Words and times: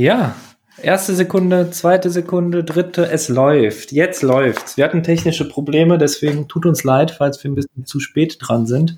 Ja, 0.00 0.34
erste 0.82 1.14
Sekunde, 1.14 1.72
zweite 1.72 2.08
Sekunde, 2.08 2.64
dritte, 2.64 3.10
es 3.10 3.28
läuft. 3.28 3.92
Jetzt 3.92 4.22
läuft's. 4.22 4.78
Wir 4.78 4.84
hatten 4.84 5.02
technische 5.02 5.46
Probleme, 5.46 5.98
deswegen 5.98 6.48
tut 6.48 6.64
uns 6.64 6.84
leid, 6.84 7.10
falls 7.10 7.44
wir 7.44 7.50
ein 7.50 7.54
bisschen 7.54 7.84
zu 7.84 8.00
spät 8.00 8.38
dran 8.40 8.64
sind. 8.64 8.96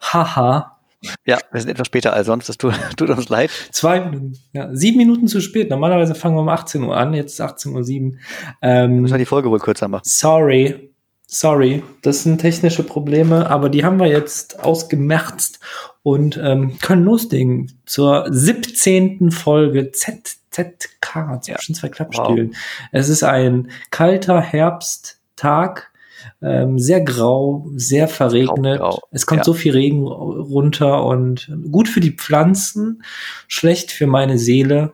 Haha. 0.00 0.78
Ja, 1.24 1.38
wir 1.50 1.60
sind 1.60 1.70
etwas 1.70 1.88
später 1.88 2.12
als 2.12 2.28
sonst, 2.28 2.48
das 2.48 2.58
tut, 2.58 2.74
tut 2.96 3.10
uns 3.10 3.28
leid. 3.28 3.50
Zwei 3.72 3.98
Minuten, 3.98 4.38
ja, 4.52 4.72
sieben 4.72 4.98
Minuten 4.98 5.26
zu 5.26 5.40
spät. 5.40 5.68
Normalerweise 5.68 6.14
fangen 6.14 6.36
wir 6.36 6.42
um 6.42 6.48
18 6.48 6.84
Uhr 6.84 6.96
an, 6.96 7.12
jetzt 7.12 7.32
ist 7.32 7.40
18.07 7.40 8.12
Uhr. 8.12 8.18
Ähm, 8.62 9.00
Müssen 9.00 9.14
wir 9.14 9.18
die 9.18 9.24
Folge 9.24 9.50
wohl 9.50 9.58
kürzer 9.58 9.88
machen. 9.88 10.04
Sorry, 10.04 10.94
sorry, 11.40 11.82
das 12.02 12.22
sind 12.22 12.40
technische 12.40 12.82
Probleme, 12.82 13.50
aber 13.50 13.68
die 13.68 13.84
haben 13.84 14.00
wir 14.00 14.06
jetzt 14.06 14.60
ausgemerzt 14.60 15.60
und 16.02 16.40
ähm, 16.42 16.78
können 16.80 17.04
loslegen 17.04 17.78
zur 17.84 18.26
17. 18.30 19.30
Folge 19.30 19.90
ZZK 19.92 21.42
zwischen 21.42 21.74
zwei 21.74 21.88
Klappstühlen. 21.88 22.50
Wow. 22.50 22.56
Es 22.92 23.08
ist 23.10 23.22
ein 23.22 23.70
kalter 23.90 24.40
Herbsttag, 24.40 25.92
ähm, 26.40 26.78
sehr 26.78 27.02
grau, 27.02 27.66
sehr 27.76 28.08
verregnet. 28.08 28.78
Grau, 28.78 28.90
grau. 28.90 29.02
Es 29.10 29.26
kommt 29.26 29.40
ja. 29.40 29.44
so 29.44 29.52
viel 29.52 29.72
Regen 29.72 30.06
runter 30.06 31.04
und 31.04 31.52
gut 31.70 31.88
für 31.88 32.00
die 32.00 32.12
Pflanzen, 32.12 33.02
schlecht 33.46 33.90
für 33.90 34.06
meine 34.06 34.38
Seele. 34.38 34.92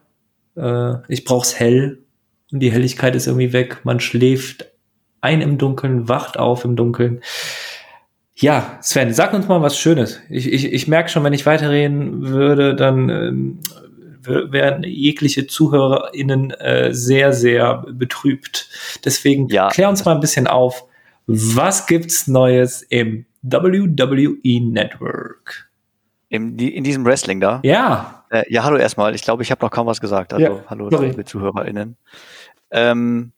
Äh, 0.57 0.95
ich 1.09 1.25
brauch's 1.25 1.59
hell 1.59 2.03
und 2.51 2.61
die 2.61 2.73
Helligkeit 2.73 3.15
ist 3.15 3.29
irgendwie 3.29 3.53
weg. 3.53 3.79
Man 3.85 4.01
schläft 4.01 4.72
ein 5.23 5.41
im 5.41 5.57
Dunkeln, 5.57 6.09
wacht 6.09 6.39
auf 6.39 6.65
im 6.65 6.77
Dunkeln. 6.77 7.23
Ja, 8.35 8.79
Sven, 8.81 9.13
sag 9.15 9.33
uns 9.33 9.49
mal 9.49 9.63
was 9.63 9.79
Schönes. 9.79 10.21
Ich, 10.29 10.53
ich, 10.53 10.73
ich 10.73 10.89
merke 10.89 11.09
schon, 11.09 11.25
wenn 11.25 11.33
ich 11.33 11.47
weiterreden 11.47 12.27
würde, 12.27 12.75
dann 12.75 13.09
ähm, 13.09 13.59
werden 14.25 14.85
jegliche 14.85 15.47
ZuhörerInnen 15.47 16.51
äh, 16.53 16.93
sehr, 16.93 17.33
sehr 17.33 17.85
betrübt. 17.89 18.69
Deswegen 19.05 19.49
ja. 19.49 19.69
klär 19.69 19.89
uns 19.89 20.05
mal 20.05 20.15
ein 20.15 20.21
bisschen 20.21 20.47
auf. 20.47 20.85
Was 21.27 21.87
gibt's 21.87 22.27
Neues 22.27 22.83
im 22.83 23.27
WWE 23.43 24.61
Network? 24.61 25.71
In, 26.29 26.59
in 26.59 26.83
diesem 26.83 27.05
Wrestling 27.05 27.41
da? 27.41 27.61
Ja. 27.63 28.25
Äh, 28.31 28.45
ja, 28.49 28.65
hallo 28.65 28.77
erstmal. 28.77 29.15
Ich 29.15 29.23
glaube, 29.23 29.43
ich 29.43 29.51
habe 29.51 29.65
noch 29.65 29.71
kaum 29.71 29.87
was 29.87 30.01
gesagt. 30.01 30.33
Also, 30.33 30.45
ja, 30.45 30.65
hallo, 30.67 30.89
liebe 30.89 31.25
ZuhörerInnen. 31.25 31.97
Ähm, 32.71 33.33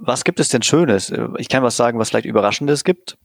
was 0.00 0.24
gibt 0.24 0.40
es 0.40 0.48
denn 0.48 0.62
Schönes? 0.62 1.12
Ich 1.38 1.48
kann 1.48 1.62
was 1.62 1.76
sagen, 1.76 1.98
was 1.98 2.10
vielleicht 2.10 2.26
Überraschendes 2.26 2.84
gibt. 2.84 3.16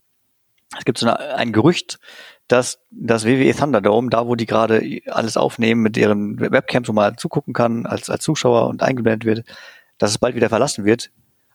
Es 0.78 0.86
gibt 0.86 0.98
so 0.98 1.08
eine, 1.08 1.20
ein 1.36 1.52
Gerücht, 1.52 2.00
dass 2.48 2.80
das 2.92 3.26
WWE 3.26 3.54
Thunderdome, 3.56 4.10
da 4.10 4.28
wo 4.28 4.36
die 4.36 4.46
gerade 4.46 5.02
alles 5.08 5.38
aufnehmen 5.38 5.82
mit 5.82 5.96
deren 5.96 6.40
Webcams, 6.40 6.88
wo 6.88 6.94
man 6.94 7.18
zugucken 7.18 7.54
kann 7.54 7.86
als, 7.86 8.10
als 8.10 8.24
Zuschauer 8.24 8.68
und 8.68 8.84
eingeblendet 8.84 9.26
wird, 9.26 9.46
dass 9.98 10.12
es 10.12 10.18
bald 10.18 10.36
wieder 10.36 10.50
verlassen 10.50 10.86
wird. 10.86 11.12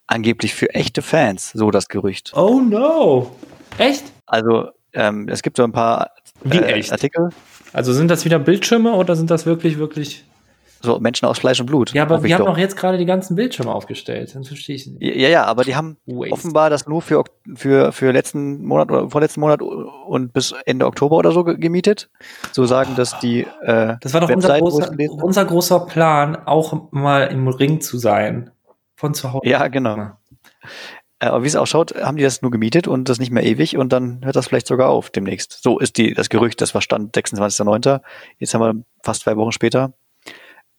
Angeblich 0.06 0.54
für 0.54 0.72
echte 0.74 1.02
Fans, 1.02 1.50
so 1.52 1.70
das 1.70 1.88
Gerücht. 1.88 2.32
Oh 2.34 2.60
no. 2.60 3.34
Echt? 3.78 4.04
Also 4.26 4.70
ähm, 4.92 5.28
es 5.28 5.42
gibt 5.42 5.56
so 5.56 5.64
ein 5.64 5.72
paar 5.72 6.12
Wie 6.44 6.58
äh, 6.58 6.74
echt? 6.74 6.92
Artikel. 6.92 7.30
Also 7.72 7.92
sind 7.92 8.08
das 8.08 8.24
wieder 8.24 8.38
Bildschirme 8.38 8.92
oder 8.92 9.16
sind 9.16 9.30
das 9.30 9.46
wirklich, 9.46 9.78
wirklich 9.78 10.24
so 10.80 10.98
Menschen 11.00 11.26
aus 11.26 11.38
Fleisch 11.38 11.60
und 11.60 11.66
Blut. 11.66 11.92
Ja, 11.92 12.02
aber 12.02 12.22
wir 12.22 12.34
haben 12.34 12.44
doch 12.44 12.58
jetzt 12.58 12.76
gerade 12.76 12.98
die 12.98 13.04
ganzen 13.04 13.36
Bildschirme 13.36 13.72
aufgestellt. 13.72 14.34
Dann 14.34 14.44
verstehe 14.44 14.76
ich 14.76 14.86
nicht. 14.86 15.02
Ja, 15.02 15.28
ja, 15.28 15.44
aber 15.44 15.64
die 15.64 15.76
haben 15.76 15.96
Waste. 16.06 16.32
offenbar 16.32 16.70
das 16.70 16.86
nur 16.86 17.02
für, 17.02 17.24
für, 17.54 17.92
für 17.92 18.12
letzten 18.12 18.64
Monat 18.64 18.90
oder 18.90 19.10
vorletzten 19.10 19.40
Monat 19.40 19.62
und 19.62 20.32
bis 20.32 20.54
Ende 20.64 20.86
Oktober 20.86 21.16
oder 21.16 21.32
so 21.32 21.44
gemietet. 21.44 22.10
So 22.52 22.64
sagen, 22.66 22.94
dass 22.96 23.18
die. 23.20 23.46
Äh, 23.62 23.96
das 24.00 24.14
war 24.14 24.20
doch 24.20 24.30
unser 24.30 24.58
großer, 24.58 24.90
unser 25.22 25.44
großer 25.44 25.80
Plan, 25.80 26.36
auch 26.46 26.92
mal 26.92 27.24
im 27.28 27.48
Ring 27.48 27.80
zu 27.80 27.98
sein. 27.98 28.50
Von 28.98 29.12
zu 29.12 29.32
Hause. 29.32 29.46
Ja, 29.46 29.68
genau. 29.68 30.12
Äh, 31.18 31.26
aber 31.26 31.42
wie 31.42 31.48
es 31.48 31.56
ausschaut, 31.56 31.94
haben 31.94 32.16
die 32.16 32.22
das 32.22 32.42
nur 32.42 32.50
gemietet 32.50 32.88
und 32.88 33.08
das 33.08 33.18
nicht 33.18 33.30
mehr 33.30 33.44
ewig 33.44 33.76
und 33.76 33.92
dann 33.92 34.24
hört 34.24 34.36
das 34.36 34.48
vielleicht 34.48 34.66
sogar 34.66 34.88
auf 34.88 35.10
demnächst. 35.10 35.62
So 35.62 35.78
ist 35.78 35.96
die, 35.96 36.14
das 36.14 36.28
Gerücht, 36.28 36.60
das 36.60 36.74
war 36.74 36.82
Stand 36.82 37.16
26.09. 37.16 38.00
Jetzt 38.38 38.54
haben 38.54 38.60
wir 38.60 38.84
fast 39.02 39.22
zwei 39.22 39.36
Wochen 39.36 39.52
später. 39.52 39.94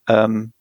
Ähm, 0.07 0.53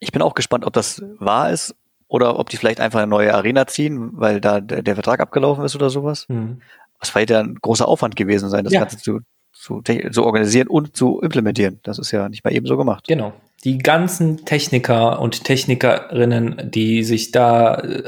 ich 0.00 0.12
bin 0.12 0.22
auch 0.22 0.34
gespannt, 0.34 0.64
ob 0.64 0.72
das 0.72 1.02
wahr 1.18 1.50
ist 1.50 1.74
oder 2.08 2.38
ob 2.38 2.50
die 2.50 2.56
vielleicht 2.56 2.80
einfach 2.80 3.00
eine 3.00 3.08
neue 3.08 3.34
Arena 3.34 3.66
ziehen, 3.66 4.10
weil 4.12 4.40
da 4.40 4.60
der, 4.60 4.82
der 4.82 4.94
Vertrag 4.94 5.20
abgelaufen 5.20 5.64
ist 5.64 5.74
oder 5.74 5.90
sowas. 5.90 6.26
Mhm. 6.28 6.60
Das 7.00 7.14
war 7.14 7.28
ja 7.28 7.40
ein 7.40 7.56
großer 7.56 7.86
Aufwand 7.86 8.16
gewesen 8.16 8.48
sein, 8.48 8.64
das 8.64 8.72
ja. 8.72 8.80
Ganze 8.80 8.98
zu, 8.98 9.20
zu, 9.52 9.82
zu 9.82 10.24
organisieren 10.24 10.68
und 10.68 10.96
zu 10.96 11.20
implementieren. 11.20 11.80
Das 11.82 11.98
ist 11.98 12.10
ja 12.10 12.28
nicht 12.28 12.44
mal 12.44 12.54
eben 12.54 12.66
so 12.66 12.76
gemacht. 12.76 13.06
Genau. 13.06 13.32
Die 13.64 13.78
ganzen 13.78 14.44
Techniker 14.44 15.20
und 15.20 15.44
Technikerinnen, 15.44 16.70
die 16.70 17.02
sich 17.04 17.32
da 17.32 17.76
äh, 17.76 18.02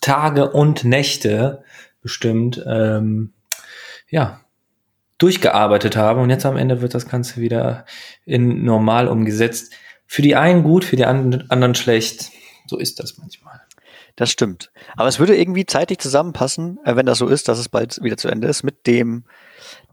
Tage 0.00 0.50
und 0.50 0.84
Nächte 0.84 1.62
bestimmt 2.00 2.62
ähm, 2.66 3.32
ja, 4.08 4.40
durchgearbeitet 5.22 5.96
haben 5.96 6.20
und 6.20 6.30
jetzt 6.30 6.46
am 6.46 6.56
Ende 6.56 6.82
wird 6.82 6.94
das 6.94 7.08
Ganze 7.08 7.40
wieder 7.40 7.86
in 8.24 8.64
normal 8.64 9.08
umgesetzt. 9.08 9.72
Für 10.06 10.22
die 10.22 10.36
einen 10.36 10.62
gut, 10.62 10.84
für 10.84 10.96
die 10.96 11.06
anderen 11.06 11.74
schlecht. 11.74 12.30
So 12.66 12.78
ist 12.78 12.98
das 12.98 13.18
manchmal. 13.18 13.60
Das 14.16 14.30
stimmt. 14.30 14.70
Aber 14.96 15.08
es 15.08 15.18
würde 15.18 15.36
irgendwie 15.36 15.64
zeitlich 15.64 15.98
zusammenpassen, 15.98 16.78
äh, 16.84 16.96
wenn 16.96 17.06
das 17.06 17.18
so 17.18 17.28
ist, 17.28 17.48
dass 17.48 17.58
es 17.58 17.68
bald 17.68 18.02
wieder 18.02 18.16
zu 18.16 18.28
Ende 18.28 18.48
ist, 18.48 18.62
mit 18.62 18.86
dem, 18.86 19.24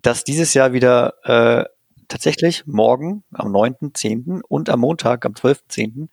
dass 0.02 0.24
dieses 0.24 0.54
Jahr 0.54 0.74
wieder 0.74 1.14
äh, 1.24 1.66
tatsächlich 2.08 2.66
morgen 2.66 3.24
am 3.32 3.56
9.10. 3.56 4.42
und 4.42 4.70
am 4.70 4.82
Montag 4.82 5.26
am 5.26 5.34
12.10. 5.34 6.10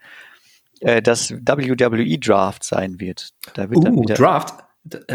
Äh, 0.80 1.02
das 1.02 1.32
WWE 1.32 2.18
Draft 2.18 2.62
sein 2.62 3.00
wird. 3.00 3.30
Da 3.54 3.70
wird 3.70 3.78
uh, 3.78 3.82
dann 3.82 4.00
wieder 4.00 4.14
Draft? 4.14 4.65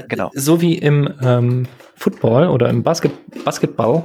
Genau. 0.08 0.32
So 0.34 0.62
wie 0.62 0.78
im 0.78 1.14
ähm, 1.22 1.68
Football 1.96 2.48
oder 2.48 2.70
im 2.70 2.84
Basket 2.84 3.12
Basketball. 3.44 4.04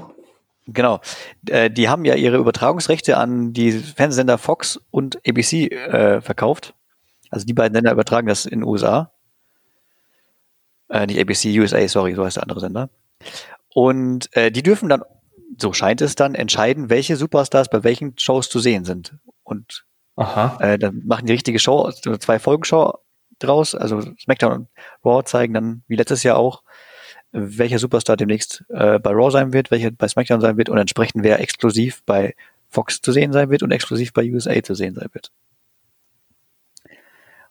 Genau. 0.67 1.01
Äh, 1.49 1.71
die 1.71 1.89
haben 1.89 2.05
ja 2.05 2.15
ihre 2.15 2.37
Übertragungsrechte 2.37 3.17
an 3.17 3.53
die 3.53 3.73
Fernsehsender 3.73 4.39
Fox 4.39 4.81
und 4.91 5.17
ABC 5.27 5.67
äh, 5.67 6.21
verkauft. 6.21 6.75
Also 7.31 7.47
die 7.47 7.53
beiden 7.53 7.75
Sender 7.75 7.93
übertragen 7.93 8.27
das 8.27 8.47
in 8.47 8.61
den 8.61 8.69
USA. 8.69 9.13
Äh, 10.89 11.07
nicht 11.07 11.21
ABC, 11.21 11.59
USA, 11.59 11.87
sorry, 11.89 12.15
so 12.15 12.25
heißt 12.25 12.37
der 12.37 12.45
andere 12.45 12.61
Sender. 12.61 12.91
Und 13.75 14.35
äh, 14.37 14.51
die 14.51 14.63
dürfen 14.63 14.89
dann, 14.89 15.03
so 15.59 15.73
scheint 15.73 16.01
es 16.01 16.15
dann, 16.15 16.35
entscheiden, 16.35 16.91
welche 16.91 17.17
Superstars 17.17 17.69
bei 17.69 17.85
welchen 17.85 18.19
Shows 18.19 18.49
zu 18.49 18.61
sehen 18.61 18.85
sind. 18.85 19.17
Und 19.43 19.85
Aha. 20.17 20.57
Äh, 20.61 20.79
dann 20.79 21.03
machen 21.05 21.27
die 21.27 21.33
richtige 21.33 21.59
Show, 21.59 21.83
also 21.83 22.17
zwei 22.17 22.39
Folgenshow 22.39 22.99
draus. 23.39 23.75
Also 23.75 24.03
SmackDown 24.19 24.53
und 24.53 24.69
Raw 25.05 25.25
zeigen 25.25 25.55
dann, 25.55 25.83
wie 25.89 25.97
letztes 25.97 26.23
Jahr 26.23 26.37
auch, 26.37 26.63
welcher 27.33 27.79
Superstar 27.79 28.17
demnächst 28.17 28.65
äh, 28.69 28.99
bei 28.99 29.11
Raw 29.11 29.31
sein 29.31 29.53
wird, 29.53 29.71
welcher 29.71 29.91
bei 29.91 30.09
SmackDown 30.09 30.41
sein 30.41 30.57
wird 30.57 30.69
und 30.69 30.79
entsprechend 30.79 31.23
wer 31.23 31.41
exklusiv 31.41 32.03
bei 32.07 32.35
Fox 32.69 33.01
zu 33.01 33.13
sehen 33.13 33.33
sein 33.33 33.51
wird 33.51 33.63
und 33.63 33.71
exklusiv 33.71 34.13
bei 34.13 34.31
USA 34.31 34.63
zu 34.63 34.75
sehen 34.75 34.95
sein 34.95 35.09
wird. 35.13 35.31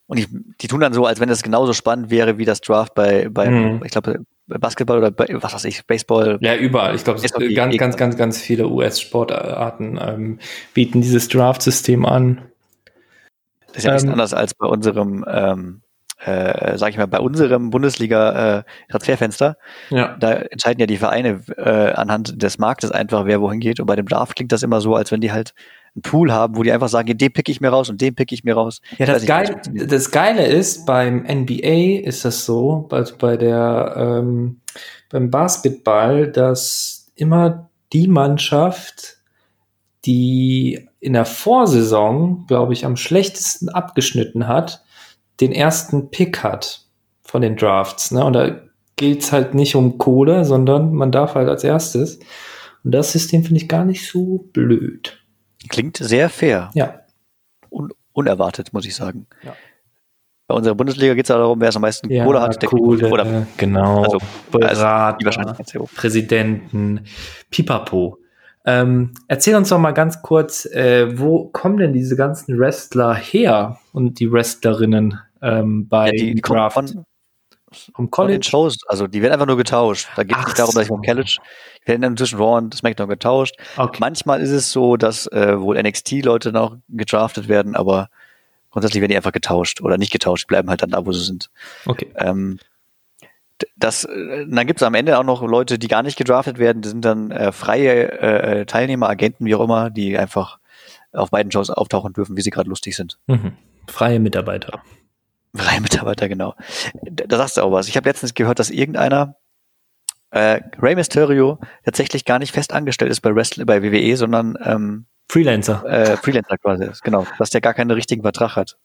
Und 0.07 0.17
ich, 0.17 0.27
die 0.61 0.67
tun 0.67 0.79
dann 0.79 0.93
so, 0.93 1.05
als 1.05 1.19
wenn 1.19 1.29
das 1.29 1.41
genauso 1.41 1.73
spannend 1.73 2.11
wäre 2.11 2.37
wie 2.37 2.45
das 2.45 2.61
Draft 2.61 2.93
bei, 2.93 3.27
bei 3.29 3.49
mhm. 3.49 3.81
ich 3.83 3.91
glaube, 3.91 4.19
Basketball 4.47 4.99
oder 4.99 5.11
bei, 5.11 5.27
was 5.31 5.53
weiß 5.53 5.65
ich, 5.65 5.85
Baseball. 5.87 6.37
Ja, 6.41 6.55
überall. 6.55 6.95
Ich 6.95 7.03
glaube, 7.03 7.21
ganz, 7.53 7.77
ganz, 7.77 7.97
ganz, 7.97 8.17
ganz 8.17 8.39
viele 8.39 8.67
US-Sportarten 8.67 9.99
ähm, 9.99 10.39
bieten 10.73 11.01
dieses 11.01 11.27
Draft-System 11.27 12.05
an. 12.05 12.41
Das 13.75 13.83
ist 13.83 13.83
ja 13.83 13.91
ähm, 13.91 13.95
nichts 13.95 14.09
anderes 14.09 14.33
als 14.33 14.53
bei 14.53 14.67
unserem, 14.67 15.25
ähm, 15.27 15.81
äh, 16.23 16.77
sag 16.77 16.91
ich 16.91 16.97
mal, 16.97 17.07
bei 17.07 17.19
unserem 17.19 17.69
Bundesliga 17.71 18.59
äh. 18.59 18.63
Ja. 19.89 20.15
Da 20.17 20.31
entscheiden 20.31 20.79
ja 20.79 20.85
die 20.85 20.97
Vereine 20.97 21.41
äh, 21.57 21.91
anhand 21.91 22.41
des 22.41 22.57
Marktes 22.57 22.91
einfach, 22.91 23.25
wer 23.25 23.41
wohin 23.41 23.59
geht. 23.59 23.81
Und 23.81 23.85
bei 23.85 23.97
dem 23.97 24.07
Draft 24.07 24.35
klingt 24.35 24.53
das 24.53 24.63
immer 24.63 24.79
so, 24.79 24.95
als 24.95 25.11
wenn 25.11 25.19
die 25.19 25.33
halt 25.33 25.53
einen 25.93 26.03
Pool 26.03 26.31
haben, 26.31 26.55
wo 26.55 26.63
die 26.63 26.71
einfach 26.71 26.87
sagen, 26.87 27.17
den 27.17 27.33
pick 27.33 27.49
ich 27.49 27.59
mir 27.59 27.69
raus 27.69 27.89
und 27.89 27.99
den 27.99 28.15
pick 28.15 28.31
ich 28.31 28.45
mir 28.45 28.55
raus. 28.55 28.79
Ja, 28.97 29.07
das, 29.07 29.25
Geile, 29.25 29.61
das 29.73 30.11
Geile 30.11 30.45
ist, 30.45 30.85
beim 30.85 31.23
NBA 31.23 32.01
ist 32.05 32.23
das 32.23 32.45
so, 32.45 32.85
bei, 32.89 33.03
bei 33.19 33.35
der 33.35 33.93
ähm, 33.97 34.61
beim 35.09 35.29
Basketball, 35.29 36.31
dass 36.31 37.11
immer 37.15 37.69
die 37.91 38.07
Mannschaft, 38.07 39.17
die 40.05 40.87
in 41.05 41.13
der 41.13 41.25
Vorsaison, 41.25 42.45
glaube 42.47 42.73
ich, 42.73 42.83
am 42.83 42.97
schlechtesten 42.97 43.69
abgeschnitten 43.69 44.47
hat, 44.47 44.83
den 45.39 45.51
ersten 45.51 46.09
Pick 46.09 46.41
hat 46.41 46.81
von 47.21 47.43
den 47.43 47.55
Drafts. 47.55 48.09
Ne? 48.09 48.25
Und 48.25 48.33
da 48.33 48.59
geht 48.95 49.21
es 49.21 49.31
halt 49.31 49.53
nicht 49.53 49.75
um 49.75 49.99
Kohle, 49.99 50.45
sondern 50.45 50.93
man 50.93 51.11
darf 51.11 51.35
halt 51.35 51.47
als 51.47 51.63
erstes. 51.63 52.17
Und 52.83 52.91
das 52.91 53.11
System 53.11 53.43
finde 53.43 53.61
ich 53.61 53.69
gar 53.69 53.85
nicht 53.85 54.09
so 54.09 54.49
blöd. 54.51 55.21
Klingt 55.69 55.97
sehr 55.97 56.27
fair. 56.29 56.71
Ja. 56.73 57.01
Un 57.69 57.91
unerwartet, 58.13 58.73
muss 58.73 58.85
ich 58.85 58.95
sagen. 58.95 59.27
Ja. 59.43 59.55
Bei 60.47 60.55
unserer 60.55 60.73
Bundesliga 60.73 61.13
geht 61.13 61.25
es 61.25 61.29
ja 61.29 61.37
darum, 61.37 61.59
wer 61.61 61.69
es 61.69 61.75
am 61.75 61.83
meisten 61.83 62.09
ja, 62.09 62.23
Kohle 62.23 62.41
hat. 62.41 62.59
Der 62.61 62.69
Kohle, 62.69 63.11
oder, 63.11 63.45
genau. 63.57 64.03
Also, 64.03 64.19
Berater, 64.51 65.17
also 65.57 65.87
Präsidenten, 65.95 67.05
Pipapo. 67.51 68.19
Ähm, 68.65 69.11
erzähl 69.27 69.55
uns 69.55 69.69
doch 69.69 69.77
mal 69.79 69.91
ganz 69.91 70.21
kurz, 70.21 70.65
äh, 70.65 71.17
wo 71.19 71.45
kommen 71.45 71.77
denn 71.77 71.93
diese 71.93 72.15
ganzen 72.15 72.57
Wrestler 72.57 73.13
her 73.13 73.79
und 73.93 74.19
die 74.19 74.31
Wrestlerinnen 74.31 75.19
ähm, 75.41 75.87
bei 75.87 76.07
Ja, 76.07 76.11
die, 76.11 76.35
die 76.35 76.41
Draft? 76.41 76.73
von, 76.73 77.05
Vom 77.95 78.09
College? 78.09 78.43
Shows. 78.43 78.77
Also 78.87 79.05
die 79.07 79.21
werden 79.21 79.33
einfach 79.33 79.45
nur 79.45 79.57
getauscht. 79.57 80.07
Da 80.15 80.23
geht 80.23 80.35
es 80.37 80.45
nicht 80.45 80.59
darum, 80.59 80.73
dass 80.73 80.83
ich 80.83 80.87
vom 80.87 81.01
College, 81.03 81.37
die 81.83 81.87
werden 81.89 82.01
dann 82.01 82.17
zwischen 82.17 82.39
Raw 82.39 82.57
und 82.57 82.73
SmackDown 82.73 83.09
getauscht. 83.09 83.55
Okay. 83.77 83.97
Manchmal 83.99 84.41
ist 84.41 84.51
es 84.51 84.71
so, 84.71 84.97
dass 84.97 85.27
äh, 85.27 85.59
wohl 85.59 85.81
NXT-Leute 85.81 86.51
noch 86.51 86.77
gedraftet 86.89 87.47
werden, 87.47 87.75
aber 87.75 88.09
grundsätzlich 88.71 89.01
werden 89.01 89.11
die 89.11 89.17
einfach 89.17 89.31
getauscht 89.31 89.81
oder 89.81 89.97
nicht 89.97 90.11
getauscht, 90.11 90.47
bleiben 90.47 90.69
halt 90.69 90.81
dann 90.81 90.89
da, 90.89 91.05
wo 91.05 91.11
sie 91.11 91.23
sind. 91.23 91.49
okay. 91.85 92.07
Ähm, 92.15 92.59
das, 93.75 94.03
äh, 94.03 94.45
dann 94.47 94.67
gibt 94.67 94.81
es 94.81 94.83
am 94.83 94.93
Ende 94.93 95.17
auch 95.17 95.23
noch 95.23 95.41
Leute, 95.41 95.79
die 95.79 95.87
gar 95.87 96.03
nicht 96.03 96.17
gedraftet 96.17 96.57
werden, 96.57 96.81
die 96.81 96.89
sind 96.89 97.05
dann 97.05 97.31
äh, 97.31 97.51
freie 97.51 98.11
äh, 98.11 98.65
Teilnehmer, 98.65 99.09
Agenten, 99.09 99.45
wie 99.45 99.55
auch 99.55 99.61
immer, 99.61 99.89
die 99.89 100.17
einfach 100.17 100.59
auf 101.13 101.31
beiden 101.31 101.51
Shows 101.51 101.69
auftauchen 101.69 102.13
dürfen, 102.13 102.35
wie 102.35 102.41
sie 102.41 102.49
gerade 102.49 102.69
lustig 102.69 102.95
sind. 102.95 103.17
Mhm. 103.27 103.53
Freie 103.87 104.19
Mitarbeiter. 104.19 104.81
Freie 105.55 105.79
Mitarbeiter, 105.79 106.27
genau. 106.27 106.55
Da, 107.03 107.37
sagst 107.37 107.57
du 107.57 107.61
auch 107.61 107.71
was. 107.71 107.87
Ich 107.87 107.95
habe 107.95 108.09
letztens 108.09 108.33
gehört, 108.33 108.59
dass 108.59 108.69
irgendeiner 108.69 109.35
äh, 110.31 110.59
Rey 110.81 110.95
Mysterio 110.95 111.59
tatsächlich 111.85 112.25
gar 112.25 112.39
nicht 112.39 112.51
fest 112.51 112.73
angestellt 112.73 113.11
ist 113.11 113.21
bei 113.21 113.33
Wrestling, 113.33 113.65
bei 113.65 113.81
WWE, 113.81 114.17
sondern 114.17 114.57
ähm, 114.61 115.05
Freelancer. 115.29 115.85
äh, 115.85 116.17
Freelancer 116.17 116.57
quasi 116.57 116.83
ist. 116.83 117.03
Genau, 117.03 117.25
dass 117.39 117.51
der 117.51 117.61
gar 117.61 117.73
keinen 117.73 117.91
richtigen 117.91 118.21
Vertrag 118.21 118.57
hat. 118.57 118.77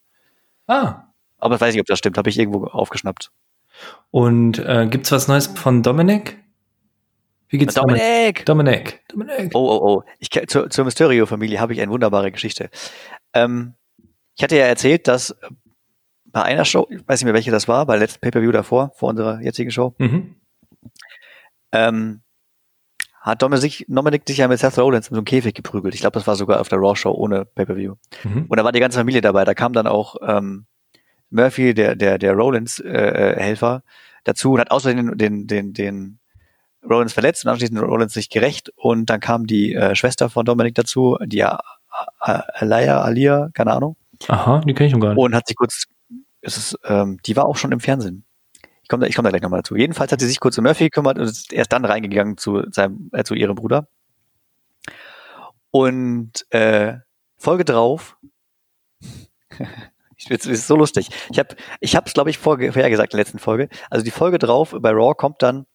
Ah. 0.69 1.06
Aber 1.38 1.56
ich 1.56 1.61
weiß 1.61 1.75
nicht, 1.75 1.81
ob 1.81 1.87
das 1.87 1.99
stimmt, 1.99 2.19
habe 2.19 2.28
ich 2.28 2.38
irgendwo 2.38 2.66
aufgeschnappt. 2.66 3.32
Und 4.11 4.59
äh, 4.59 4.87
gibt's 4.91 5.12
was 5.12 5.29
Neues 5.29 5.47
von 5.47 5.82
Dominik? 5.82 6.38
Wie 7.49 7.59
geht's 7.59 7.75
Dominik! 7.75 8.44
Dominik. 8.47 9.00
Dominik. 9.09 9.50
Oh, 9.55 9.69
oh, 9.71 9.81
oh. 9.88 10.03
Ich, 10.19 10.31
zur, 10.49 10.71
zur 10.71 10.85
Mysterio-Familie 10.85 11.61
habe 11.61 11.73
ich 11.73 11.81
eine 11.81 11.91
wunderbare 11.91 12.31
Geschichte. 12.31 12.71
Ähm, 13.35 13.75
ich 14.37 14.43
hatte 14.43 14.56
ja 14.56 14.67
erzählt, 14.67 15.09
dass 15.09 15.37
bei 16.27 16.43
einer 16.43 16.65
Show, 16.65 16.87
ich 16.91 17.06
weiß 17.09 17.21
nicht 17.21 17.25
mehr, 17.25 17.35
welche 17.35 17.50
das 17.50 17.67
war, 17.67 17.87
bei 17.87 17.94
der 17.94 18.00
letzten 18.03 18.21
Pay-Per-View 18.21 18.53
davor, 18.53 18.93
vor 18.94 19.09
unserer 19.11 19.41
jetzigen 19.41 19.71
Show, 19.73 19.94
Mhm. 19.99 20.37
ähm, 21.73 22.23
hat 23.21 23.43
Dominik, 23.43 23.85
Dominik 23.88 24.23
sich 24.26 24.38
ja 24.38 24.49
mit 24.49 24.59
Seth 24.61 24.79
Rollins 24.79 25.09
in 25.09 25.15
so 25.15 25.19
einem 25.19 25.25
Käfig 25.26 25.55
geprügelt. 25.55 25.94
Ich 25.94 26.00
glaube, 26.00 26.15
das 26.15 26.26
war 26.26 26.37
sogar 26.37 26.61
auf 26.61 26.69
der 26.69 26.79
Raw-Show 26.79 27.11
ohne 27.11 27.44
Pay-Per-View. 27.44 27.97
Mhm. 28.25 28.47
Und 28.49 28.56
da 28.56 28.65
war 28.65 28.73
die 28.73 28.81
ganze 28.81 28.99
Familie 28.99 29.21
dabei. 29.21 29.44
Da 29.44 29.55
kam 29.55 29.73
dann 29.73 29.87
auch 29.87 30.17
ähm, 30.26 30.67
Murphy, 31.31 31.75
der, 31.75 31.97
der, 31.97 32.19
der 32.19 32.35
Rollins-Helfer, 32.35 33.82
dazu 34.25 34.53
und 34.53 34.61
hat 34.61 34.71
außerdem 34.71 35.17
den, 35.17 35.47
den, 35.47 35.47
den, 35.47 35.73
den 35.73 36.19
Rollins 36.88 37.12
verletzt 37.12 37.44
und 37.44 37.50
anschließend 37.50 37.81
Rollins 37.81 38.12
sich 38.12 38.31
gerecht. 38.31 38.73
Und 38.77 39.06
dann 39.06 39.21
kam 39.21 39.47
die 39.47 39.75
äh, 39.75 39.94
Schwester 39.94 40.31
von 40.31 40.44
Dominik 40.44 40.75
dazu, 40.75 41.19
die 41.25 41.44
Alaya, 42.19 43.03
Alia, 43.03 43.50
keine 43.55 43.73
Ahnung, 43.73 43.97
Aha, 44.29 44.61
die 44.67 44.75
kenne 44.75 44.88
ich 44.88 44.93
noch 44.93 45.00
gar 45.00 45.15
nicht. 45.15 45.19
und 45.19 45.35
hat 45.35 45.47
sich 45.47 45.56
kurz, 45.56 45.87
es 46.41 46.56
ist, 46.56 46.79
ähm, 46.85 47.19
die 47.27 47.37
war 47.37 47.47
auch 47.47 47.56
schon 47.56 47.73
im 47.73 47.81
Fernsehen. 47.81 48.25
Ich 48.83 48.88
komme 48.88 49.03
da, 49.03 49.06
ich 49.09 49.15
komm 49.15 49.25
da 49.25 49.31
gleich 49.31 49.43
nochmal 49.43 49.61
dazu. 49.61 49.76
Jedenfalls 49.76 50.11
hat 50.12 50.21
sie 50.21 50.26
sich 50.26 50.41
kurz 50.41 50.59
um 50.59 50.65
Murphy 50.65 50.85
gekümmert 50.85 51.19
und 51.19 51.25
ist 51.25 51.53
erst 51.53 51.73
dann 51.73 51.85
reingegangen 51.85 52.37
zu 52.37 52.62
seinem, 52.71 53.11
äh, 53.12 53.25
zu 53.25 53.35
ihrem 53.35 53.55
Bruder. 53.55 53.88
Und 55.71 56.47
äh, 56.50 56.94
Folge 57.37 57.65
drauf, 57.65 58.17
ich 60.20 60.31
es 60.31 60.46
ist 60.46 60.67
so 60.67 60.76
lustig. 60.76 61.08
Ich 61.31 61.38
habe, 61.38 61.56
ich 61.81 61.94
es 61.94 62.12
glaube 62.12 62.31
ich 62.31 62.38
vorher 62.38 62.90
gesagt 62.90 63.12
in 63.12 63.17
der 63.17 63.25
letzten 63.25 63.38
Folge. 63.38 63.69
Also 63.88 64.05
die 64.05 64.11
Folge 64.11 64.38
drauf 64.38 64.75
bei 64.78 64.90
Raw 64.90 65.14
kommt 65.14 65.43
dann 65.43 65.67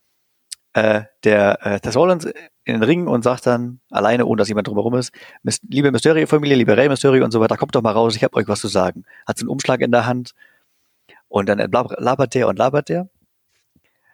äh, 0.74 1.03
der 1.24 1.65
äh, 1.65 1.80
Tess 1.80 1.95
Rollins 1.95 2.25
in 2.25 2.74
den 2.74 2.83
Ring 2.83 3.07
und 3.07 3.24
sagt 3.24 3.47
dann 3.47 3.80
alleine, 3.89 4.25
ohne 4.25 4.39
dass 4.39 4.50
jemand 4.50 4.68
drumherum 4.68 4.95
ist, 4.95 5.12
liebe 5.69 5.92
Mysterio-Familie, 5.92 6.57
liebe 6.57 6.75
Rey 6.75 6.89
Mysterio 6.89 7.24
und 7.24 7.31
so 7.31 7.39
weiter, 7.39 7.57
kommt 7.57 7.75
doch 7.75 7.81
mal 7.81 7.94
raus, 7.94 8.15
ich 8.15 8.24
habe 8.24 8.36
euch 8.36 8.47
was 8.47 8.59
zu 8.59 8.68
sagen. 8.68 9.03
Hat 9.25 9.38
so 9.38 9.44
einen 9.44 9.50
Umschlag 9.50 9.81
in 9.81 9.92
der 9.92 10.06
Hand 10.06 10.31
und 11.30 11.48
dann 11.48 11.59
labert 11.59 12.00
labert 12.00 12.33
der 12.33 12.48
und 12.48 12.59
labert 12.59 12.89
der, 12.89 13.09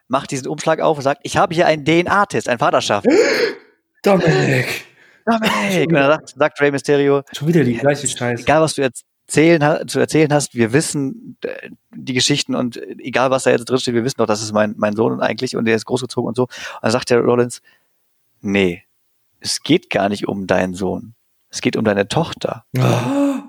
macht 0.08 0.32
diesen 0.32 0.48
Umschlag 0.48 0.82
auf 0.82 0.98
und 0.98 1.04
sagt, 1.04 1.22
ich 1.24 1.38
habe 1.38 1.56
hier 1.56 1.66
einen 1.66 1.84
DNA-Test, 1.84 2.48
ein 2.48 2.60
Vaterschaft. 2.60 3.08
Dominik. 4.04 4.86
Dominik! 5.26 5.88
Und 5.88 5.94
dann 5.94 6.12
sagt, 6.12 6.30
sagt 6.30 6.62
Rey 6.62 6.72
Mysterio, 6.72 7.24
Schon 7.36 7.48
wieder 7.48 7.64
die 7.64 7.78
gleiche 7.78 8.08
Scheiße. 8.08 8.44
egal 8.44 8.62
was 8.62 8.76
du 8.76 8.82
erzählen, 9.32 9.88
zu 9.88 10.00
erzählen 10.00 10.34
hast, 10.34 10.56
wir 10.56 10.74
wissen 10.74 11.38
äh, 11.44 11.70
die 11.96 12.14
Geschichten 12.14 12.56
und 12.56 12.78
egal 13.00 13.32
was 13.32 13.44
da 13.44 13.52
jetzt 13.52 13.66
drinsteht, 13.66 13.94
wir 13.94 14.04
wissen 14.04 14.18
doch, 14.18 14.26
das 14.26 14.42
ist 14.42 14.52
mein, 14.52 14.76
mein 14.78 14.96
Sohn 14.96 15.22
eigentlich 15.22 15.56
und 15.56 15.66
der 15.66 15.76
ist 15.76 15.86
großgezogen 15.86 16.28
und 16.28 16.36
so. 16.36 16.44
Und 16.44 16.50
dann 16.82 16.92
sagt 16.92 17.10
der 17.10 17.22
Rollins, 17.22 17.62
nee, 18.42 18.84
es 19.40 19.64
geht 19.64 19.90
gar 19.90 20.10
nicht 20.10 20.28
um 20.28 20.48
deinen 20.48 20.74
Sohn. 20.74 21.16
Es 21.50 21.62
geht 21.62 21.76
um 21.76 21.86
deine 21.86 22.08
Tochter. 22.08 22.66
Ah. 22.78 23.44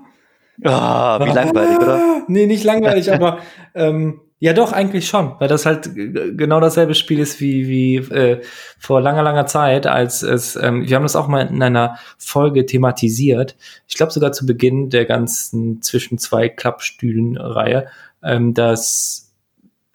Ah, 0.63 1.19
wie 1.25 1.31
langweilig, 1.31 1.77
oder? 1.77 2.23
Nee, 2.27 2.45
nicht 2.45 2.63
langweilig, 2.63 3.11
aber 3.11 3.39
ähm, 3.73 4.21
ja 4.43 4.51
doch, 4.51 4.73
eigentlich 4.73 5.07
schon, 5.07 5.35
weil 5.39 5.47
das 5.47 5.65
halt 5.65 5.91
genau 5.95 6.59
dasselbe 6.59 6.95
Spiel 6.95 7.19
ist 7.19 7.39
wie, 7.39 7.69
wie 7.69 7.95
äh, 8.13 8.41
vor 8.77 8.99
langer, 8.99 9.23
langer 9.23 9.45
Zeit, 9.45 9.87
als 9.87 10.21
es, 10.21 10.57
ähm, 10.57 10.85
wir 10.85 10.97
haben 10.97 11.03
das 11.03 11.15
auch 11.15 11.29
mal 11.29 11.47
in 11.47 11.63
einer 11.63 11.97
Folge 12.17 12.65
thematisiert, 12.65 13.55
ich 13.87 13.95
glaube 13.95 14.11
sogar 14.11 14.33
zu 14.33 14.45
Beginn 14.45 14.89
der 14.89 15.05
ganzen 15.05 15.81
zwischen 15.81 16.17
zwei 16.17 16.49
Klappstühlen-Reihe, 16.49 17.87
ähm, 18.21 18.53
dass 18.53 19.31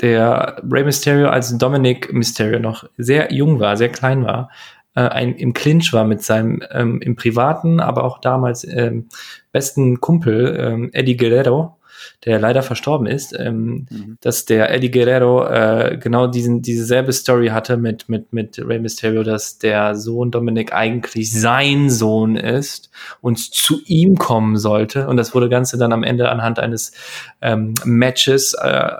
der 0.00 0.62
Rey 0.71 0.83
Mysterio 0.83 1.29
als 1.29 1.59
Dominic 1.59 2.11
Mysterio 2.15 2.59
noch 2.59 2.89
sehr 2.97 3.31
jung 3.31 3.61
war, 3.61 3.77
sehr 3.77 3.91
klein 3.91 4.25
war, 4.25 4.49
äh, 4.94 5.01
ein, 5.01 5.35
im 5.35 5.53
Clinch 5.53 5.93
war 5.93 6.05
mit 6.05 6.23
seinem 6.23 6.62
ähm, 6.71 7.03
im 7.03 7.17
privaten, 7.17 7.81
aber 7.81 8.03
auch 8.03 8.19
damals 8.19 8.65
ähm, 8.65 9.09
besten 9.53 10.01
Kumpel 10.01 10.56
ähm, 10.59 10.91
Eddie 10.94 11.19
Guerrero, 11.19 11.78
der 12.25 12.39
leider 12.39 12.62
verstorben 12.62 13.06
ist, 13.06 13.35
ähm, 13.39 13.87
Mhm. 13.91 14.19
dass 14.21 14.45
der 14.45 14.73
Eddie 14.73 14.91
Guerrero 14.91 15.47
äh, 15.47 15.99
genau 15.99 16.27
diesen 16.27 16.62
dieselbe 16.62 17.12
Story 17.12 17.49
hatte 17.49 17.77
mit 17.77 18.09
mit 18.09 18.33
mit 18.33 18.59
Rey 18.59 18.79
Mysterio, 18.79 19.23
dass 19.23 19.59
der 19.59 19.95
Sohn 19.95 20.31
Dominic 20.31 20.73
eigentlich 20.73 21.33
sein 21.33 21.91
Sohn 21.91 22.37
ist 22.37 22.91
und 23.21 23.39
zu 23.39 23.81
ihm 23.87 24.17
kommen 24.17 24.56
sollte 24.56 25.06
und 25.09 25.17
das 25.17 25.35
wurde 25.35 25.49
Ganze 25.49 25.79
dann 25.79 25.93
am 25.93 26.03
Ende 26.03 26.29
anhand 26.31 26.59
eines 26.59 26.93
ähm, 27.41 27.75
Matches 27.85 28.55
äh, 28.55 28.91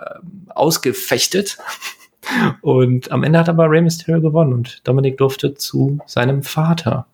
ausgefechtet. 0.49 1.57
Und 2.61 3.11
am 3.11 3.23
Ende 3.23 3.39
hat 3.39 3.49
aber 3.49 3.71
Rey 3.71 3.81
Mysterio 3.81 4.21
gewonnen 4.21 4.53
und 4.53 4.87
Dominic 4.87 5.17
durfte 5.17 5.55
zu 5.55 5.99
seinem 6.05 6.43
Vater. 6.43 7.07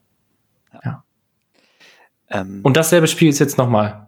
Ähm, 2.30 2.62
Und 2.64 2.76
dasselbe 2.76 3.08
Spiel 3.08 3.30
ist 3.30 3.40
jetzt 3.40 3.58
nochmal. 3.58 4.05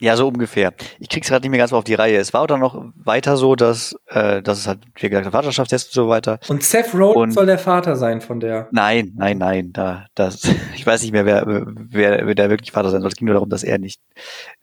Ja, 0.00 0.16
so 0.16 0.28
ungefähr. 0.28 0.74
Ich 0.98 1.08
krieg's 1.08 1.28
gerade 1.28 1.42
nicht 1.42 1.50
mehr 1.50 1.58
ganz 1.58 1.72
auf 1.72 1.84
die 1.84 1.94
Reihe. 1.94 2.18
Es 2.18 2.34
war 2.34 2.42
auch 2.42 2.46
dann 2.46 2.60
noch 2.60 2.84
weiter 2.96 3.36
so, 3.36 3.56
dass, 3.56 3.96
äh, 4.08 4.42
dass 4.42 4.58
es 4.58 4.66
halt, 4.66 4.80
wie 4.94 5.08
gesagt, 5.08 5.24
der 5.24 5.32
Vaterschaftstest 5.32 5.88
und 5.88 5.92
so 5.94 6.08
weiter. 6.08 6.38
Und 6.48 6.62
Seth 6.62 6.92
Rollins 6.94 7.34
soll 7.34 7.46
der 7.46 7.58
Vater 7.58 7.96
sein 7.96 8.20
von 8.20 8.38
der. 8.38 8.68
Nein, 8.72 9.12
nein, 9.16 9.38
nein, 9.38 9.72
da, 9.72 10.06
das, 10.14 10.42
ich 10.74 10.86
weiß 10.86 11.02
nicht 11.02 11.12
mehr, 11.12 11.24
wer, 11.24 11.44
wer, 11.46 12.26
wer 12.26 12.34
der 12.34 12.50
wirklich 12.50 12.72
Vater 12.72 12.90
sein 12.90 13.00
soll. 13.00 13.10
Es 13.10 13.16
ging 13.16 13.26
nur 13.26 13.34
darum, 13.34 13.48
dass 13.48 13.62
er 13.62 13.78
nicht 13.78 14.00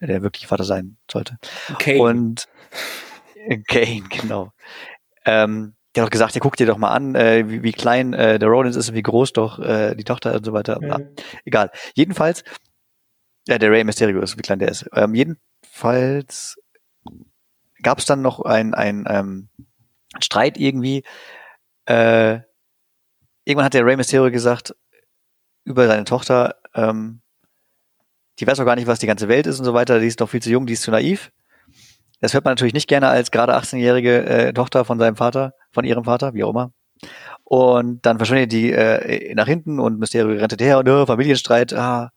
der 0.00 0.22
wirkliche 0.22 0.46
Vater 0.46 0.64
sein 0.64 0.96
sollte. 1.10 1.36
Okay. 1.72 1.98
Und 1.98 2.46
Kane, 3.66 4.02
genau. 4.10 4.52
Ähm, 5.24 5.74
der 5.94 6.02
hat 6.02 6.08
auch 6.08 6.12
gesagt, 6.12 6.34
ja, 6.34 6.40
guck 6.40 6.56
dir 6.56 6.66
doch 6.66 6.78
mal 6.78 6.90
an, 6.90 7.14
äh, 7.14 7.48
wie, 7.48 7.62
wie 7.62 7.72
klein 7.72 8.14
äh, 8.14 8.38
der 8.38 8.48
Rollins 8.48 8.76
ist 8.76 8.88
und 8.88 8.94
wie 8.94 9.02
groß 9.02 9.32
doch 9.32 9.58
äh, 9.58 9.94
die 9.94 10.04
Tochter 10.04 10.34
und 10.34 10.44
so 10.44 10.52
weiter. 10.52 10.80
Ah, 10.90 10.98
egal. 11.44 11.70
Jedenfalls, 11.94 12.42
ja, 13.46 13.58
der 13.58 13.70
Rey 13.70 13.84
Mysterio 13.84 14.20
ist, 14.20 14.38
wie 14.38 14.42
klein 14.42 14.58
der 14.58 14.68
ist. 14.68 14.88
Ähm, 14.94 15.14
jedenfalls 15.14 16.56
gab 17.82 17.98
es 17.98 18.06
dann 18.06 18.22
noch 18.22 18.40
ein, 18.40 18.74
ein 18.74 19.04
ähm, 19.08 19.48
Streit 20.20 20.58
irgendwie. 20.58 21.04
Äh, 21.86 22.40
irgendwann 23.44 23.66
hat 23.66 23.74
der 23.74 23.84
Rey 23.84 23.96
Mysterio 23.96 24.30
gesagt 24.30 24.74
über 25.64 25.86
seine 25.86 26.04
Tochter, 26.04 26.56
ähm, 26.74 27.20
die 28.38 28.46
weiß 28.46 28.58
auch 28.60 28.64
gar 28.64 28.76
nicht, 28.76 28.86
was 28.86 28.98
die 28.98 29.06
ganze 29.06 29.28
Welt 29.28 29.46
ist 29.46 29.58
und 29.58 29.64
so 29.64 29.74
weiter, 29.74 30.00
die 30.00 30.06
ist 30.06 30.20
noch 30.20 30.28
viel 30.28 30.42
zu 30.42 30.50
jung, 30.50 30.66
die 30.66 30.72
ist 30.72 30.82
zu 30.82 30.90
naiv. 30.90 31.30
Das 32.20 32.34
hört 32.34 32.44
man 32.44 32.52
natürlich 32.52 32.74
nicht 32.74 32.88
gerne 32.88 33.08
als 33.08 33.30
gerade 33.30 33.54
18-jährige 33.54 34.24
äh, 34.24 34.52
Tochter 34.52 34.84
von 34.84 34.98
seinem 34.98 35.16
Vater, 35.16 35.54
von 35.72 35.84
ihrem 35.84 36.04
Vater, 36.04 36.34
wie 36.34 36.42
auch 36.44 36.50
immer. 36.50 36.72
Und 37.44 38.06
dann 38.06 38.16
verschwindet 38.16 38.52
die 38.52 38.72
äh, 38.72 39.34
nach 39.34 39.46
hinten 39.46 39.78
und 39.78 39.98
Mysterio 39.98 40.36
rennt 40.38 40.52
hinterher 40.52 40.78
und 40.78 40.88
äh, 40.88 41.06
Familienstreit, 41.06 41.74
ah, 41.74 42.10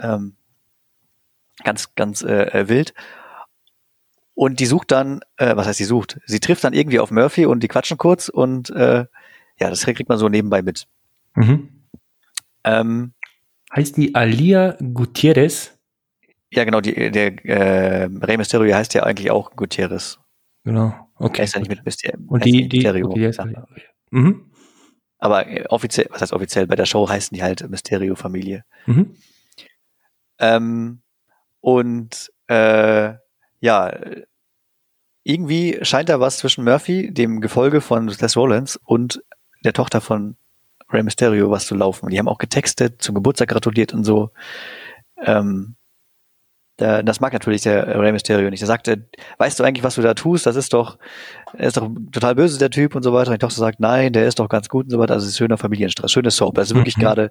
ähm, 0.00 0.36
ganz, 1.62 1.94
ganz 1.94 2.22
äh, 2.22 2.44
äh, 2.60 2.68
wild. 2.68 2.94
Und 4.34 4.58
die 4.60 4.66
sucht 4.66 4.90
dann, 4.90 5.20
äh, 5.36 5.54
was 5.56 5.66
heißt 5.66 5.78
die 5.78 5.84
sucht? 5.84 6.20
Sie 6.26 6.40
trifft 6.40 6.64
dann 6.64 6.72
irgendwie 6.72 6.98
auf 6.98 7.10
Murphy 7.10 7.46
und 7.46 7.60
die 7.62 7.68
quatschen 7.68 7.98
kurz 7.98 8.28
und 8.28 8.70
äh, 8.70 9.06
ja, 9.60 9.70
das 9.70 9.82
kriegt 9.82 10.08
man 10.08 10.18
so 10.18 10.28
nebenbei 10.28 10.62
mit. 10.62 10.86
Mhm. 11.36 11.68
Ähm, 12.64 13.12
Heißt 13.74 13.96
die 13.96 14.14
Alia 14.14 14.76
Gutierrez? 14.92 15.78
ja, 16.52 16.62
genau, 16.64 16.80
die, 16.80 17.10
der 17.10 17.44
äh, 17.44 18.04
Rey 18.22 18.36
Mysterio 18.36 18.74
heißt 18.74 18.94
ja 18.94 19.02
eigentlich 19.02 19.30
auch 19.32 19.50
Gutierrez. 19.56 20.18
Genau. 20.64 20.86
Er 21.18 21.26
Okay. 21.26 21.44
ist 21.44 21.54
ja 21.54 21.60
nicht 21.60 21.68
mit 21.68 21.84
Mysterio. 21.84 22.20
Und 22.28 22.44
die, 22.44 22.68
die, 22.68 22.78
Mysterio. 22.78 23.10
okay, 23.10 23.20
jetzt- 23.22 23.38
Ja. 23.38 23.66
mhm. 24.10 24.50
Aber 25.18 25.46
äh, 25.48 25.64
offiziell, 25.68 26.06
was 26.10 26.20
heißt 26.22 26.32
offiziell, 26.32 26.66
bei 26.66 26.76
der 26.76 26.86
Show 26.86 27.08
heißen 27.08 27.34
die 27.34 27.42
halt 27.42 27.68
Mysterio-Familie. 27.68 28.64
Mhm. 28.86 29.14
Ähm, 30.44 31.00
und 31.60 32.30
äh, 32.48 33.14
ja, 33.60 33.92
irgendwie 35.22 35.78
scheint 35.82 36.10
da 36.10 36.20
was 36.20 36.38
zwischen 36.38 36.64
Murphy, 36.64 37.12
dem 37.12 37.40
Gefolge 37.40 37.80
von 37.80 38.10
Seth 38.10 38.36
Rollins 38.36 38.78
und 38.84 39.22
der 39.64 39.72
Tochter 39.72 40.02
von 40.02 40.36
Rey 40.90 41.02
Mysterio 41.02 41.50
was 41.50 41.66
zu 41.66 41.74
laufen. 41.74 42.10
Die 42.10 42.18
haben 42.18 42.28
auch 42.28 42.38
getextet, 42.38 43.00
zum 43.00 43.14
Geburtstag 43.14 43.48
gratuliert 43.48 43.94
und 43.94 44.04
so. 44.04 44.30
Ähm, 45.24 45.76
da, 46.76 47.02
das 47.02 47.20
mag 47.20 47.32
natürlich 47.32 47.62
der 47.62 47.98
Rey 47.98 48.12
Mysterio 48.12 48.50
nicht. 48.50 48.60
Er 48.60 48.66
sagte, 48.66 49.08
weißt 49.38 49.58
du 49.58 49.64
eigentlich, 49.64 49.84
was 49.84 49.94
du 49.94 50.02
da 50.02 50.12
tust? 50.12 50.44
Das 50.44 50.56
ist 50.56 50.74
doch, 50.74 50.98
er 51.56 51.68
ist 51.68 51.78
doch 51.78 51.88
total 52.12 52.34
böse, 52.34 52.58
der 52.58 52.70
Typ 52.70 52.94
und 52.94 53.02
so 53.02 53.14
weiter. 53.14 53.30
Und 53.30 53.40
die 53.40 53.46
Tochter 53.46 53.60
sagt, 53.60 53.80
nein, 53.80 54.12
der 54.12 54.26
ist 54.26 54.38
doch 54.38 54.48
ganz 54.50 54.68
gut 54.68 54.84
und 54.86 54.90
so 54.90 54.98
weiter. 54.98 55.14
Also 55.14 55.24
es 55.24 55.32
ist 55.32 55.38
schöner 55.38 55.56
Familienstress, 55.56 56.12
schönes 56.12 56.36
Soap. 56.36 56.56
Das 56.56 56.68
ist 56.70 56.76
wirklich 56.76 56.98
mhm. 56.98 57.02
gerade 57.02 57.30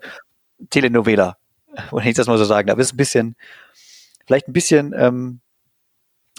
Telenovela, 0.71 1.37
wenn 1.91 2.07
ich 2.07 2.15
das 2.15 2.27
mal 2.27 2.37
so 2.37 2.45
sagen 2.45 2.67
darf. 2.67 2.79
Ist 2.79 2.93
ein 2.93 2.97
bisschen, 2.97 3.35
vielleicht 4.25 4.47
ein 4.47 4.53
bisschen 4.53 4.93
ähm, 4.95 5.41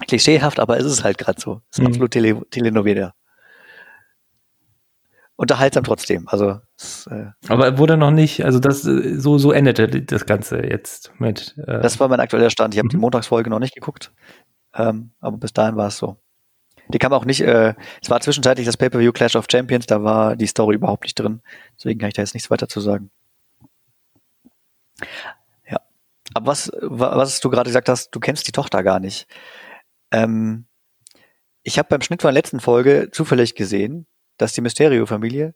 klischeehaft, 0.07 0.61
aber 0.61 0.79
es 0.79 0.87
ist 0.87 1.05
halt 1.05 1.19
gerade 1.19 1.41
so. 1.41 1.63
Es 1.71 1.79
ist 1.79 1.83
mhm. 1.83 1.89
absolut 1.89 2.11
Tele 2.11 2.43
Telenovela 2.51 3.15
unterhaltsam 5.37 5.85
trotzdem. 5.85 6.29
Also 6.29 6.61
äh, 7.11 7.27
aber 7.49 7.79
wurde 7.79 7.97
noch 7.97 8.11
nicht, 8.11 8.45
also 8.45 8.59
das 8.59 8.83
so 8.83 9.39
so 9.39 9.53
endete 9.53 10.03
das 10.03 10.27
Ganze 10.27 10.65
jetzt 10.65 11.13
mit. 11.19 11.57
Äh 11.67 11.81
das 11.81 11.99
war 12.01 12.09
mein 12.09 12.21
aktueller 12.21 12.51
Stand. 12.51 12.75
Ich 12.75 12.79
habe 12.79 12.89
die 12.89 12.97
mhm. 12.97 13.03
Montagsfolge 13.03 13.51
noch 13.51 13.59
nicht 13.59 13.75
geguckt, 13.75 14.13
ähm, 14.75 15.11
aber 15.21 15.37
bis 15.39 15.53
dahin 15.53 15.77
war 15.77 15.89
es 15.89 15.99
so. 15.99 16.17
Die 16.89 16.99
kam 16.99 17.13
auch 17.13 17.25
nicht. 17.25 17.41
Äh, 17.41 17.75
es 18.03 18.11
war 18.11 18.21
zwischenzeitlich 18.21 18.67
das 18.67 18.77
Pay-per-View 18.77 19.13
Clash 19.13 19.37
of 19.37 19.47
Champions. 19.51 19.87
Da 19.87 20.03
war 20.03 20.37
die 20.37 20.47
Story 20.47 20.75
überhaupt 20.75 21.05
nicht 21.05 21.19
drin. 21.19 21.41
Deswegen 21.79 21.99
kann 21.99 22.09
ich 22.09 22.15
da 22.15 22.21
jetzt 22.21 22.35
nichts 22.35 22.51
weiter 22.51 22.69
zu 22.69 22.81
sagen. 22.81 23.11
Ja, 25.69 25.81
aber 26.35 26.47
was 26.47 26.71
was 26.81 27.41
du 27.41 27.51
gerade 27.51 27.69
gesagt 27.69 27.89
hast, 27.89 28.11
du 28.11 28.21
kennst 28.21 28.47
die 28.47 28.53
Tochter 28.53 28.83
gar 28.83 29.01
nicht. 29.01 29.27
Ähm, 30.11 30.67
ich 31.63 31.79
habe 31.79 31.89
beim 31.89 32.03
Schnitt 32.03 32.23
von 32.23 32.29
der 32.29 32.35
letzten 32.35 32.61
Folge 32.61 33.09
zufällig 33.11 33.55
gesehen, 33.55 34.07
dass 34.37 34.53
die 34.53 34.61
Mysterio-Familie 34.61 35.55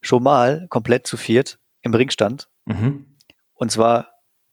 schon 0.00 0.22
mal 0.22 0.66
komplett 0.68 1.06
zu 1.06 1.16
viert 1.16 1.58
im 1.82 1.94
Ring 1.94 2.10
stand. 2.10 2.48
Mhm. 2.66 3.16
Und 3.54 3.72
zwar 3.72 4.08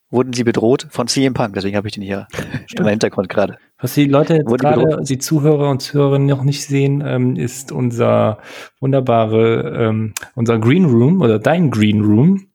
wurden 0.10 0.34
sie 0.34 0.44
bedroht 0.44 0.88
von 0.90 1.08
CM 1.08 1.34
Punk, 1.34 1.54
deswegen 1.54 1.75
habe 1.75 1.88
ich 1.88 1.94
den 1.94 2.04
hier 2.04 2.28
im 2.78 2.88
Hintergrund 2.88 3.30
gerade. 3.30 3.58
Was 3.78 3.94
die 3.94 4.06
Leute 4.06 4.36
jetzt 4.36 4.48
gerade, 4.48 5.04
die 5.04 5.18
Zuhörer 5.18 5.70
und 5.70 5.82
Zuhörerinnen 5.82 6.28
noch 6.28 6.44
nicht 6.44 6.66
sehen, 6.66 7.04
ähm, 7.06 7.36
ist 7.36 7.72
unser 7.72 8.40
wunderbare, 8.80 9.88
ähm, 9.90 10.14
unser 10.34 10.60
Green 10.60 10.86
Room 10.86 11.22
oder 11.22 11.40
dein 11.40 11.70
Green 11.70 12.02
Room. 12.02 12.48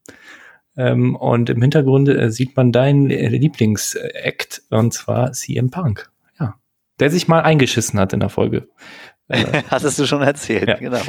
Ähm, 0.81 1.15
und 1.15 1.51
im 1.51 1.61
Hintergrund 1.61 2.09
äh, 2.09 2.31
sieht 2.31 2.57
man 2.57 2.73
deinen 2.73 3.07
Lieblingsact, 3.07 4.63
und 4.71 4.95
zwar 4.95 5.33
CM 5.33 5.71
Punk. 5.71 6.11
Ja. 6.39 6.55
Der 6.99 7.11
sich 7.11 7.29
mal 7.29 7.43
eingeschissen 7.43 8.01
hat 8.01 8.15
in 8.15 8.21
der 8.21 8.31
Folge. 8.31 8.67
Hattest 9.69 9.99
du 9.99 10.07
schon 10.07 10.23
erzählt, 10.23 10.69
ja. 10.69 10.77
genau. 10.77 11.03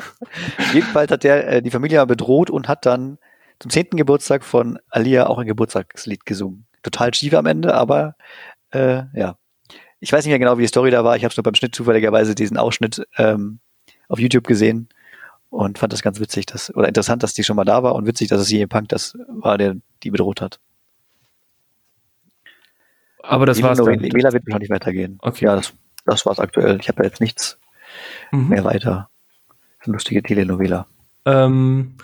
Jedenfalls 0.72 1.10
hat 1.10 1.24
der 1.24 1.46
äh, 1.46 1.62
die 1.62 1.70
Familie 1.70 2.06
bedroht 2.06 2.48
und 2.48 2.68
hat 2.68 2.86
dann 2.86 3.18
zum 3.58 3.70
zehnten 3.70 3.98
Geburtstag 3.98 4.44
von 4.44 4.78
Alia 4.88 5.26
auch 5.26 5.38
ein 5.38 5.46
Geburtstagslied 5.46 6.24
gesungen. 6.24 6.66
Total 6.82 7.12
schief 7.12 7.34
am 7.34 7.44
Ende, 7.44 7.74
aber 7.74 8.16
äh, 8.70 9.02
ja. 9.12 9.36
Ich 10.00 10.10
weiß 10.10 10.24
nicht 10.24 10.32
mehr 10.32 10.38
genau, 10.38 10.56
wie 10.56 10.62
die 10.62 10.68
Story 10.68 10.90
da 10.90 11.04
war. 11.04 11.16
Ich 11.16 11.22
habe 11.22 11.32
es 11.32 11.36
nur 11.36 11.44
beim 11.44 11.54
Schnitt 11.54 11.74
zufälligerweise 11.74 12.34
diesen 12.34 12.56
Ausschnitt 12.56 13.06
ähm, 13.18 13.60
auf 14.08 14.18
YouTube 14.18 14.46
gesehen 14.46 14.88
und 15.52 15.78
fand 15.78 15.92
das 15.92 16.02
ganz 16.02 16.18
witzig, 16.18 16.46
dass, 16.46 16.74
oder 16.74 16.88
interessant, 16.88 17.22
dass 17.22 17.34
die 17.34 17.44
schon 17.44 17.56
mal 17.56 17.64
da 17.64 17.82
war 17.82 17.94
und 17.94 18.06
witzig, 18.06 18.28
dass 18.28 18.40
es 18.40 18.48
hier 18.48 18.66
Punk 18.66 18.88
das 18.88 19.18
war, 19.28 19.58
der 19.58 19.76
die 20.02 20.10
bedroht 20.10 20.40
hat. 20.40 20.58
Aber 23.22 23.46
das 23.46 23.62
war 23.62 23.74
dann. 23.76 23.86
Wähler 23.86 24.32
wird 24.32 24.48
noch 24.48 24.58
nicht 24.58 24.70
weitergehen. 24.70 25.18
Okay. 25.20 25.44
Ja, 25.44 25.54
das 25.54 25.74
das 26.06 26.26
war's 26.26 26.40
aktuell. 26.40 26.78
Ich 26.80 26.88
habe 26.88 27.02
ja 27.02 27.08
jetzt 27.08 27.20
nichts 27.20 27.58
mhm. 28.32 28.48
mehr 28.48 28.64
weiter. 28.64 29.10
Lustige 29.84 30.22
Telenovela. 30.22 30.86
Ähm, 31.26 31.96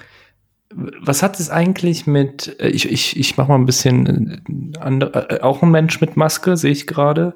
was 0.70 1.22
hat 1.22 1.40
es 1.40 1.48
eigentlich 1.48 2.06
mit, 2.06 2.60
äh, 2.60 2.68
ich, 2.68 2.90
ich, 2.90 3.16
ich 3.16 3.36
mache 3.36 3.48
mal 3.48 3.54
ein 3.54 3.66
bisschen 3.66 4.74
äh, 4.74 4.78
andere, 4.78 5.30
äh, 5.30 5.40
auch 5.40 5.62
ein 5.62 5.70
Mensch 5.70 6.00
mit 6.00 6.16
Maske, 6.16 6.56
sehe 6.56 6.72
ich 6.72 6.86
gerade. 6.86 7.34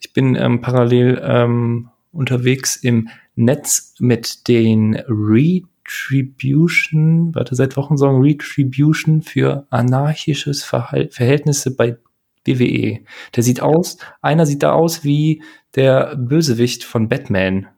Ich 0.00 0.12
bin 0.12 0.34
ähm, 0.34 0.60
parallel 0.60 1.22
ähm, 1.24 1.90
unterwegs 2.10 2.76
im 2.76 3.08
Netz 3.34 3.94
mit 3.98 4.46
den 4.48 4.96
Retribution, 5.08 7.34
warte, 7.34 7.54
seit 7.54 7.76
Wochen 7.76 7.96
sagen 7.96 8.20
Retribution 8.20 9.22
für 9.22 9.66
anarchisches 9.70 10.64
Verhal 10.64 11.08
Verhältnisse 11.10 11.74
bei 11.74 11.96
WWE. 12.46 13.00
Der 13.34 13.42
sieht 13.42 13.60
aus, 13.60 13.98
einer 14.20 14.46
sieht 14.46 14.62
da 14.62 14.72
aus 14.72 15.04
wie 15.04 15.42
der 15.74 16.16
Bösewicht 16.16 16.84
von 16.84 17.08
Batman. 17.08 17.68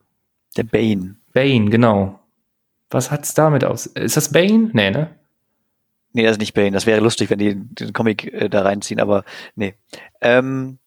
Der 0.57 0.65
Bane. 0.65 1.17
Bane, 1.33 1.71
genau. 1.71 2.21
Was 2.91 3.11
hat's 3.11 3.35
damit 3.35 3.65
aus? 3.65 3.87
Ist 3.87 4.17
das 4.17 4.33
Bane? 4.33 4.71
Nee, 4.73 4.91
ne? 4.91 5.11
Nee, 6.13 6.23
das 6.23 6.33
ist 6.33 6.41
nicht 6.41 6.55
Bane. 6.55 6.71
Das 6.71 6.87
wäre 6.87 7.01
lustig, 7.01 7.31
wenn 7.31 7.41
die 7.41 7.57
den 7.57 7.93
Comic 7.93 8.33
äh, 8.33 8.49
da 8.49 8.63
reinziehen, 8.63 9.01
aber 9.01 9.25
nee. 9.57 9.75
Ähm, 10.21 10.79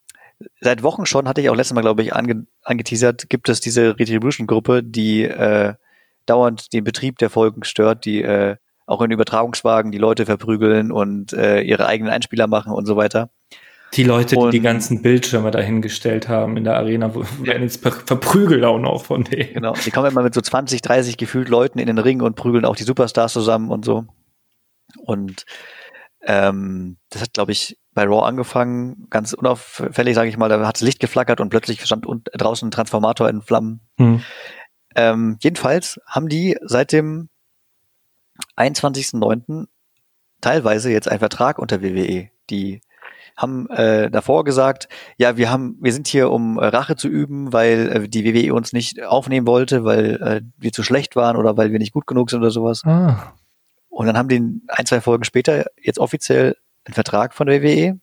seit 0.62 0.84
Wochen 0.84 1.06
schon, 1.06 1.28
hatte 1.28 1.42
ich 1.42 1.50
auch 1.50 1.56
letztes 1.56 1.74
Mal, 1.74 1.82
glaube 1.82 2.04
ich, 2.04 2.14
ange 2.14 2.46
angeteasert, 2.64 3.30
gibt 3.30 3.50
es 3.50 3.60
diese 3.60 3.98
Retribution-Gruppe, 3.98 4.84
die 4.84 5.24
äh, 5.24 5.74
dauernd 6.26 6.74
den 6.74 6.84
Betrieb 6.84 7.18
der 7.18 7.30
Folgen 7.30 7.64
stört, 7.64 8.06
die 8.06 8.22
äh, 8.22 8.58
auch 8.86 9.02
in 9.02 9.12
Übertragungswagen 9.12 9.92
die 9.92 9.98
Leute 9.98 10.26
verprügeln 10.26 10.92
und 10.92 11.34
äh, 11.34 11.62
ihre 11.62 11.88
eigenen 11.88 12.12
Einspieler 12.12 12.48
machen 12.48 12.72
und 12.72 12.86
so 12.86 12.96
weiter. 12.96 13.30
Die 13.94 14.04
Leute, 14.04 14.36
die 14.36 14.42
und, 14.42 14.54
die 14.54 14.60
ganzen 14.60 15.02
Bildschirme 15.02 15.50
dahingestellt 15.50 16.28
haben 16.28 16.58
in 16.58 16.66
der 16.66 16.76
Arena, 16.76 17.14
werden 17.16 17.64
jetzt 17.64 17.82
verprügelt 17.82 18.64
auch 18.64 18.80
noch 18.80 19.06
von 19.06 19.24
denen. 19.24 19.54
Genau, 19.54 19.74
die 19.74 19.92
kommen 19.92 20.12
immer 20.12 20.24
mit 20.24 20.34
so 20.34 20.42
20, 20.42 20.82
30 20.82 21.18
gefühlt 21.18 21.48
Leuten 21.48 21.80
in 21.80 21.88
den 21.88 21.98
Ring 21.98 22.22
und 22.22 22.36
prügeln 22.36 22.66
auch 22.66 22.76
die 22.76 22.84
Superstars 22.84 23.34
zusammen 23.34 23.72
und 23.72 23.86
so. 23.86 24.06
Und 24.98 25.46
ähm, 26.22 26.98
das 27.10 27.22
hat, 27.22 27.34
glaube 27.34 27.54
ich, 27.54 27.78
bei 27.98 28.04
Raw 28.04 28.28
angefangen, 28.28 29.08
ganz 29.10 29.34
unauffällig, 29.34 30.14
sage 30.14 30.30
ich 30.30 30.38
mal, 30.38 30.50
da 30.50 30.68
hat 30.68 30.76
das 30.76 30.84
Licht 30.84 31.00
geflackert 31.00 31.42
und 31.42 31.50
plötzlich 31.50 31.84
stand 31.84 32.06
draußen 32.06 32.68
ein 32.68 32.72
Transformator 32.72 33.28
in 33.28 33.42
Flammen. 33.42 33.80
Hm. 33.98 34.22
Ähm, 34.96 35.38
jedenfalls 35.40 36.00
haben 36.06 36.30
die 36.30 36.56
seit 36.62 36.92
dem 36.92 37.30
21.09. 38.56 39.66
teilweise 40.42 40.92
jetzt 40.92 41.10
einen 41.10 41.18
Vertrag 41.18 41.58
unter 41.58 41.82
WWE. 41.82 42.30
Die 42.52 42.82
haben 43.36 43.68
äh, 43.72 44.12
davor 44.12 44.44
gesagt, 44.44 44.90
ja, 45.18 45.36
wir 45.38 45.50
haben, 45.50 45.80
wir 45.82 45.92
sind 45.92 46.08
hier, 46.08 46.30
um 46.30 46.60
äh, 46.60 46.68
Rache 46.68 46.98
zu 46.98 47.08
üben, 47.08 47.52
weil 47.52 47.90
äh, 47.90 48.08
die 48.08 48.26
WWE 48.26 48.54
uns 48.54 48.74
nicht 48.74 49.02
aufnehmen 49.02 49.48
wollte, 49.48 49.86
weil 49.86 50.22
äh, 50.22 50.42
wir 50.56 50.72
zu 50.72 50.84
schlecht 50.84 51.16
waren 51.16 51.36
oder 51.36 51.58
weil 51.58 51.72
wir 51.72 51.80
nicht 51.80 51.94
gut 51.94 52.06
genug 52.06 52.30
sind 52.30 52.42
oder 52.42 52.52
sowas. 52.52 52.84
Ah. 52.86 53.34
Und 53.90 54.06
dann 54.06 54.20
haben 54.20 54.30
die 54.30 54.62
ein, 54.68 54.86
zwei 54.86 55.02
Folgen 55.02 55.24
später 55.24 55.66
jetzt 55.82 55.98
offiziell 55.98 56.58
einen 56.88 56.94
Vertrag 56.94 57.34
von 57.34 57.48
der 57.48 57.62
WWE. 57.62 58.00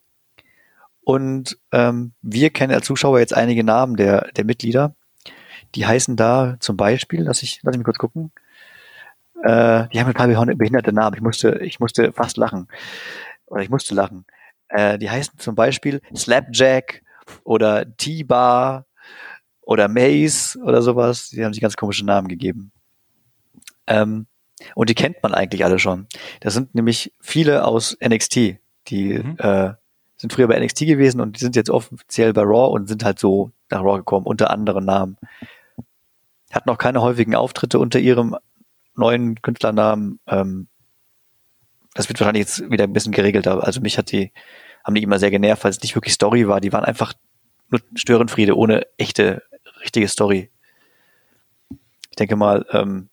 Und 1.01 1.57
ähm, 1.71 2.13
wir 2.21 2.49
kennen 2.49 2.73
als 2.73 2.85
Zuschauer 2.85 3.19
jetzt 3.19 3.35
einige 3.35 3.63
Namen 3.63 3.95
der, 3.95 4.31
der 4.35 4.45
Mitglieder. 4.45 4.95
Die 5.75 5.85
heißen 5.85 6.15
da 6.15 6.55
zum 6.59 6.77
Beispiel, 6.77 7.23
lass 7.23 7.43
ich, 7.43 7.59
lass 7.63 7.75
ich 7.75 7.79
mich 7.79 7.85
kurz 7.85 7.97
gucken. 7.97 8.31
Äh, 9.43 9.87
die 9.89 9.99
haben 9.99 10.07
ein 10.07 10.13
paar 10.13 10.27
behinderte 10.27 10.93
Namen. 10.93 11.15
Ich 11.15 11.21
musste, 11.21 11.59
ich 11.61 11.79
musste 11.79 12.11
fast 12.11 12.37
lachen. 12.37 12.67
Oder 13.45 13.61
ich 13.61 13.69
musste 13.69 13.93
lachen. 13.93 14.25
Äh, 14.69 14.97
die 14.97 15.09
heißen 15.09 15.37
zum 15.37 15.55
Beispiel 15.55 16.01
Slapjack 16.15 17.03
oder 17.43 17.85
T-Bar 17.97 18.85
oder 19.61 19.87
Maze 19.87 20.57
oder 20.59 20.81
sowas. 20.81 21.29
Die 21.29 21.43
haben 21.43 21.53
sich 21.53 21.61
ganz 21.61 21.75
komische 21.75 22.05
Namen 22.05 22.27
gegeben. 22.27 22.71
Ähm, 23.87 24.27
und 24.73 24.89
die 24.89 24.95
kennt 24.95 25.21
man 25.21 25.33
eigentlich 25.33 25.63
alle 25.65 25.79
schon. 25.79 26.07
Das 26.39 26.53
sind 26.53 26.73
nämlich 26.73 27.13
viele 27.19 27.65
aus 27.65 27.97
NXT, 28.03 28.57
die 28.87 29.19
mhm. 29.19 29.37
äh, 29.37 29.73
sind 30.17 30.33
früher 30.33 30.47
bei 30.47 30.59
NXT 30.59 30.79
gewesen 30.81 31.21
und 31.21 31.35
die 31.35 31.41
sind 31.41 31.55
jetzt 31.55 31.69
offiziell 31.69 32.33
bei 32.33 32.41
Raw 32.41 32.73
und 32.73 32.87
sind 32.87 33.03
halt 33.03 33.19
so 33.19 33.51
nach 33.69 33.81
Raw 33.81 33.97
gekommen, 33.97 34.25
unter 34.25 34.49
anderen 34.49 34.85
Namen. 34.85 35.17
Hat 36.51 36.65
noch 36.65 36.77
keine 36.77 37.01
häufigen 37.01 37.35
Auftritte 37.35 37.79
unter 37.79 37.99
ihrem 37.99 38.35
neuen 38.95 39.41
Künstlernamen. 39.41 40.19
Ähm, 40.27 40.67
das 41.93 42.07
wird 42.07 42.19
wahrscheinlich 42.19 42.41
jetzt 42.41 42.71
wieder 42.71 42.85
ein 42.85 42.93
bisschen 42.93 43.11
geregelter. 43.11 43.63
Also 43.63 43.81
mich 43.81 43.97
hat 43.97 44.11
die, 44.11 44.31
haben 44.83 44.95
die 44.95 45.03
immer 45.03 45.19
sehr 45.19 45.31
genervt, 45.31 45.63
weil 45.63 45.71
es 45.71 45.81
nicht 45.81 45.95
wirklich 45.95 46.13
Story 46.13 46.47
war. 46.47 46.61
Die 46.61 46.71
waren 46.71 46.85
einfach 46.85 47.13
nur 47.69 47.81
Störenfriede 47.95 48.55
ohne 48.55 48.85
echte, 48.97 49.43
richtige 49.81 50.07
Story. 50.07 50.49
Ich 52.09 52.15
denke 52.17 52.35
mal, 52.35 52.65
ähm, 52.71 53.09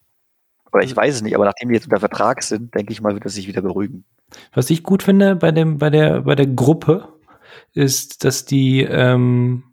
oder 0.73 0.85
ich 0.85 0.95
weiß 0.95 1.17
es 1.17 1.23
nicht, 1.23 1.35
aber 1.35 1.45
nachdem 1.45 1.69
die 1.69 1.75
jetzt 1.75 1.87
unter 1.87 2.01
Vertrag 2.01 2.43
sind, 2.43 2.75
denke 2.75 2.93
ich 2.93 3.01
mal, 3.01 3.15
wird 3.15 3.25
das 3.25 3.35
sich 3.35 3.47
wieder 3.47 3.63
beruhigen. 3.63 4.05
Was 4.53 4.71
ich 4.71 4.83
gut 4.83 5.03
finde 5.03 5.37
bei 5.37 5.53
dem, 5.53 5.79
bei 5.79 5.91
der, 5.91 6.23
bei 6.23 6.35
der 6.35 6.47
Gruppe, 6.47 7.09
ist, 7.75 8.25
dass 8.25 8.45
die 8.45 8.83
ähm, 8.83 9.65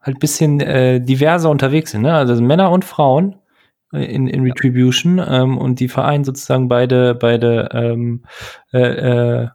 halt 0.00 0.18
bisschen 0.18 0.60
äh, 0.60 1.00
diverser 1.00 1.50
unterwegs 1.50 1.90
sind, 1.90 2.02
ne? 2.02 2.14
Also 2.14 2.40
Männer 2.42 2.70
und 2.70 2.84
Frauen 2.84 3.36
in, 3.92 4.26
in 4.26 4.42
Retribution 4.42 5.22
ähm, 5.26 5.58
und 5.58 5.80
die 5.80 5.88
vereinen 5.88 6.24
sozusagen 6.24 6.68
beide, 6.68 7.14
beide 7.14 7.68
ähm, 7.72 8.24
äh, 8.72 9.42
äh, 9.42 9.48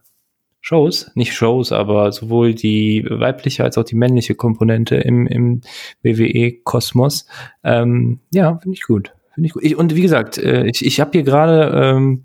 Shows, 0.62 1.10
nicht 1.14 1.34
Shows, 1.34 1.72
aber 1.72 2.12
sowohl 2.12 2.54
die 2.54 3.06
weibliche 3.08 3.64
als 3.64 3.78
auch 3.78 3.84
die 3.84 3.96
männliche 3.96 4.34
Komponente 4.34 4.96
im, 4.96 5.26
im 5.26 5.62
WWE-Kosmos. 6.02 7.26
Ähm, 7.64 8.20
ja, 8.32 8.58
finde 8.58 8.74
ich 8.74 8.82
gut. 8.82 9.12
Finde 9.34 9.46
ich 9.46 9.52
gut. 9.54 9.64
Ich, 9.64 9.76
und 9.76 9.94
wie 9.94 10.02
gesagt, 10.02 10.36
äh, 10.36 10.66
ich, 10.66 10.84
ich 10.84 11.00
habe 11.00 11.12
hier 11.12 11.22
gerade 11.22 11.96
ähm, 11.96 12.24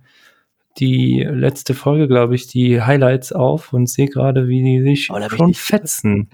die 0.78 1.24
letzte 1.24 1.74
Folge, 1.74 2.08
glaube 2.08 2.36
ich, 2.36 2.48
die 2.48 2.82
Highlights 2.82 3.32
auf 3.32 3.74
und 3.74 3.88
sehe 3.88 4.08
gerade, 4.08 4.48
wie 4.48 4.62
die 4.62 4.82
sich 4.82 5.10
Oh, 5.12 5.30
schon 5.30 5.54
fetzen. 5.54 6.30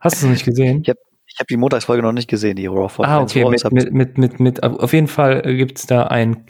Hast 0.00 0.22
du 0.22 0.26
es 0.26 0.32
nicht 0.32 0.44
gesehen? 0.44 0.80
Ich 0.82 0.88
habe 0.88 0.98
ich 1.26 1.40
hab 1.40 1.46
die 1.46 1.56
Montagsfolge 1.56 2.02
noch 2.02 2.12
nicht 2.12 2.28
gesehen, 2.28 2.56
die 2.56 2.66
Raw 2.66 2.88
von 2.88 3.06
Ah, 3.06 3.22
okay, 3.22 3.44
mit, 3.48 3.72
mit, 3.72 3.92
mit, 3.92 4.18
mit, 4.18 4.40
mit, 4.40 4.62
auf 4.62 4.92
jeden 4.92 5.06
Fall 5.06 5.40
gibt 5.56 5.78
es 5.78 5.86
da 5.86 6.04
ein, 6.08 6.44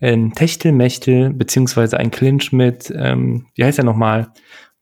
ein 0.00 0.32
Techtelmechtel, 0.32 1.34
beziehungsweise 1.34 1.98
ein 1.98 2.10
Clinch 2.10 2.50
mit, 2.52 2.92
ähm, 2.96 3.46
wie 3.54 3.64
heißt 3.64 3.78
er 3.78 3.84
nochmal? 3.84 4.32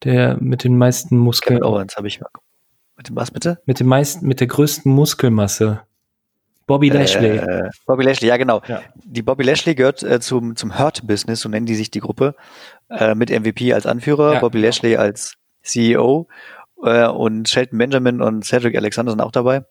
Der 0.04 0.38
mit 0.40 0.64
den 0.64 0.78
meisten 0.78 1.18
Muskeln, 1.18 1.58
Kevin 1.58 1.72
Owens 1.72 1.96
habe 1.96 2.06
ich 2.06 2.20
mal. 2.20 2.30
Mit 2.96 3.08
dem 3.08 3.16
was 3.16 3.30
bitte? 3.30 3.58
mit 3.66 3.80
dem 3.80 3.86
meisten, 3.86 4.26
mit 4.26 4.40
der 4.40 4.46
größten 4.46 4.92
Muskelmasse. 4.92 5.82
Bobby 6.70 6.88
Lashley. 6.88 7.36
Äh, 7.36 7.70
Bobby 7.84 8.04
Lashley, 8.04 8.28
ja 8.28 8.36
genau. 8.36 8.62
Ja. 8.68 8.82
Die 9.04 9.22
Bobby 9.22 9.42
Lashley 9.42 9.74
gehört 9.74 10.02
äh, 10.02 10.20
zum, 10.20 10.54
zum 10.54 10.78
Hurt 10.78 11.06
Business, 11.06 11.40
so 11.40 11.48
nennen 11.48 11.66
die 11.66 11.74
sich 11.74 11.90
die 11.90 12.00
Gruppe, 12.00 12.36
äh, 12.88 13.14
mit 13.14 13.30
MVP 13.30 13.72
als 13.72 13.86
Anführer, 13.86 14.34
Ja, 14.34 14.40
Bobby 14.40 14.58
genau. 14.58 14.68
Lashley 14.68 14.96
als 14.96 15.34
CEO 15.62 16.28
äh, 16.84 17.06
und 17.06 17.48
Shelton 17.48 17.78
Benjamin 17.78 18.20
und 18.20 18.44
Cedric 18.44 18.76
Alexander 18.76 19.10
sind 19.10 19.20
auch 19.20 19.32
dabei. 19.32 19.64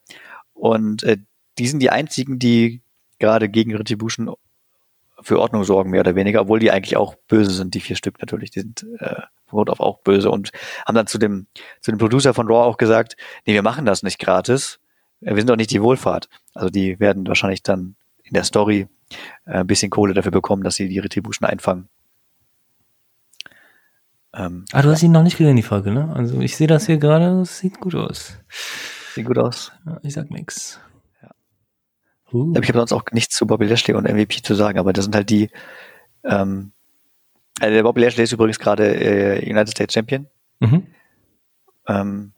Und 0.53 1.03
äh, 1.03 1.17
die 1.57 1.67
sind 1.67 1.79
die 1.79 1.89
einzigen, 1.89 2.37
die 2.37 2.81
gerade 3.17 3.49
gegen 3.49 3.75
Retribution 3.75 4.33
für 5.21 5.39
Ordnung 5.39 5.63
sorgen, 5.63 5.89
mehr 5.89 6.01
oder 6.01 6.15
weniger, 6.15 6.41
obwohl 6.41 6.59
die 6.59 6.71
eigentlich 6.71 6.97
auch 6.97 7.15
böse 7.27 7.51
sind, 7.51 7.73
die 7.75 7.81
vier 7.81 7.95
Stück 7.95 8.19
natürlich. 8.19 8.51
Die 8.51 8.61
sind 8.61 8.85
äh, 8.99 9.21
von 9.45 9.57
Grund 9.57 9.69
auf 9.69 9.79
auch 9.79 9.99
böse 9.99 10.29
und 10.29 10.51
haben 10.85 10.95
dann 10.95 11.07
zu 11.07 11.17
dem, 11.17 11.47
zu 11.81 11.91
dem 11.91 11.97
Producer 11.97 12.33
von 12.33 12.47
Raw 12.47 12.67
auch 12.67 12.77
gesagt, 12.77 13.15
nee, 13.45 13.53
wir 13.53 13.63
machen 13.63 13.85
das 13.85 14.03
nicht 14.03 14.19
gratis. 14.19 14.79
Äh, 15.21 15.31
Wir 15.35 15.37
sind 15.37 15.49
doch 15.49 15.55
nicht 15.55 15.71
die 15.71 15.81
Wohlfahrt. 15.81 16.29
Also 16.53 16.69
die 16.69 16.99
werden 16.99 17.27
wahrscheinlich 17.27 17.63
dann 17.63 17.95
in 18.23 18.33
der 18.33 18.43
Story 18.43 18.87
äh, 19.45 19.51
ein 19.59 19.67
bisschen 19.67 19.89
Kohle 19.89 20.13
dafür 20.13 20.31
bekommen, 20.31 20.63
dass 20.63 20.75
sie 20.75 20.87
die 20.87 20.99
Retribution 20.99 21.47
einfangen. 21.49 21.89
Ähm, 24.33 24.65
Ah, 24.71 24.81
du 24.81 24.89
hast 24.91 25.01
ihn 25.03 25.11
noch 25.11 25.23
nicht 25.23 25.37
gesehen, 25.37 25.55
die 25.55 25.63
Folge, 25.63 25.91
ne? 25.91 26.13
Also 26.15 26.39
ich 26.41 26.55
sehe 26.55 26.67
das 26.67 26.85
hier 26.85 26.97
gerade, 26.97 27.39
das 27.39 27.57
sieht 27.59 27.79
gut 27.79 27.95
aus. 27.95 28.37
sieht 29.15 29.25
gut 29.25 29.37
aus. 29.39 29.71
Ja, 29.85 29.99
ich 30.03 30.13
sag 30.13 30.29
nix. 30.29 30.79
Ja. 31.21 31.31
Uh. 32.31 32.53
Ich 32.61 32.69
habe 32.69 32.77
sonst 32.77 32.93
auch 32.93 33.03
nichts 33.11 33.35
zu 33.35 33.47
Bobby 33.47 33.65
Lashley 33.65 33.95
und 33.95 34.03
MVP 34.03 34.41
zu 34.43 34.53
sagen, 34.53 34.77
aber 34.77 34.93
das 34.93 35.05
sind 35.05 35.15
halt 35.15 35.31
die, 35.31 35.49
ähm, 36.23 36.73
äh, 37.59 37.71
der 37.71 37.81
Bobby 37.83 38.01
Lashley 38.01 38.23
ist 38.23 38.31
übrigens 38.31 38.59
gerade 38.59 38.95
äh, 38.95 39.49
United 39.49 39.71
States 39.71 39.93
Champion. 39.95 40.27
Mhm. 40.59 40.85
Ähm, 41.87 42.33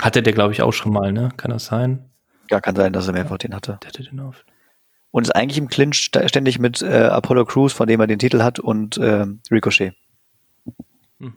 Hatte 0.00 0.22
der, 0.22 0.32
glaube 0.32 0.54
ich, 0.54 0.62
auch 0.62 0.72
schon 0.72 0.92
mal, 0.94 1.12
ne? 1.12 1.28
Kann 1.36 1.50
das 1.50 1.66
sein? 1.66 2.08
Ja, 2.50 2.60
kann 2.60 2.76
sein, 2.76 2.92
dass 2.92 3.06
er 3.06 3.12
mehrfach 3.12 3.38
den 3.38 3.54
hatte. 3.54 3.78
Der 3.82 3.88
hatte 3.88 4.02
den 4.02 4.20
auf. 4.20 4.44
Und 5.10 5.24
ist 5.24 5.30
eigentlich 5.36 5.58
im 5.58 5.68
Clinch 5.68 6.10
ständig 6.26 6.58
mit 6.58 6.82
äh, 6.82 7.04
Apollo 7.04 7.44
Crews, 7.44 7.72
von 7.72 7.86
dem 7.86 8.00
er 8.00 8.06
den 8.06 8.18
Titel 8.18 8.42
hat, 8.42 8.58
und 8.58 8.98
ähm, 8.98 9.40
Ricochet. 9.50 9.94
Hm. 11.20 11.34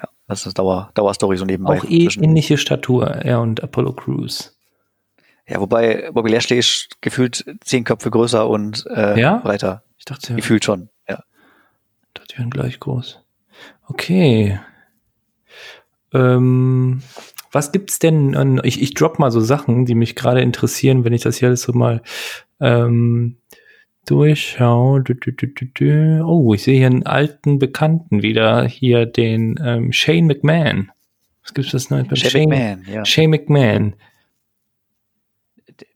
Ja, 0.00 0.08
das 0.26 0.46
ist 0.46 0.58
Dauer, 0.58 0.90
Dauerstory 0.94 1.36
so 1.36 1.44
nebenbei. 1.44 1.78
Auch 1.78 1.84
eh 1.84 2.08
ähnliche 2.20 2.58
Statur, 2.58 3.06
er 3.08 3.40
und 3.40 3.62
Apollo 3.62 3.92
Crews. 3.92 4.58
Ja, 5.46 5.60
wobei 5.60 6.10
Bobby 6.12 6.30
Lashley 6.30 6.58
ist 6.58 7.00
gefühlt 7.00 7.44
zehn 7.60 7.84
Köpfe 7.84 8.10
größer 8.10 8.48
und 8.48 8.86
äh, 8.88 9.20
Ja? 9.20 9.36
breiter. 9.36 9.84
Ich 9.98 10.04
dachte. 10.04 10.34
Gefühlt 10.34 10.64
schon, 10.64 10.88
ja. 11.08 11.22
dachte, 12.14 12.28
die 12.32 12.38
wären 12.38 12.50
gleich 12.50 12.80
groß. 12.80 13.20
Okay. 13.86 14.58
Ähm, 16.12 17.02
was 17.54 17.72
gibt's 17.72 17.98
denn 17.98 18.34
an, 18.36 18.60
ich, 18.64 18.82
ich 18.82 18.94
drop 18.94 19.18
mal 19.18 19.30
so 19.30 19.40
Sachen, 19.40 19.86
die 19.86 19.94
mich 19.94 20.16
gerade 20.16 20.40
interessieren, 20.40 21.04
wenn 21.04 21.12
ich 21.12 21.22
das 21.22 21.36
hier 21.36 21.48
alles 21.48 21.62
so 21.62 21.72
mal 21.72 22.02
ähm, 22.60 23.36
durchschaue. 24.06 25.04
Oh, 26.24 26.54
ich 26.54 26.62
sehe 26.62 26.76
hier 26.78 26.86
einen 26.86 27.06
alten 27.06 27.58
Bekannten 27.58 28.22
wieder, 28.22 28.64
hier 28.64 29.06
den 29.06 29.58
ähm, 29.64 29.92
Shane 29.92 30.26
McMahon. 30.26 30.90
Was 31.42 31.54
gibt's 31.54 31.72
das 31.72 31.90
Neues? 31.90 32.08
bei 32.08 32.16
Shane 32.16 32.48
McMahon, 32.48 32.84
ja. 32.92 33.04
Shane 33.04 33.30
McMahon. 33.30 33.94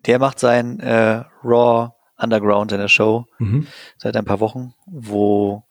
Der 0.07 0.18
macht 0.18 0.38
sein 0.38 0.81
äh, 0.81 1.25
Raw 1.44 1.90
Underground 2.16 2.73
in 2.73 2.79
der 2.79 2.88
Show 2.88 3.27
Mhm. 3.38 3.66
seit 3.97 4.16
ein 4.16 4.25
paar 4.25 4.40
Wochen, 4.40 4.75
wo, 4.87 5.62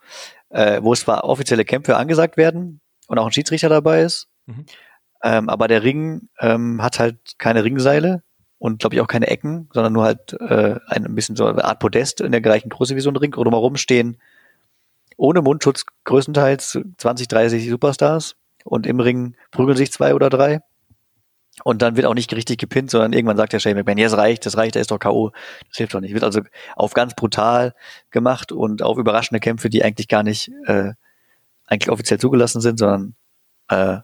äh, 0.49 0.81
wo 0.81 0.93
es 0.93 1.01
zwar 1.01 1.25
offizielle 1.25 1.65
Kämpfe 1.65 1.97
angesagt 1.97 2.37
werden 2.37 2.79
und 3.07 3.17
auch 3.19 3.25
ein 3.25 3.31
Schiedsrichter 3.33 3.69
dabei 3.69 4.01
ist, 4.01 4.27
Mhm. 4.45 4.65
Ähm, 5.23 5.49
aber 5.49 5.67
der 5.67 5.83
Ring 5.83 6.29
ähm, 6.39 6.81
hat 6.81 6.99
halt 6.99 7.17
keine 7.37 7.63
Ringseile 7.63 8.23
und 8.59 8.79
glaube 8.79 8.95
ich 8.95 9.01
auch 9.01 9.07
keine 9.07 9.27
Ecken, 9.27 9.69
sondern 9.73 9.93
nur 9.93 10.03
halt 10.03 10.33
äh, 10.33 10.79
ein 10.87 11.15
bisschen 11.15 11.35
so 11.35 11.45
eine 11.45 11.63
Art 11.63 11.79
Podest 11.79 12.21
in 12.21 12.31
der 12.31 12.41
gleichen 12.41 12.69
Größe 12.69 12.95
wie 12.95 13.01
so 13.01 13.09
ein 13.09 13.15
Ring. 13.15 13.33
Und 13.35 13.45
drumherum 13.45 13.75
stehen 13.75 14.17
ohne 15.15 15.41
Mundschutz 15.41 15.85
größtenteils 16.05 16.79
20, 16.97 17.27
30 17.27 17.69
Superstars 17.69 18.35
und 18.63 18.85
im 18.85 18.99
Ring 18.99 19.35
prügeln 19.51 19.77
sich 19.77 19.91
zwei 19.91 20.13
oder 20.13 20.29
drei. 20.29 20.61
Und 21.63 21.81
dann 21.81 21.95
wird 21.95 22.05
auch 22.05 22.13
nicht 22.13 22.31
richtig 22.33 22.59
gepinnt, 22.59 22.91
sondern 22.91 23.13
irgendwann 23.13 23.37
sagt 23.37 23.51
der 23.51 23.59
Shane 23.59 23.75
McMahon, 23.75 23.97
ja, 23.97 24.05
es 24.05 24.15
reicht, 24.15 24.45
das 24.45 24.57
reicht, 24.57 24.75
er 24.75 24.81
ist 24.81 24.91
doch 24.91 24.99
K.O. 24.99 25.31
Das 25.69 25.77
hilft 25.77 25.95
doch 25.95 26.01
nicht. 26.01 26.13
Wird 26.13 26.23
also 26.23 26.41
auf 26.75 26.93
ganz 26.93 27.15
brutal 27.15 27.73
gemacht 28.11 28.51
und 28.51 28.83
auf 28.83 28.99
überraschende 28.99 29.39
Kämpfe, 29.39 29.69
die 29.69 29.83
eigentlich 29.83 30.07
gar 30.07 30.21
nicht 30.21 30.51
äh, 30.65 30.91
eigentlich 31.65 31.89
offiziell 31.89 32.19
zugelassen 32.19 32.61
sind, 32.61 32.77
sondern 32.77 33.15
äh, 33.69 34.01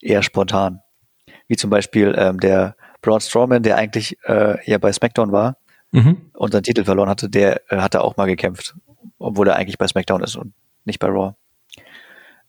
eher 0.00 0.22
spontan. 0.22 0.80
Wie 1.48 1.56
zum 1.56 1.70
Beispiel 1.70 2.14
ähm, 2.16 2.38
der 2.40 2.76
Braun 3.02 3.20
Strowman, 3.20 3.62
der 3.62 3.76
eigentlich 3.76 4.16
äh, 4.24 4.58
ja 4.70 4.78
bei 4.78 4.92
SmackDown 4.92 5.32
war 5.32 5.56
Mhm. 5.92 6.30
und 6.34 6.52
seinen 6.52 6.62
Titel 6.62 6.84
verloren 6.84 7.08
hatte, 7.08 7.28
der 7.28 7.62
äh, 7.72 7.78
hatte 7.78 8.02
auch 8.02 8.16
mal 8.16 8.26
gekämpft, 8.26 8.76
obwohl 9.18 9.48
er 9.48 9.56
eigentlich 9.56 9.76
bei 9.76 9.88
SmackDown 9.88 10.22
ist 10.22 10.36
und 10.36 10.54
nicht 10.84 11.00
bei 11.00 11.08
Raw. 11.08 11.34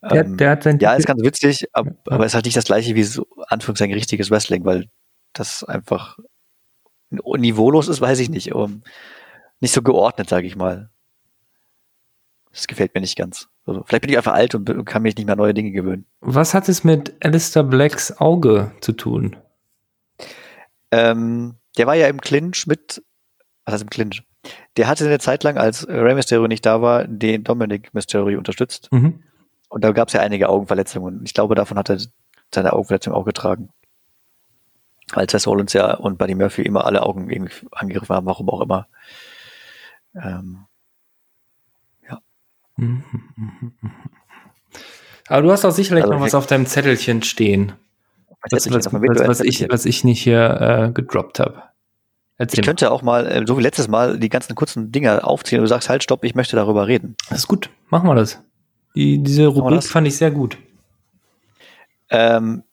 Der, 0.04 0.26
Ähm, 0.26 0.38
der 0.38 0.52
hat 0.52 0.66
ja, 0.82 0.94
ist 0.94 1.08
ganz 1.08 1.24
witzig, 1.24 1.66
ab, 1.74 1.88
Ja. 1.88 1.94
aber 2.14 2.26
ist 2.28 2.36
halt 2.36 2.46
nicht 2.46 2.58
das 2.58 2.66
gleiche 2.66 2.94
wie 2.94 3.04
so 3.04 3.26
Anführungszeichen 3.48 3.94
richtiges 3.96 4.30
Wrestling, 4.30 4.64
weil 4.64 4.86
das 5.34 5.64
einfach 5.64 6.18
niveaulos 7.10 7.88
ist, 7.88 8.00
weiß 8.02 8.20
ich 8.20 8.30
nicht. 8.30 8.54
Um, 8.54 8.84
nicht 9.60 9.74
so 9.74 9.82
geordnet, 9.82 10.30
sage 10.30 10.46
ich 10.48 10.56
mal. 10.56 10.90
Das 12.52 12.68
gefällt 12.68 12.94
mir 12.94 13.02
nicht 13.02 13.18
ganz. 13.18 13.48
Also, 13.72 13.84
vielleicht 13.86 14.02
bin 14.02 14.12
ich 14.12 14.18
einfach 14.18 14.34
alt 14.34 14.54
und 14.54 14.86
kann 14.86 15.02
mich 15.02 15.16
nicht 15.16 15.26
mehr 15.26 15.34
an 15.34 15.40
neue 15.40 15.54
Dinge 15.54 15.72
gewöhnen. 15.72 16.06
Was 16.20 16.54
hat 16.54 16.68
es 16.68 16.84
mit 16.84 17.14
Alistair 17.24 17.64
Blacks 17.64 18.20
Auge 18.20 18.72
zu 18.82 18.92
tun? 18.92 19.38
Ähm, 20.92 21.56
der 21.78 21.88
war 21.88 21.96
ja 21.96 22.08
im 22.08 22.20
Clinch 22.20 22.68
mit, 22.68 23.02
was 23.64 23.74
heißt 23.74 23.84
im 23.84 23.90
Clinch? 23.90 24.24
Der 24.76 24.88
hatte 24.88 25.06
eine 25.06 25.20
Zeit 25.20 25.44
lang, 25.44 25.58
als 25.58 25.88
Rey 25.88 26.16
Mysterio 26.16 26.48
nicht 26.48 26.66
da 26.66 26.82
war, 26.82 27.08
den 27.08 27.46
Dominic 27.46 27.94
Mysterio 27.94 28.38
unterstützt. 28.38 28.92
Mhm. 28.92 29.24
Und 29.70 29.84
da 29.86 29.92
gab 29.92 30.10
es 30.10 30.14
ja 30.14 30.20
einige 30.20 30.50
Augenverletzungen. 30.50 31.20
Und 31.20 31.26
ich 31.26 31.34
glaube, 31.34 31.56
davon 31.56 31.78
hat 31.78 31.90
er 31.90 32.00
seine 32.54 32.74
Augenverletzung 32.74 33.14
auch 33.14 33.24
getragen. 33.24 33.70
Weil 35.14 35.30
Seth 35.30 35.48
Rollins 35.48 35.72
ja 35.72 35.94
und 35.94 36.18
Buddy 36.18 36.36
Murphy 36.36 36.64
immer 36.64 36.86
alle 36.86 37.04
Augen 37.04 37.30
irgendwie 37.30 37.68
angegriffen 37.72 38.16
haben, 38.16 38.26
warum 38.26 38.50
auch 38.50 38.62
immer. 38.62 38.88
Ähm. 40.14 40.66
Aber 45.28 45.42
du 45.42 45.52
hast 45.52 45.66
auch 45.66 45.72
sicherlich 45.72 46.04
Also 46.04 46.16
noch 46.16 46.22
was 46.22 46.36
auf 46.36 46.48
deinem 46.48 46.66
Zettelchen 46.66 47.24
stehen, 47.24 47.74
was, 48.50 48.70
was, 48.70 48.92
was, 48.92 49.28
was, 49.28 49.40
ich, 49.42 49.68
was 49.70 49.86
ich 49.86 50.04
nicht 50.04 50.22
hier 50.22 50.90
äh, 50.90 50.92
gedroppt 50.92 51.40
habe. 51.40 51.64
Ich 52.38 52.62
könnte 52.64 52.92
auch 52.92 53.04
mal, 53.04 53.28
äh, 53.28 53.44
so 53.46 53.58
wie 53.58 53.62
letztes 53.62 53.88
Mal, 53.88 54.18
die 54.18 54.30
ganzen 54.30 54.56
kurzen 54.56 54.92
Dinger 54.92 55.28
aufziehen 55.28 55.60
und 55.60 55.64
du 55.64 55.70
sagst, 55.70 55.90
halt, 55.90 56.04
stopp, 56.04 56.24
ich 56.24 56.34
möchte 56.34 56.56
darüber 56.56 56.88
reden. 56.88 57.16
Das 57.30 57.40
ist 57.40 57.48
gut, 57.48 57.70
machen 57.90 58.10
wir 58.10 58.16
das. 58.16 58.42
Die, 58.96 59.22
diese 59.22 59.48
Rubrik 59.48 59.84
fand 59.84 60.08
ich 60.08 60.18
sehr 60.18 60.32
gut. 60.32 60.58
Ähm, 62.10 62.64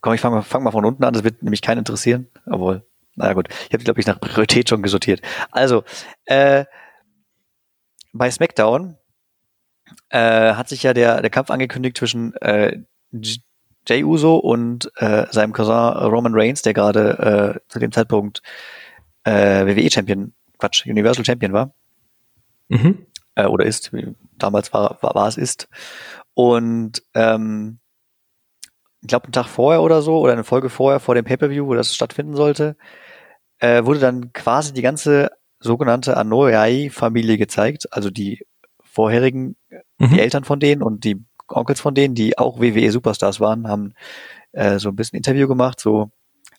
komm, 0.00 0.14
ich 0.14 0.20
fange 0.20 0.36
mal, 0.36 0.42
fang 0.42 0.62
mal 0.62 0.70
von 0.70 0.84
unten 0.84 1.04
an, 1.04 1.12
das 1.12 1.24
wird 1.24 1.42
nämlich 1.42 1.62
keinen 1.62 1.78
interessieren. 1.78 2.28
Obwohl, 2.46 2.84
naja 3.16 3.34
gut, 3.34 3.48
ich 3.68 3.74
habe, 3.74 3.84
glaube 3.84 4.00
ich, 4.00 4.06
nach 4.06 4.18
Priorität 4.18 4.68
schon 4.68 4.82
gesortiert. 4.82 5.20
Also, 5.50 5.84
äh, 6.24 6.64
bei 8.12 8.30
SmackDown 8.30 8.96
äh, 10.10 10.52
hat 10.54 10.68
sich 10.68 10.82
ja 10.82 10.92
der, 10.92 11.20
der 11.20 11.30
Kampf 11.30 11.50
angekündigt 11.50 11.96
zwischen 11.96 12.34
äh, 12.36 12.78
Jay 13.86 14.04
Uso 14.04 14.36
und 14.36 14.90
äh, 14.96 15.26
seinem 15.30 15.52
Cousin 15.52 15.74
Roman 15.74 16.34
Reigns, 16.34 16.62
der 16.62 16.74
gerade 16.74 17.56
äh, 17.56 17.60
zu 17.68 17.78
dem 17.78 17.92
Zeitpunkt 17.92 18.42
äh, 19.24 19.66
WWE-Champion, 19.66 20.34
Quatsch, 20.58 20.86
Universal 20.86 21.24
Champion 21.24 21.52
war 21.52 21.72
Mhm. 22.68 23.06
äh, 23.34 23.46
oder 23.46 23.64
ist, 23.64 23.94
wie 23.94 24.14
damals 24.36 24.72
war, 24.74 24.98
war, 25.00 25.14
war 25.14 25.28
es 25.28 25.38
ist. 25.38 25.68
Und 26.34 27.02
ähm, 27.14 27.78
ich 29.00 29.08
glaube, 29.08 29.24
einen 29.24 29.32
Tag 29.32 29.46
vorher 29.46 29.80
oder 29.80 30.02
so, 30.02 30.18
oder 30.18 30.32
eine 30.32 30.44
Folge 30.44 30.68
vorher, 30.68 31.00
vor 31.00 31.14
dem 31.14 31.24
Pay-Per-View, 31.24 31.66
wo 31.66 31.74
das 31.74 31.94
stattfinden 31.94 32.36
sollte, 32.36 32.76
äh, 33.58 33.84
wurde 33.84 34.00
dann 34.00 34.32
quasi 34.32 34.72
die 34.74 34.82
ganze 34.82 35.30
sogenannte 35.60 36.16
Anoa'i-Familie 36.18 37.36
gezeigt, 37.38 37.92
also 37.92 38.10
die 38.10 38.44
vorherigen, 38.82 39.56
Mhm. 39.98 40.10
die 40.10 40.20
Eltern 40.20 40.44
von 40.44 40.60
denen 40.60 40.82
und 40.82 41.04
die 41.04 41.16
Onkels 41.48 41.80
von 41.80 41.94
denen, 41.94 42.14
die 42.14 42.38
auch 42.38 42.60
WWE-Superstars 42.60 43.40
waren, 43.40 43.66
haben 43.68 43.94
äh, 44.52 44.78
so 44.78 44.88
ein 44.90 44.96
bisschen 44.96 45.16
Interview 45.16 45.48
gemacht, 45.48 45.80
so 45.80 46.10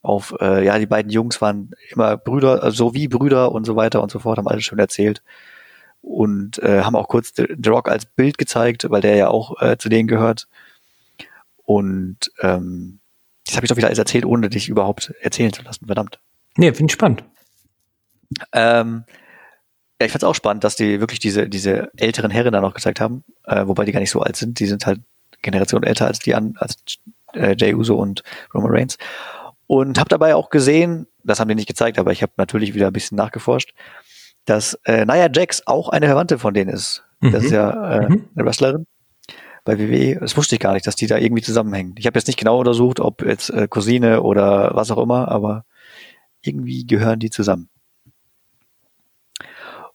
auf, 0.01 0.33
äh, 0.39 0.65
ja, 0.65 0.79
die 0.79 0.85
beiden 0.85 1.11
Jungs 1.11 1.41
waren 1.41 1.71
immer 1.91 2.17
Brüder, 2.17 2.63
also 2.63 2.75
so 2.89 2.93
wie 2.93 3.07
Brüder 3.07 3.51
und 3.51 3.65
so 3.65 3.75
weiter 3.75 4.01
und 4.01 4.11
so 4.11 4.19
fort, 4.19 4.37
haben 4.37 4.47
alles 4.47 4.63
schon 4.63 4.79
erzählt. 4.79 5.21
Und 6.01 6.59
äh, 6.59 6.81
haben 6.83 6.95
auch 6.95 7.09
kurz 7.09 7.33
The 7.35 7.45
The 7.61 7.69
Rock 7.69 7.89
als 7.89 8.05
Bild 8.05 8.37
gezeigt, 8.37 8.89
weil 8.89 9.01
der 9.01 9.15
ja 9.17 9.27
auch 9.27 9.61
äh, 9.61 9.77
zu 9.77 9.89
denen 9.89 10.07
gehört. 10.07 10.47
Und 11.65 12.31
ähm, 12.41 12.99
das 13.45 13.55
habe 13.55 13.65
ich 13.65 13.69
doch 13.69 13.77
wieder 13.77 13.87
alles 13.87 13.99
erzählt, 13.99 14.25
ohne 14.25 14.49
dich 14.49 14.69
überhaupt 14.69 15.13
erzählen 15.21 15.51
zu 15.51 15.61
lassen, 15.63 15.85
verdammt. 15.85 16.19
Nee, 16.55 16.73
finde 16.73 16.91
ich 16.91 16.93
spannend. 16.93 17.23
Ähm, 18.53 19.03
ja, 19.99 20.05
ich 20.05 20.11
fand's 20.11 20.23
auch 20.23 20.35
spannend, 20.35 20.63
dass 20.63 20.75
die 20.75 20.99
wirklich 20.99 21.19
diese, 21.19 21.49
diese 21.49 21.91
älteren 21.97 22.31
Herren 22.31 22.53
da 22.53 22.61
noch 22.61 22.73
gezeigt 22.73 23.01
haben, 23.01 23.23
äh, 23.45 23.67
wobei 23.67 23.85
die 23.85 23.91
gar 23.91 23.99
nicht 23.99 24.11
so 24.11 24.21
alt 24.21 24.35
sind. 24.35 24.59
Die 24.59 24.65
sind 24.65 24.85
halt 24.85 25.01
Generation 25.41 25.83
älter 25.83 26.05
als 26.07 26.19
die 26.19 26.35
an, 26.35 26.53
als 26.57 26.75
äh, 27.33 27.55
Jay 27.57 27.73
Uso 27.73 27.95
und 27.95 28.23
Roman 28.53 28.71
Reigns. 28.71 28.97
Und 29.67 29.99
habe 29.99 30.09
dabei 30.09 30.35
auch 30.35 30.49
gesehen, 30.49 31.07
das 31.23 31.39
haben 31.39 31.47
die 31.49 31.55
nicht 31.55 31.67
gezeigt, 31.67 31.99
aber 31.99 32.11
ich 32.11 32.21
habe 32.21 32.31
natürlich 32.37 32.73
wieder 32.73 32.87
ein 32.87 32.93
bisschen 32.93 33.17
nachgeforscht, 33.17 33.73
dass 34.45 34.79
äh, 34.85 35.05
Nia 35.05 35.29
Jax 35.31 35.67
auch 35.67 35.89
eine 35.89 36.07
Verwandte 36.07 36.39
von 36.39 36.53
denen 36.53 36.71
ist. 36.71 37.03
Das 37.21 37.31
Mhm. 37.41 37.45
ist 37.45 37.51
ja 37.51 37.91
äh, 37.91 38.09
Mhm. 38.09 38.29
eine 38.35 38.45
Wrestlerin 38.45 38.87
bei 39.65 39.77
WWE. 39.77 40.17
Das 40.19 40.37
wusste 40.37 40.55
ich 40.55 40.61
gar 40.61 40.73
nicht, 40.73 40.87
dass 40.87 40.95
die 40.95 41.07
da 41.07 41.17
irgendwie 41.17 41.43
zusammenhängen. 41.43 41.93
Ich 41.97 42.07
habe 42.07 42.17
jetzt 42.17 42.27
nicht 42.27 42.39
genau 42.39 42.57
untersucht, 42.59 42.99
ob 42.99 43.21
jetzt 43.23 43.49
äh, 43.49 43.67
Cousine 43.67 44.21
oder 44.23 44.71
was 44.73 44.89
auch 44.91 44.97
immer, 44.97 45.27
aber 45.27 45.65
irgendwie 46.41 46.85
gehören 46.87 47.19
die 47.19 47.29
zusammen. 47.29 47.69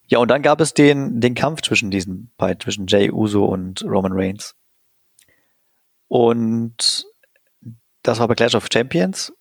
Ja, 0.06 0.18
und 0.18 0.28
dann 0.28 0.42
gab 0.42 0.60
es 0.60 0.74
den, 0.74 1.20
den 1.20 1.34
Kampf 1.34 1.62
zwischen 1.62 1.90
diesen 1.90 2.30
beiden, 2.36 2.60
zwischen 2.60 2.86
Jay 2.86 3.10
Uso 3.10 3.44
und 3.44 3.82
Roman 3.84 4.12
Reigns. 4.12 4.54
Und 6.08 7.06
das 8.02 8.18
war 8.18 8.28
bei 8.28 8.34
Clash 8.34 8.54
of 8.54 8.68
Champions. 8.72 9.32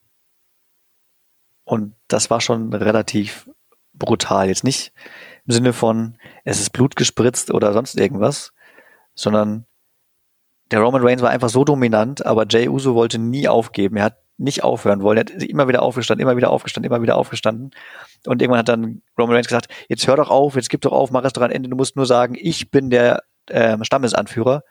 Und 1.65 1.95
das 2.07 2.29
war 2.29 2.41
schon 2.41 2.73
relativ 2.73 3.49
brutal. 3.93 4.47
Jetzt 4.47 4.63
nicht 4.63 4.93
im 5.45 5.53
Sinne 5.53 5.73
von, 5.73 6.17
es 6.45 6.59
ist 6.59 6.71
Blut 6.71 6.95
gespritzt 6.95 7.51
oder 7.51 7.73
sonst 7.73 7.97
irgendwas, 7.97 8.53
sondern 9.13 9.65
der 10.71 10.79
Roman 10.79 11.03
Reigns 11.03 11.21
war 11.21 11.29
einfach 11.29 11.49
so 11.49 11.63
dominant, 11.63 12.25
aber 12.25 12.45
Jay 12.49 12.67
Uso 12.67 12.95
wollte 12.95 13.19
nie 13.19 13.47
aufgeben. 13.47 13.97
Er 13.97 14.05
hat 14.05 14.22
nicht 14.37 14.63
aufhören 14.63 15.01
wollen. 15.01 15.17
Er 15.17 15.21
hat 15.21 15.43
immer 15.43 15.67
wieder 15.67 15.81
aufgestanden, 15.81 16.21
immer 16.21 16.37
wieder 16.37 16.49
aufgestanden, 16.49 16.91
immer 16.91 17.01
wieder 17.01 17.17
aufgestanden. 17.17 17.71
Und 18.25 18.41
irgendwann 18.41 18.59
hat 18.59 18.69
dann 18.69 19.01
Roman 19.17 19.35
Reigns 19.35 19.47
gesagt, 19.47 19.67
jetzt 19.89 20.07
hör 20.07 20.15
doch 20.15 20.29
auf, 20.29 20.55
jetzt 20.55 20.69
gib 20.69 20.81
doch 20.81 20.91
auf, 20.91 21.11
mach 21.11 21.23
es 21.23 21.33
doch 21.33 21.41
am 21.41 21.51
Ende. 21.51 21.69
Du 21.69 21.75
musst 21.75 21.95
nur 21.95 22.05
sagen, 22.05 22.35
ich 22.37 22.71
bin 22.71 22.89
der 22.89 23.23
ähm, 23.49 23.83
Stammesanführer. 23.83 24.63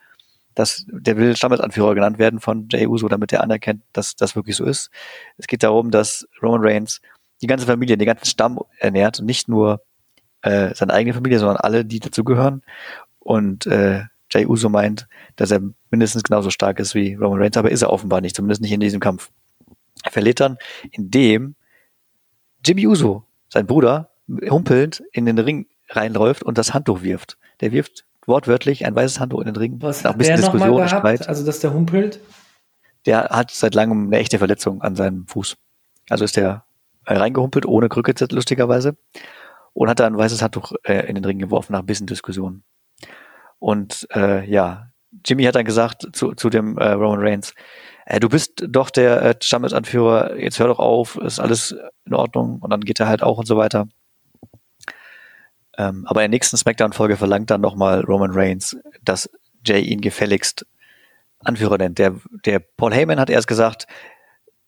Das, 0.54 0.84
der 0.88 1.16
will 1.16 1.36
Stammesanführer 1.36 1.94
genannt 1.94 2.18
werden 2.18 2.40
von 2.40 2.68
Jay 2.70 2.86
Uso, 2.86 3.08
damit 3.08 3.32
er 3.32 3.42
anerkennt, 3.42 3.82
dass 3.92 4.16
das 4.16 4.36
wirklich 4.36 4.56
so 4.56 4.64
ist. 4.64 4.90
Es 5.38 5.46
geht 5.46 5.62
darum, 5.62 5.90
dass 5.90 6.28
Roman 6.42 6.60
Reigns 6.62 7.00
die 7.40 7.46
ganze 7.46 7.66
Familie, 7.66 7.96
den 7.96 8.06
ganzen 8.06 8.26
Stamm 8.26 8.58
ernährt 8.78 9.20
und 9.20 9.26
nicht 9.26 9.48
nur 9.48 9.82
äh, 10.42 10.74
seine 10.74 10.92
eigene 10.92 11.14
Familie, 11.14 11.38
sondern 11.38 11.56
alle, 11.56 11.84
die 11.84 12.00
dazugehören. 12.00 12.62
Und 13.18 13.66
äh, 13.66 14.02
Jay 14.30 14.46
Uso 14.46 14.68
meint, 14.68 15.06
dass 15.36 15.50
er 15.50 15.60
mindestens 15.90 16.22
genauso 16.22 16.50
stark 16.50 16.80
ist 16.80 16.94
wie 16.94 17.14
Roman 17.14 17.40
Reigns, 17.40 17.56
aber 17.56 17.70
ist 17.70 17.82
er 17.82 17.90
offenbar 17.90 18.20
nicht, 18.20 18.36
zumindest 18.36 18.60
nicht 18.60 18.72
in 18.72 18.80
diesem 18.80 19.00
Kampf. 19.00 19.30
Er 20.02 20.10
verliert 20.10 20.40
dann, 20.40 20.58
indem 20.90 21.54
Jimmy 22.64 22.86
Uso, 22.86 23.24
sein 23.48 23.66
Bruder, 23.66 24.10
humpelnd 24.48 25.02
in 25.12 25.26
den 25.26 25.38
Ring 25.38 25.66
reinläuft 25.88 26.42
und 26.42 26.58
das 26.58 26.74
Handtuch 26.74 27.02
wirft. 27.02 27.38
Der 27.60 27.72
wirft 27.72 28.04
wortwörtlich 28.26 28.86
ein 28.86 28.94
weißes 28.94 29.20
Handtuch 29.20 29.40
in 29.40 29.46
den 29.46 29.56
Ring. 29.56 29.76
Was 29.80 30.04
Nach 30.04 30.12
ein 30.12 30.18
bisschen 30.18 30.36
Diskussion, 30.36 30.76
gehabt? 30.76 30.90
Streit. 30.90 31.28
Also, 31.28 31.44
dass 31.44 31.60
der 31.60 31.74
humpelt? 31.74 32.20
Der 33.06 33.30
hat 33.30 33.50
seit 33.50 33.74
langem 33.74 34.06
eine 34.06 34.18
echte 34.18 34.38
Verletzung 34.38 34.80
an 34.80 34.94
seinem 34.94 35.26
Fuß. 35.26 35.56
Also 36.08 36.24
ist 36.24 36.36
der 36.36 36.64
äh, 37.04 37.14
reingehumpelt, 37.14 37.66
ohne 37.66 37.88
Krücke 37.88 38.14
lustigerweise, 38.30 38.96
und 39.72 39.88
hat 39.88 40.00
da 40.00 40.06
ein 40.06 40.16
weißes 40.16 40.42
Handtuch 40.42 40.72
äh, 40.84 41.06
in 41.06 41.16
den 41.16 41.24
Ring 41.24 41.38
geworfen 41.38 41.72
nach 41.72 41.80
ein 41.80 41.86
bisschen 41.86 42.06
Diskussion. 42.06 42.62
Und 43.58 44.06
äh, 44.14 44.48
ja, 44.48 44.88
Jimmy 45.24 45.44
hat 45.44 45.56
dann 45.56 45.64
gesagt 45.64 46.08
zu, 46.12 46.32
zu 46.34 46.48
dem 46.48 46.78
äh, 46.78 46.92
Roman 46.92 47.20
Reigns, 47.20 47.54
äh, 48.06 48.20
du 48.20 48.28
bist 48.28 48.64
doch 48.68 48.90
der 48.90 49.22
äh, 49.22 49.34
Stammesanführer, 49.40 50.36
jetzt 50.38 50.58
hör 50.58 50.68
doch 50.68 50.78
auf, 50.78 51.16
ist 51.16 51.40
alles 51.40 51.74
in 52.04 52.14
Ordnung. 52.14 52.58
Und 52.60 52.70
dann 52.70 52.80
geht 52.80 53.00
er 53.00 53.08
halt 53.08 53.22
auch 53.22 53.38
und 53.38 53.46
so 53.46 53.56
weiter. 53.56 53.88
Ähm, 55.78 56.04
aber 56.06 56.20
in 56.20 56.30
der 56.30 56.36
nächsten 56.36 56.56
Smackdown-Folge 56.56 57.16
verlangt 57.16 57.50
dann 57.50 57.60
nochmal 57.60 58.00
Roman 58.00 58.32
Reigns, 58.32 58.76
dass 59.02 59.30
Jay 59.64 59.80
ihn 59.80 60.00
gefälligst 60.00 60.66
Anführer 61.44 61.78
nennt. 61.78 61.98
Der, 61.98 62.14
der 62.44 62.60
Paul 62.60 62.92
Heyman 62.92 63.18
hat 63.18 63.30
erst 63.30 63.48
gesagt, 63.48 63.86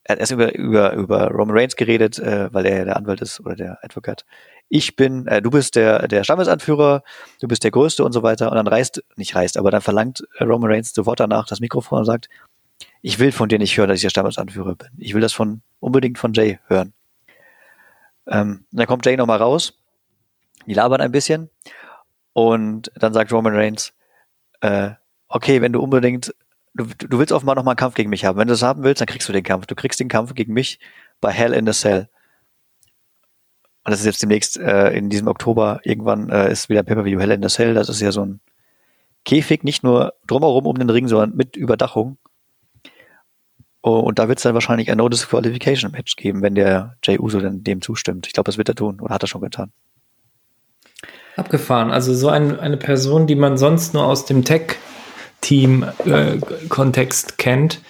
er 0.05 0.15
hat 0.15 0.21
erst 0.21 0.33
über, 0.33 0.55
über, 0.55 0.93
über 0.95 1.29
Roman 1.29 1.57
Reigns 1.57 1.77
geredet, 1.77 2.19
äh, 2.19 2.53
weil 2.53 2.67
er 2.67 2.85
der 2.85 2.97
Anwalt 2.97 3.21
ist 3.21 3.41
oder 3.41 3.55
der 3.55 3.79
Advokat. 3.83 4.25
Ich 4.69 4.97
bin, 4.97 5.27
äh, 5.27 5.41
du 5.41 5.51
bist 5.51 5.77
der, 5.77 6.09
der 6.09 6.25
Stammesanführer, 6.25 7.03
du 7.41 7.49
bist 7.49 7.65
der 7.65 7.71
Größte 7.71 8.05
und 8.05 8.13
so 8.13 8.23
weiter. 8.23 8.51
Und 8.51 8.57
dann 8.57 8.67
reißt, 8.67 9.03
nicht 9.17 9.35
reißt, 9.35 9.57
aber 9.57 9.71
dann 9.71 9.81
verlangt 9.81 10.25
Roman 10.41 10.71
Reigns 10.71 10.93
sofort 10.93 11.21
danach 11.21 11.47
das 11.47 11.61
Mikrofon 11.61 12.01
und 12.01 12.05
sagt, 12.05 12.29
ich 13.03 13.19
will 13.19 13.33
von 13.33 13.49
dir 13.49 13.59
nicht 13.59 13.77
hören, 13.77 13.89
dass 13.89 13.97
ich 13.97 14.03
der 14.03 14.11
Stammesanführer 14.11 14.77
bin. 14.77 14.89
Ich 14.99 15.15
will 15.15 15.21
das 15.21 15.33
von 15.33 15.63
unbedingt 15.81 16.19
von 16.19 16.33
Jay 16.33 16.59
hören. 16.69 16.93
Ähm, 18.27 18.65
dann 18.71 18.87
kommt 18.87 19.05
Jay 19.05 19.17
nochmal 19.17 19.39
raus, 19.39 19.79
die 20.67 20.75
labern 20.75 21.01
ein 21.01 21.13
bisschen 21.13 21.51
und 22.33 22.91
dann 22.97 23.13
sagt 23.13 23.33
Roman 23.33 23.55
Reigns, 23.55 23.93
äh, 24.61 24.91
okay, 25.29 25.61
wenn 25.61 25.73
du 25.73 25.81
unbedingt, 25.81 26.35
du, 26.75 26.85
du 26.85 27.19
willst 27.19 27.33
offenbar 27.33 27.55
nochmal 27.55 27.73
einen 27.73 27.77
Kampf 27.77 27.95
gegen 27.95 28.11
mich 28.11 28.25
haben. 28.25 28.39
Wenn 28.39 28.49
du 28.49 28.55
das 28.55 28.63
haben 28.63 28.83
willst, 28.83 29.01
dann 29.01 29.07
kriegst 29.07 29.29
du 29.29 29.33
den 29.33 29.45
Kampf. 29.45 29.67
Du 29.67 29.75
kriegst 29.75 30.01
den 30.01 30.09
Kampf 30.09 30.35
gegen 30.35 30.53
mich 30.53 30.81
bei 31.21 31.31
Hell 31.31 31.53
in 31.53 31.67
the 31.67 31.73
Cell. 31.73 32.09
Und 33.85 33.91
das 33.91 34.01
ist 34.01 34.07
jetzt 34.07 34.23
demnächst 34.23 34.57
äh, 34.57 34.91
in 34.91 35.11
diesem 35.11 35.29
Oktober 35.29 35.81
irgendwann 35.85 36.31
äh, 36.31 36.51
ist 36.51 36.71
wieder 36.71 36.83
Pay-Per-View 36.83 37.21
Hell 37.21 37.33
in 37.33 37.43
the 37.43 37.49
Cell. 37.49 37.75
Das 37.75 37.91
ist 37.91 38.01
ja 38.01 38.13
so 38.13 38.25
ein 38.25 38.41
Käfig, 39.25 39.63
nicht 39.63 39.83
nur 39.83 40.15
drumherum 40.27 40.67
um 40.67 40.79
den 40.79 40.91
Ring, 40.91 41.07
sondern 41.07 41.37
mit 41.37 41.57
Überdachung. 41.57 42.17
Und 43.91 44.19
da 44.19 44.29
wird 44.29 44.39
es 44.39 44.45
dann 44.45 44.55
wahrscheinlich 44.55 44.91
ein 44.91 44.97
No 44.97 45.11
Disqualification 45.11 45.93
Match 45.93 46.17
geben, 46.17 46.41
wenn 46.41 46.55
der 46.55 46.97
Jay 47.05 47.19
Uso 47.19 47.39
dann 47.41 47.65
dem 47.65 47.83
zustimmt. 47.83 48.27
Ich 48.27 48.33
glaube, 48.33 48.47
das 48.47 48.57
wird 48.57 48.71
er 48.71 48.75
tun 48.75 48.99
oder 48.99 49.13
hat 49.13 49.23
er 49.23 49.27
schon 49.27 49.43
getan. 49.43 49.73
Abgefahren. 51.37 51.91
Also 51.91 52.15
so 52.15 52.31
ein, 52.31 52.59
eine 52.59 52.79
Person, 52.79 53.27
die 53.27 53.35
man 53.35 53.59
sonst 53.59 53.93
nur 53.93 54.07
aus 54.07 54.25
dem 54.25 54.43
Tech-Team-Kontext 54.43 57.37
kennt, 57.37 57.83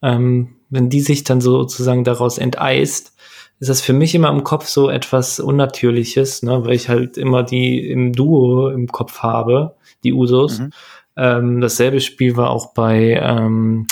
ähm, 0.00 0.56
wenn 0.70 0.88
die 0.88 1.02
sich 1.02 1.24
dann 1.24 1.42
sozusagen 1.42 2.04
daraus 2.04 2.38
enteist, 2.38 3.12
ist 3.60 3.68
das 3.68 3.82
für 3.82 3.92
mich 3.92 4.14
immer 4.14 4.30
im 4.30 4.44
Kopf 4.44 4.66
so 4.66 4.88
etwas 4.88 5.40
Unnatürliches, 5.40 6.42
ne, 6.42 6.64
weil 6.64 6.72
ich 6.72 6.88
halt 6.88 7.18
immer 7.18 7.42
die 7.42 7.86
im 7.86 8.14
Duo 8.14 8.70
im 8.70 8.88
Kopf 8.88 9.18
habe, 9.18 9.74
die 10.04 10.14
Usos. 10.14 10.60
Mhm. 10.60 10.70
Ähm, 11.16 11.60
dasselbe 11.60 12.00
Spiel 12.00 12.38
war 12.38 12.48
auch 12.48 12.72
bei 12.72 13.20
ähm, 13.22 13.88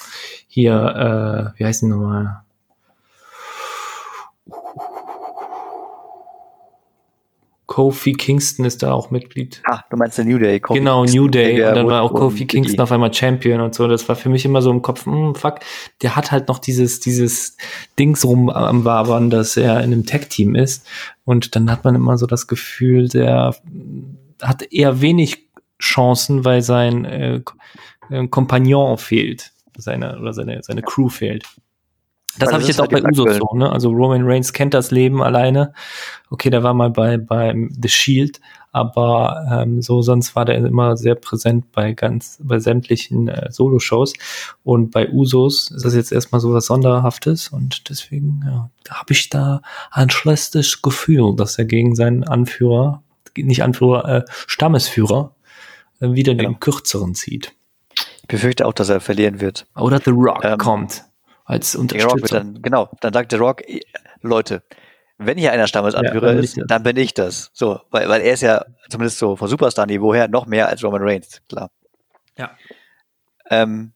hier, 0.54 1.54
äh, 1.54 1.58
wie 1.58 1.64
heißt 1.64 1.80
die 1.80 1.86
nochmal? 1.86 2.42
Kofi 7.64 8.12
Kingston 8.12 8.66
ist 8.66 8.82
da 8.82 8.92
auch 8.92 9.10
Mitglied. 9.10 9.62
Ah, 9.64 9.80
du 9.88 9.96
meinst 9.96 10.18
der 10.18 10.26
New 10.26 10.38
Day. 10.38 10.60
Kofi 10.60 10.78
genau, 10.78 11.00
Kingston, 11.04 11.22
New 11.22 11.28
Day. 11.30 11.56
der 11.56 11.70
Und 11.70 11.76
dann 11.76 11.86
war 11.86 12.02
auch 12.02 12.12
Kofi. 12.12 12.46
Kingston 12.46 12.80
auf 12.80 12.92
einmal 12.92 13.14
Champion 13.14 13.62
und 13.62 13.74
so. 13.74 13.88
Das 13.88 14.06
war 14.10 14.14
für 14.14 14.28
mich 14.28 14.44
immer 14.44 14.60
so 14.60 14.70
im 14.70 14.82
Kopf, 14.82 15.06
hm, 15.06 15.34
fuck, 15.34 15.60
der 16.02 16.14
hat 16.16 16.32
halt 16.32 16.48
noch 16.48 16.58
dieses, 16.58 17.00
dieses 17.00 17.56
Dings 17.98 18.22
rum 18.26 18.50
am 18.50 18.84
Wabern, 18.84 19.30
dass 19.30 19.56
er 19.56 19.78
in 19.78 19.94
einem 19.94 20.04
Tag-Team 20.04 20.54
ist. 20.54 20.86
Und 21.24 21.56
dann 21.56 21.70
hat 21.70 21.82
man 21.82 21.94
immer 21.94 22.18
so 22.18 22.26
das 22.26 22.46
Gefühl, 22.46 23.08
der 23.08 23.56
hat 24.42 24.70
eher 24.70 25.00
wenig 25.00 25.48
Chancen, 25.80 26.44
weil 26.44 26.60
sein 26.60 27.06
äh, 27.06 27.40
äh, 28.10 28.28
Kompagnon 28.28 28.98
fehlt. 28.98 29.52
Seine, 29.76 30.18
oder 30.18 30.32
seine, 30.32 30.62
seine 30.62 30.82
Crew 30.82 31.08
fehlt. 31.08 31.44
Das 32.38 32.46
Weil 32.46 32.54
habe 32.54 32.62
ich 32.62 32.68
jetzt 32.68 32.80
auch 32.80 32.90
halt 32.90 33.02
bei 33.02 33.10
Usos 33.10 33.36
so, 33.36 33.54
ne? 33.54 33.70
Also 33.70 33.90
Roman 33.90 34.22
Reigns 34.24 34.54
kennt 34.54 34.72
das 34.72 34.90
Leben 34.90 35.22
alleine. 35.22 35.74
Okay, 36.30 36.48
der 36.48 36.62
war 36.62 36.72
mal 36.72 36.88
bei, 36.88 37.18
bei 37.18 37.54
The 37.78 37.88
Shield, 37.90 38.40
aber 38.70 39.46
ähm, 39.52 39.82
so 39.82 40.00
sonst 40.00 40.34
war 40.34 40.46
der 40.46 40.56
immer 40.56 40.96
sehr 40.96 41.14
präsent 41.14 41.72
bei 41.72 41.92
ganz, 41.92 42.38
bei 42.42 42.58
sämtlichen 42.58 43.28
äh, 43.28 43.52
Solo-Shows. 43.52 44.14
Und 44.64 44.92
bei 44.92 45.10
Usos 45.10 45.70
ist 45.72 45.84
das 45.84 45.94
jetzt 45.94 46.10
erstmal 46.10 46.40
so 46.40 46.54
was 46.54 46.66
Sonderhaftes 46.66 47.48
und 47.48 47.90
deswegen 47.90 48.40
ja, 48.46 48.70
habe 48.88 49.12
ich 49.12 49.28
da 49.28 49.60
ein 49.90 50.08
schlechtes 50.08 50.80
Gefühl, 50.80 51.36
dass 51.36 51.58
er 51.58 51.66
gegen 51.66 51.94
seinen 51.94 52.24
Anführer, 52.24 53.02
nicht 53.36 53.62
Anführer, 53.62 54.08
äh, 54.08 54.24
Stammesführer, 54.46 55.34
äh, 56.00 56.12
wieder 56.12 56.34
Genau. 56.34 56.48
den 56.48 56.60
kürzeren 56.60 57.14
zieht. 57.14 57.52
Ich 58.22 58.28
befürchte 58.28 58.66
auch, 58.66 58.72
dass 58.72 58.88
er 58.88 59.00
verlieren 59.00 59.40
wird. 59.40 59.66
Oder 59.76 59.98
The 59.98 60.10
Rock 60.10 60.44
Ähm, 60.44 60.58
kommt 60.58 61.04
als 61.44 61.74
Unterstützer. 61.74 62.38
dann, 62.38 62.62
genau, 62.62 62.88
dann 63.00 63.12
sagt 63.12 63.32
der 63.32 63.38
Rock, 63.40 63.62
Leute, 64.22 64.62
wenn 65.18 65.38
hier 65.38 65.52
einer 65.52 65.66
Stammesanführer 65.66 66.32
Ja, 66.34 66.40
ist, 66.40 66.58
dann 66.66 66.82
bin 66.82 66.96
ich 66.96 67.14
das. 67.14 67.50
So, 67.52 67.80
weil, 67.90 68.08
weil 68.08 68.22
er 68.22 68.32
ist 68.32 68.40
ja 68.42 68.64
zumindest 68.88 69.18
so 69.18 69.36
von 69.36 69.48
Superstar-Niveau 69.48 70.14
her 70.14 70.28
noch 70.28 70.46
mehr 70.46 70.68
als 70.68 70.82
Roman 70.82 71.02
Reigns, 71.02 71.42
klar. 71.48 71.70
Ja. 72.36 72.52
Ähm, 73.50 73.92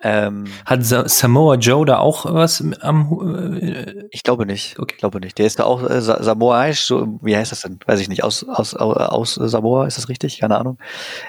ähm, 0.00 0.46
Hat 0.64 0.84
Sa 0.84 1.08
Samoa 1.08 1.56
Joe 1.56 1.86
da 1.86 1.98
auch 1.98 2.26
was 2.26 2.62
am 2.80 3.60
äh, 3.60 4.04
ich 4.10 4.22
glaube 4.22 4.46
nicht. 4.46 4.78
Okay. 4.78 4.94
Ich 4.94 4.98
glaube 4.98 5.20
nicht. 5.20 5.38
Der 5.38 5.46
ist 5.46 5.58
da 5.58 5.64
auch 5.64 5.88
äh, 5.88 6.00
Sa- 6.00 6.22
Samoaisch, 6.22 6.82
so, 6.82 7.18
wie 7.22 7.36
heißt 7.36 7.52
das 7.52 7.62
denn? 7.62 7.78
Weiß 7.86 8.00
ich 8.00 8.08
nicht. 8.08 8.24
Aus, 8.24 8.44
aus, 8.48 8.74
aus, 8.74 9.38
aus 9.38 9.50
Samoa, 9.50 9.86
ist 9.86 9.98
das 9.98 10.08
richtig? 10.08 10.38
Keine 10.38 10.58
Ahnung. 10.58 10.78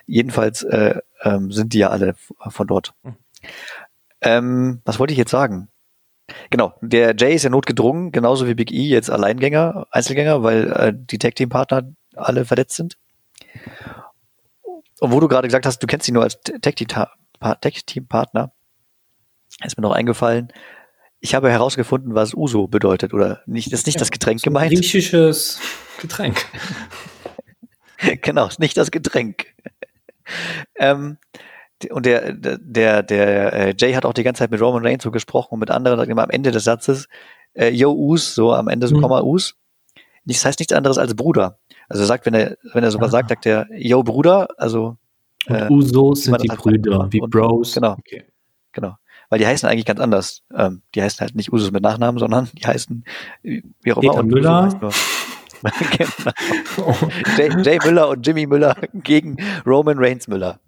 Jedenfalls 0.06 0.64
äh, 0.64 1.00
ähm, 1.24 1.52
sind 1.52 1.74
die 1.74 1.80
ja 1.80 1.90
alle 1.90 2.16
von 2.50 2.68
dort. 2.68 2.94
Hm. 3.04 3.16
Ähm, 4.22 4.82
was 4.86 5.00
wollte 5.00 5.14
ich 5.14 5.20
jetzt 5.20 5.32
sagen? 5.32 5.70
Genau, 6.50 6.74
der 6.82 7.16
Jay 7.16 7.36
ist 7.36 7.44
ja 7.44 7.50
notgedrungen, 7.50 8.12
genauso 8.12 8.48
wie 8.48 8.54
Big 8.54 8.72
E 8.72 8.82
jetzt 8.82 9.10
Alleingänger, 9.10 9.88
Einzelgänger, 9.92 10.44
weil 10.44 10.72
äh, 10.74 10.94
die 10.94 11.20
Tag-Team-Partner 11.20 11.84
alle 12.16 12.44
verletzt 12.44 12.76
sind. 12.76 12.98
Und 15.00 15.14
wo 15.14 15.22
du 15.22 15.30
gerade 15.30 15.48
gesagt 15.48 15.66
hast, 15.66 15.80
du 15.80 15.88
kennst 15.88 16.06
sie 16.06 16.12
nur 16.12 16.24
als 16.24 16.42
Tag-Team-Partner, 16.42 18.52
ist 19.64 19.78
mir 19.78 19.82
noch 19.82 19.92
eingefallen, 19.94 20.50
ich 21.20 21.34
habe 21.34 21.50
herausgefunden, 21.50 22.14
was 22.14 22.34
Uso 22.36 22.68
bedeutet, 22.68 23.14
oder 23.14 23.42
nicht, 23.48 23.72
ist 23.74 23.88
nicht 23.88 24.00
das 24.00 24.12
Getränk 24.12 24.42
gemeint. 24.44 24.72
Griechisches 24.72 25.60
Getränk. 26.00 26.46
genau, 28.22 28.48
ist 28.48 28.60
nicht 28.60 28.78
das 28.78 28.92
Getränk. 28.92 29.48
ähm, 30.76 31.18
und 31.92 32.06
der, 32.06 32.34
der, 32.34 33.04
der, 33.04 33.54
äh, 33.54 33.74
Jay 33.78 33.94
hat 33.94 34.06
auch 34.06 34.14
die 34.14 34.24
ganze 34.24 34.40
Zeit 34.40 34.52
mit 34.52 34.62
Roman 34.62 34.86
Reigns 34.86 35.04
so 35.04 35.12
gesprochen 35.12 35.54
und 35.56 35.60
mit 35.60 35.70
anderen, 35.72 35.98
sagt 35.98 36.10
immer 36.10 36.24
am 36.24 36.30
Ende 36.30 36.52
des 36.52 36.64
Satzes, 36.64 37.08
äh, 37.54 37.70
Yo 37.70 37.92
Us, 37.94 38.34
so 38.36 38.52
am 38.54 38.68
Ende 38.68 38.88
so 38.88 38.96
Mhm. 38.98 39.02
Komma 39.02 39.22
Us. 39.22 39.56
Das 40.26 40.44
heißt 40.46 40.60
nichts 40.60 40.74
anderes 40.74 40.98
als 40.98 41.16
Bruder. 41.16 41.60
Also 41.88 42.04
er 42.04 42.08
sagt, 42.08 42.26
wenn 42.26 42.34
er, 42.34 42.58
wenn 42.74 42.84
er 42.84 42.92
sowas 42.92 43.10
Ah. 43.10 43.12
sagt, 43.12 43.30
sagt 43.30 43.46
er, 43.46 43.68
Yo 43.72 44.04
Bruder, 44.04 44.48
also 44.58 44.98
Und 45.48 45.56
Äh, 45.56 45.68
Usos 45.70 46.24
sind 46.24 46.42
die 46.44 46.48
Brüder, 46.50 47.08
wie 47.12 47.22
Und- 47.22 47.30
Bros. 47.30 47.74
genau. 47.76 47.94
Okay. 47.94 48.26
Genau. 48.74 48.96
Weil 49.30 49.40
die 49.40 49.48
heißen 49.48 49.68
eigentlich 49.68 49.86
ganz 49.86 50.00
anders. 50.00 50.44
Ähm, 50.56 50.82
die 50.96 51.02
heißen 51.02 51.20
halt 51.20 51.36
nicht 51.36 51.52
Usus 51.52 51.72
mit 51.72 51.84
Nachnamen, 51.84 52.20
sondern 52.20 52.50
die 52.54 52.66
heißen 52.66 53.04
wie 53.44 53.64
auch 53.92 53.98
immer. 53.98 54.12
Peter 54.12 54.20
und 54.20 54.28
Müller. 54.28 54.94
genau. 55.98 56.96
Jay, 57.38 57.50
Jay 57.64 57.80
Müller 57.84 58.10
und 58.10 58.26
Jimmy 58.26 58.46
Müller 58.46 58.76
gegen 58.94 59.38
Roman 59.66 59.98
Reigns 59.98 60.28
Müller. 60.28 60.60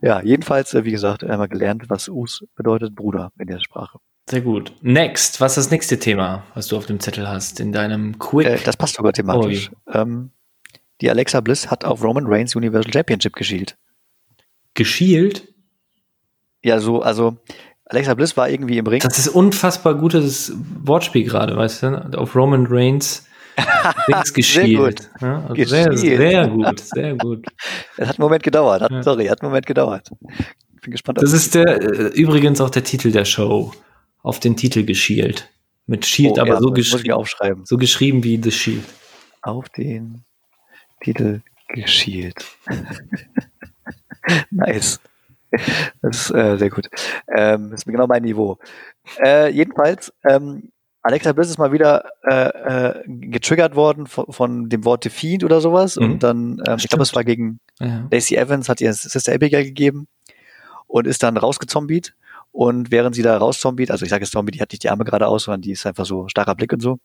Ja, 0.00 0.20
jedenfalls, 0.20 0.74
äh, 0.74 0.84
wie 0.84 0.90
gesagt, 0.90 1.24
einmal 1.24 1.48
gelernt, 1.48 1.84
was 1.88 2.08
Us 2.08 2.44
bedeutet, 2.56 2.94
Bruder 2.94 3.32
in 3.38 3.46
der 3.46 3.60
Sprache. 3.60 3.98
Sehr 4.28 4.40
gut. 4.40 4.72
Next, 4.82 5.40
was 5.40 5.56
ist 5.56 5.66
das 5.66 5.70
nächste 5.70 5.98
Thema, 5.98 6.44
was 6.54 6.68
du 6.68 6.76
auf 6.76 6.86
dem 6.86 7.00
Zettel 7.00 7.28
hast 7.28 7.60
in 7.60 7.72
deinem 7.72 8.18
Quick? 8.18 8.46
Äh, 8.46 8.58
das 8.64 8.76
passt 8.76 8.94
sogar 8.96 9.12
thematisch. 9.12 9.70
Ähm, 9.92 10.30
die 11.00 11.10
Alexa 11.10 11.40
Bliss 11.40 11.70
hat 11.70 11.84
auf 11.84 12.02
Roman 12.02 12.26
Reigns 12.26 12.54
Universal 12.54 12.92
Championship 12.92 13.34
geschielt. 13.34 13.76
Geschielt? 14.74 15.51
Ja, 16.62 16.78
so, 16.78 17.02
also 17.02 17.36
Alexa 17.86 18.14
Bliss 18.14 18.36
war 18.36 18.48
irgendwie 18.48 18.78
im 18.78 18.86
Ring. 18.86 19.00
Das 19.00 19.18
ist 19.18 19.28
unfassbar 19.28 19.94
gutes 19.94 20.52
Wortspiel 20.84 21.24
gerade, 21.24 21.56
weißt 21.56 21.82
du? 21.82 22.18
Auf 22.18 22.34
Roman 22.34 22.66
Reigns 22.68 23.26
Dings 24.08 24.32
geschielt. 24.32 25.10
Ja, 25.20 25.44
also 25.48 25.64
sehr, 25.64 25.96
sehr 25.96 26.48
gut, 26.48 26.80
sehr 26.80 27.14
gut. 27.16 27.46
Es 27.96 28.08
hat 28.08 28.18
einen 28.18 28.24
Moment 28.24 28.42
gedauert. 28.42 28.82
Hat, 28.82 28.90
Ja. 28.90 29.02
Sorry, 29.02 29.26
hat 29.26 29.42
einen 29.42 29.50
Moment 29.50 29.66
gedauert. 29.66 30.10
Ich 30.74 30.80
bin 30.80 30.92
gespannt. 30.92 31.20
Das 31.20 31.32
ist 31.32 31.54
der 31.54 31.82
äh, 31.82 32.06
übrigens 32.14 32.60
auch 32.60 32.70
der 32.70 32.84
Titel 32.84 33.12
der 33.12 33.24
Show. 33.24 33.72
Auf 34.22 34.40
den 34.40 34.56
Titel 34.56 34.84
geschielt. 34.84 35.48
Mit 35.86 36.06
Shield, 36.06 36.34
Oh, 36.38 36.40
aber 36.42 36.54
ja, 36.54 36.60
so, 36.60 36.70
geschrieben, 36.70 37.64
so 37.64 37.76
geschrieben 37.76 38.22
wie 38.22 38.40
The 38.40 38.52
Shield. 38.52 38.84
Auf 39.42 39.68
den 39.70 40.22
Titel 41.02 41.40
geschielt. 41.74 42.44
nice. 44.50 45.00
Das 46.02 46.16
ist 46.16 46.34
äh, 46.34 46.56
sehr 46.56 46.70
gut. 46.70 46.88
Ähm, 47.28 47.70
das 47.70 47.80
ist 47.80 47.86
genau 47.86 48.06
mein 48.06 48.22
Niveau. 48.22 48.58
Äh, 49.22 49.50
jedenfalls, 49.50 50.12
ähm, 50.24 50.70
Alexa 51.02 51.32
Bliss 51.32 51.50
ist 51.50 51.58
mal 51.58 51.72
wieder 51.72 52.04
äh, 52.22 52.48
äh, 52.48 53.02
getriggert 53.06 53.74
worden 53.74 54.06
von, 54.06 54.26
von 54.30 54.68
dem 54.68 54.84
Wort 54.84 55.04
Defeat 55.04 55.42
oder 55.44 55.60
sowas. 55.60 55.96
Mhm. 55.96 56.04
Und 56.04 56.22
dann, 56.22 56.62
ähm, 56.66 56.76
ich 56.78 56.88
glaube, 56.88 57.02
es 57.02 57.14
war 57.14 57.24
gegen 57.24 57.58
Ja. 57.80 58.06
Lacey 58.10 58.36
Evans, 58.36 58.68
hat 58.68 58.80
ihr 58.80 58.92
Sister 58.92 59.34
Abigail 59.34 59.64
gegeben 59.64 60.06
und 60.86 61.06
ist 61.06 61.22
dann 61.22 61.36
rausgezombiet. 61.36 62.14
Und 62.52 62.90
während 62.90 63.14
sie 63.14 63.22
da 63.22 63.36
rauszombiet, 63.38 63.90
also 63.90 64.04
ich 64.04 64.10
sage 64.10 64.24
jetzt 64.24 64.32
Zombie, 64.32 64.52
die 64.52 64.60
hat 64.60 64.70
nicht 64.70 64.84
die 64.84 64.90
Arme 64.90 65.04
geradeaus, 65.04 65.44
sondern 65.44 65.62
die 65.62 65.72
ist 65.72 65.86
einfach 65.86 66.04
so 66.04 66.28
starker 66.28 66.54
Blick 66.54 66.72
und 66.72 66.80
so, 66.80 66.98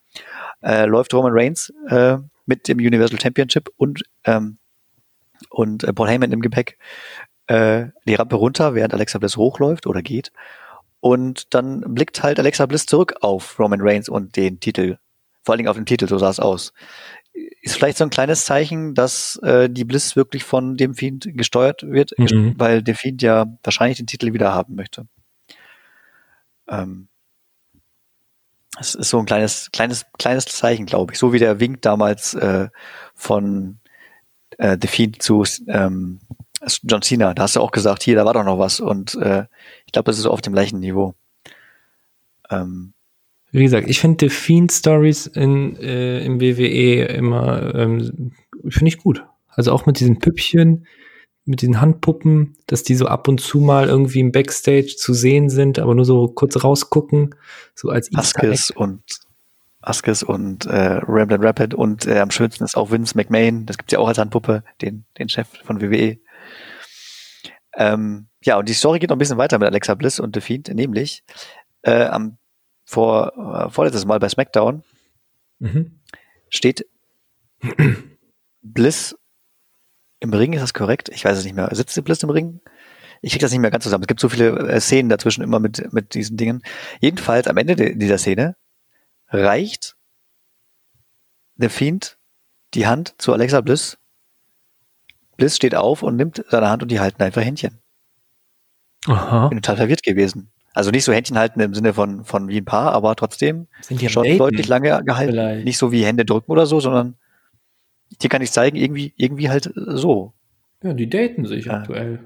äh, 0.62 0.86
läuft 0.86 1.14
Roman 1.14 1.32
Reigns 1.34 1.74
äh, 1.88 2.18
mit 2.46 2.68
dem 2.68 2.80
Universal 2.80 3.20
Championship 3.20 3.70
und, 3.78 4.04
ähm, 4.26 4.58
und 5.50 5.86
äh, 5.86 5.94
Paul 5.94 6.10
Heyman 6.10 6.34
im 6.34 6.42
Gepäck 6.42 6.78
äh, 7.48 7.88
die 8.06 8.16
Rampe 8.16 8.36
runter, 8.36 8.76
während 8.76 8.94
Alexa 8.94 9.20
Bliss 9.20 9.38
hochläuft 9.38 9.88
oder 9.88 10.02
geht. 10.02 10.32
Und 11.00 11.54
dann 11.54 11.82
blickt 11.94 12.24
halt 12.24 12.40
Alexa 12.40 12.66
Bliss 12.66 12.86
zurück 12.86 13.16
auf 13.22 13.60
Roman 13.60 13.82
Reigns 13.82 14.10
und 14.10 14.36
den 14.36 14.60
Titel. 14.60 14.98
Vor 15.44 15.54
allen 15.54 15.60
Dingen 15.60 15.70
auf 15.70 15.78
den 15.78 15.86
Titel, 15.86 16.08
so 16.08 16.18
sah 16.18 16.30
es 16.30 16.40
aus. 16.40 16.74
Ist 17.62 17.76
vielleicht 17.76 17.98
so 17.98 18.04
ein 18.04 18.10
kleines 18.10 18.46
Zeichen, 18.46 18.96
dass 18.96 19.38
äh, 19.44 19.70
die 19.70 19.86
Bliss 19.86 20.16
wirklich 20.16 20.44
von 20.44 20.76
dem 20.76 20.96
Fiend 20.96 21.28
gesteuert 21.34 21.84
wird, 21.84 22.12
Mhm. 22.18 22.56
weil 22.58 22.82
der 22.82 22.96
Fiend 22.96 23.22
ja 23.22 23.46
wahrscheinlich 23.64 23.98
den 23.98 24.08
Titel 24.08 24.34
wieder 24.34 24.54
haben 24.54 24.76
möchte. 24.76 25.08
Ähm, 26.68 27.08
es 28.80 28.96
ist 28.96 29.10
so 29.10 29.20
ein 29.20 29.26
kleines, 29.26 29.72
kleines, 29.72 30.06
kleines 30.20 30.46
Zeichen, 30.46 30.86
glaube 30.86 31.14
ich. 31.14 31.20
So 31.20 31.32
wie 31.34 31.40
der 31.40 31.60
Wink 31.60 31.82
damals 31.82 32.34
äh, 32.34 32.70
von 33.16 33.80
äh, 34.58 34.78
The 34.80 34.88
Fiend 34.88 35.22
zu 35.22 35.44
ähm, 35.68 36.20
John 36.84 37.02
Cena. 37.02 37.34
Da 37.34 37.44
hast 37.44 37.56
du 37.56 37.62
auch 37.62 37.72
gesagt, 37.72 38.04
hier, 38.04 38.16
da 38.16 38.26
war 38.26 38.34
doch 38.34 38.44
noch 38.44 38.60
was. 38.60 38.80
Und 38.80 39.16
äh, 39.16 39.46
ich 39.86 39.92
glaube, 39.92 40.06
das 40.06 40.18
ist 40.18 40.24
so 40.24 40.32
auf 40.32 40.42
dem 40.42 40.54
gleichen 40.54 40.80
Niveau. 40.80 41.14
Ähm, 42.50 42.94
Wie 43.52 43.64
gesagt, 43.64 43.90
ich 43.90 44.00
finde 44.00 44.18
die 44.18 44.30
Fiend-Stories 44.30 45.28
in, 45.28 45.76
äh, 45.78 46.24
im 46.24 46.42
WWE 46.42 47.06
immer, 47.06 47.76
ähm, 47.76 48.34
finde 48.68 48.88
ich 48.88 48.98
gut. 48.98 49.24
Also 49.50 49.72
auch 49.72 49.86
mit 49.86 50.00
diesen 50.00 50.20
Püppchen, 50.20 50.86
mit 51.46 51.62
den 51.62 51.80
Handpuppen, 51.80 52.56
dass 52.68 52.84
die 52.84 52.96
so 52.96 53.08
ab 53.08 53.28
und 53.28 53.40
zu 53.40 53.60
mal 53.60 53.88
irgendwie 53.88 54.20
im 54.20 54.32
Backstage 54.32 54.96
zu 54.98 55.14
sehen 55.14 55.50
sind, 55.50 55.80
aber 55.80 55.96
nur 55.96 56.06
so 56.06 56.28
kurz 56.28 56.64
rausgucken, 56.64 57.36
so 57.74 57.90
als. 57.90 58.14
Askes 58.14 58.70
und 58.72 59.02
Askes 59.82 60.24
und 60.24 60.66
äh, 60.66 61.00
Ramblin' 61.08 61.42
Rapid 61.42 61.74
und 61.74 62.06
äh, 62.06 62.20
am 62.20 62.32
schönsten 62.32 62.66
ist 62.66 62.76
auch 62.76 62.92
Vince 62.92 63.16
McMahon, 63.16 63.66
das 63.66 63.78
gibt's 63.78 63.94
ja 63.94 64.00
auch 64.00 64.08
als 64.10 64.18
Handpuppe, 64.18 64.64
den, 64.82 65.06
den 65.18 65.30
Chef 65.30 65.48
von 65.64 65.82
WWE. 65.82 66.18
Ähm, 67.78 68.28
ja, 68.44 68.58
und 68.58 68.68
die 68.68 68.74
Story 68.74 69.00
geht 69.00 69.10
noch 69.12 69.16
ein 69.16 69.20
bisschen 69.20 69.38
weiter 69.38 69.60
mit 69.60 69.68
Alexa 69.68 69.94
Bliss 69.96 70.20
und 70.20 70.36
The 70.36 70.42
Fiend, 70.42 70.68
nämlich 70.70 71.24
äh, 71.84 72.06
am 72.06 72.38
vor, 72.84 73.34
äh, 73.68 73.70
vorletztes 73.70 74.06
Mal 74.06 74.20
bei 74.20 74.28
SmackDown 74.30 74.84
Mhm. 75.60 76.00
steht 76.50 76.86
Bliss 78.62 79.16
im 80.20 80.34
Ring, 80.34 80.54
ist 80.54 80.62
das 80.62 80.74
korrekt? 80.74 81.10
Ich 81.10 81.24
weiß 81.26 81.38
es 81.38 81.44
nicht 81.44 81.56
mehr. 81.56 81.70
Sitzt 81.74 81.96
die 81.96 82.02
Bliss 82.02 82.22
im 82.24 82.30
Ring? 82.30 82.60
Ich 83.22 83.32
krieg 83.32 83.42
das 83.42 83.52
nicht 83.52 83.60
mehr 83.60 83.72
ganz 83.72 83.84
zusammen. 83.84 84.04
Es 84.04 84.08
gibt 84.08 84.20
so 84.20 84.30
viele 84.30 84.50
äh, 84.70 84.80
Szenen 84.80 85.10
dazwischen 85.10 85.44
immer 85.44 85.60
mit, 85.60 85.92
mit 85.94 86.14
diesen 86.14 86.38
Dingen. 86.38 86.62
Jedenfalls 87.00 87.48
am 87.48 87.58
Ende 87.58 87.76
de- 87.76 87.96
dieser 87.96 88.18
Szene 88.18 88.56
reicht 89.30 89.96
The 91.58 91.70
Fiend 91.70 92.18
die 92.74 92.86
Hand 92.88 93.16
zu 93.18 93.34
Alexa 93.34 93.62
Bliss. 93.62 93.98
Bliss 95.38 95.56
steht 95.56 95.76
auf 95.76 96.04
und 96.04 96.16
nimmt 96.16 96.44
seine 96.50 96.70
Hand 96.70 96.82
und 96.84 96.90
die 96.92 97.00
halten 97.00 97.22
einfach 97.22 97.42
Händchen. 97.44 97.80
Aha. 99.06 99.48
Bin 99.48 99.62
total 99.62 99.78
verwirrt 99.78 100.04
gewesen. 100.04 100.52
Also 100.74 100.92
nicht 100.92 101.06
so 101.06 101.14
Händchen 101.14 101.38
halten 101.38 101.60
im 101.60 101.74
Sinne 101.74 101.94
von, 101.94 102.24
von 102.26 102.50
wie 102.50 102.58
ein 102.60 102.66
Paar, 102.66 102.92
aber 102.92 103.16
trotzdem 103.16 103.68
Sind 103.82 104.02
die 104.02 104.10
schon 104.10 104.24
Daten? 104.26 104.38
deutlich 104.38 104.68
lange 104.68 105.04
gehalten. 105.04 105.32
Vielleicht. 105.32 105.66
Nicht 105.66 105.78
so 105.78 105.92
wie 105.92 106.06
Hände 106.06 106.26
drücken 106.26 106.52
oder 106.52 106.66
so, 106.66 106.80
sondern 106.80 107.16
hier 108.22 108.30
kann 108.30 108.42
ich 108.42 108.52
zeigen, 108.52 108.78
irgendwie, 108.78 109.14
irgendwie 109.18 109.50
halt 109.50 109.72
so. 109.76 110.34
Ja, 110.84 110.94
die 110.94 111.10
daten 111.10 111.46
sich 111.46 111.66
Ja. 111.66 111.74
aktuell. 111.80 112.20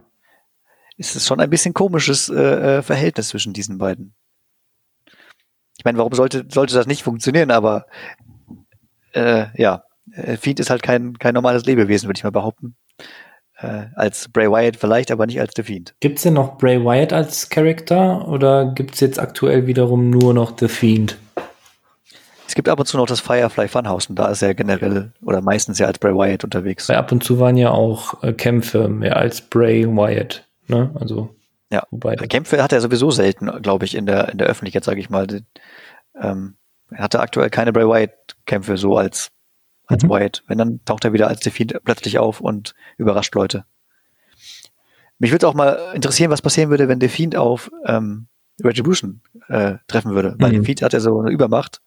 Es 0.98 1.16
ist 1.16 1.26
schon 1.28 1.40
ein 1.40 1.50
bisschen 1.50 1.74
komisches 1.74 2.30
äh, 2.30 2.78
äh, 2.78 2.82
Verhältnis 2.82 3.30
zwischen 3.30 3.54
diesen 3.54 3.78
beiden. 3.78 4.14
Ich 5.78 5.86
meine, 5.86 5.98
warum 5.98 6.14
sollte, 6.14 6.46
sollte 6.52 6.76
das 6.76 6.86
nicht 6.86 7.02
funktionieren, 7.04 7.50
aber 7.52 7.86
äh, 9.14 9.46
ja, 9.60 9.84
äh, 10.12 10.38
Fiend 10.38 10.60
ist 10.60 10.70
halt 10.70 10.84
kein, 10.84 11.18
kein 11.18 11.34
normales 11.34 11.66
Lebewesen, 11.66 12.08
würde 12.08 12.18
ich 12.20 12.24
mal 12.24 12.32
behaupten. 12.32 12.76
Äh, 13.58 13.86
als 13.96 14.28
Bray 14.30 14.50
Wyatt 14.50 14.76
vielleicht, 14.78 15.12
aber 15.12 15.26
nicht 15.28 15.40
als 15.40 15.54
The 15.56 15.64
Fiend. 15.64 15.94
Gibt's 16.00 16.24
denn 16.24 16.34
noch 16.34 16.58
Bray 16.58 16.84
Wyatt 16.84 17.14
als 17.14 17.50
Charakter 17.50 18.28
oder 18.28 18.66
gibt's 18.74 19.00
jetzt 19.00 19.20
aktuell 19.20 19.68
wiederum 19.68 20.10
nur 20.10 20.34
noch 20.34 20.58
The 20.58 20.68
Fiend? 20.68 21.18
Es 22.48 22.56
gibt 22.56 22.68
ab 22.68 22.80
und 22.80 22.86
zu 22.86 22.98
noch 22.98 23.06
das 23.06 23.22
Firefly 23.22 23.68
Funhouse 23.70 24.08
und 24.08 24.18
da 24.18 24.28
ist 24.30 24.42
er 24.42 24.54
generell 24.54 25.14
oder 25.24 25.42
meistens 25.42 25.80
ja 25.80 25.88
als 25.88 26.00
Bray 26.00 26.14
Wyatt 26.14 26.44
unterwegs. 26.44 26.90
Weil 26.90 26.98
ab 26.98 27.12
und 27.12 27.24
zu 27.24 27.40
waren 27.40 27.56
ja 27.56 27.70
auch 27.72 28.22
äh, 28.24 28.34
Kämpfe 28.34 28.90
mehr 28.90 29.16
als 29.16 29.42
Bray 29.42 29.88
Wyatt. 29.88 30.44
Ne? 30.68 30.90
Also, 31.00 31.34
Ja. 31.72 31.84
wobei. 31.92 32.16
Kämpfe 32.16 32.62
hat 32.62 32.74
er 32.74 32.82
sowieso 32.82 33.12
selten, 33.12 33.62
glaube 33.62 33.86
ich, 33.86 33.96
in 33.96 34.06
der, 34.06 34.30
in 34.30 34.38
der 34.38 34.48
Öffentlichkeit, 34.48 34.84
sage 34.84 35.00
ich 35.00 35.10
mal. 35.10 35.28
Ähm, 36.22 36.56
Er 36.90 37.04
hatte 37.04 37.22
aktuell 37.22 37.50
keine 37.50 37.72
Bray 37.72 37.88
Wyatt-Kämpfe 37.88 38.76
so 38.76 38.98
als, 38.98 39.30
als 39.92 40.04
Mhm. 40.04 40.10
Wyatt. 40.10 40.44
Wenn, 40.48 40.58
dann 40.58 40.80
taucht 40.86 41.06
er 41.06 41.14
wieder 41.14 41.28
als 41.28 41.40
Defeat 41.42 41.80
plötzlich 41.84 42.18
auf 42.20 42.42
und 42.42 42.74
überrascht 42.98 43.34
Leute. 43.36 43.66
Mich 45.20 45.32
würde 45.32 45.48
auch 45.48 45.54
mal 45.54 45.92
interessieren, 45.94 46.32
was 46.32 46.42
passieren 46.42 46.70
würde, 46.70 46.88
wenn 46.88 47.00
The 47.00 47.08
Fiend 47.08 47.36
auf 47.36 47.70
ähm, 47.86 48.28
Retribution 48.64 49.22
äh, 49.50 49.76
treffen 49.88 50.14
würde. 50.16 50.36
Weil 50.40 50.52
Mhm. 50.54 50.60
The 50.62 50.66
Fiend 50.66 50.82
hat 50.82 50.94
ja 50.94 51.00
so 51.00 51.20
eine 51.22 51.32
Übermacht 51.32 51.82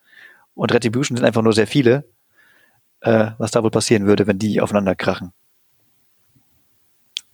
und 0.54 0.72
Retribution 0.72 1.16
sind 1.16 1.26
einfach 1.26 1.42
nur 1.42 1.52
sehr 1.52 1.66
viele. 1.66 2.04
Äh, 3.00 3.32
was 3.36 3.50
da 3.50 3.62
wohl 3.62 3.70
passieren 3.70 4.06
würde, 4.06 4.26
wenn 4.26 4.38
die 4.38 4.62
aufeinander 4.62 4.94
krachen. 4.94 5.32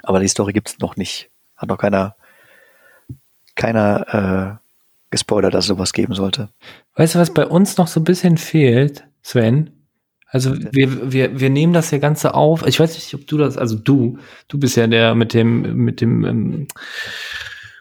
Aber 0.02 0.18
die 0.18 0.26
Story 0.28 0.52
gibt's 0.52 0.78
noch 0.80 0.96
nicht. 0.96 1.30
Hat 1.56 1.68
noch 1.68 1.78
keiner, 1.78 2.16
keiner 3.54 4.58
äh, 4.58 4.66
gespoilert, 5.10 5.54
dass 5.54 5.64
es 5.64 5.68
sowas 5.68 5.92
geben 5.92 6.14
sollte. 6.14 6.48
Weißt 6.96 7.14
du, 7.14 7.18
was 7.18 7.32
bei 7.34 7.46
uns 7.46 7.76
noch 7.76 7.86
so 7.86 8.00
ein 8.00 8.04
bisschen 8.04 8.36
fehlt, 8.36 9.04
Sven? 9.22 9.79
Also 10.30 10.54
wir, 10.56 11.12
wir, 11.12 11.40
wir 11.40 11.50
nehmen 11.50 11.72
das 11.72 11.90
ja 11.90 11.98
Ganze 11.98 12.34
auf. 12.34 12.64
Ich 12.66 12.78
weiß 12.78 12.94
nicht, 12.94 13.12
ob 13.14 13.26
du 13.26 13.36
das, 13.36 13.56
also 13.56 13.76
du, 13.76 14.18
du 14.46 14.58
bist 14.58 14.76
ja 14.76 14.86
der 14.86 15.14
mit 15.16 15.34
dem, 15.34 15.84
mit 15.84 16.00
dem 16.00 16.24
ähm, 16.24 16.68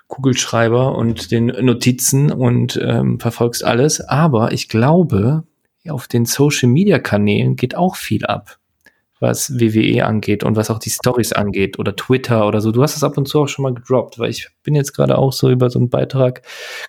Kugelschreiber 0.08 0.96
und 0.96 1.32
den 1.32 1.46
Notizen 1.46 2.32
und 2.32 2.80
ähm, 2.84 3.20
verfolgst 3.20 3.64
alles. 3.64 4.02
Aber 4.02 4.52
ich 4.52 4.68
glaube, 4.68 5.44
auf 5.88 6.08
den 6.08 6.26
Social 6.26 6.70
Media 6.70 6.98
Kanälen 6.98 7.56
geht 7.56 7.76
auch 7.76 7.96
viel 7.96 8.26
ab, 8.26 8.58
was 9.20 9.60
WWE 9.60 10.06
angeht 10.06 10.44
und 10.44 10.56
was 10.56 10.72
auch 10.72 10.80
die 10.80 10.90
Stories 10.90 11.34
angeht 11.34 11.78
oder 11.78 11.96
Twitter 11.96 12.48
oder 12.48 12.62
so. 12.62 12.72
Du 12.72 12.82
hast 12.82 12.96
es 12.96 13.04
ab 13.04 13.16
und 13.18 13.28
zu 13.28 13.42
auch 13.42 13.48
schon 13.48 13.64
mal 13.64 13.76
gedroppt, 13.76 14.18
weil 14.18 14.32
ich 14.32 14.50
bin 14.64 14.74
jetzt 14.74 14.94
gerade 14.94 15.20
auch 15.20 15.34
so 15.34 15.52
über 15.52 15.70
so 15.70 15.78
einen 15.78 15.92
Beitrag 15.92 16.42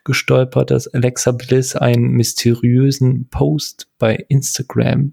gestolpert, 0.05 0.70
dass 0.70 0.88
Alexa 0.88 1.33
Bliss 1.33 1.77
einen 1.77 2.12
mysteriösen 2.12 3.29
Post 3.29 3.88
bei 3.99 4.25
Instagram 4.29 5.12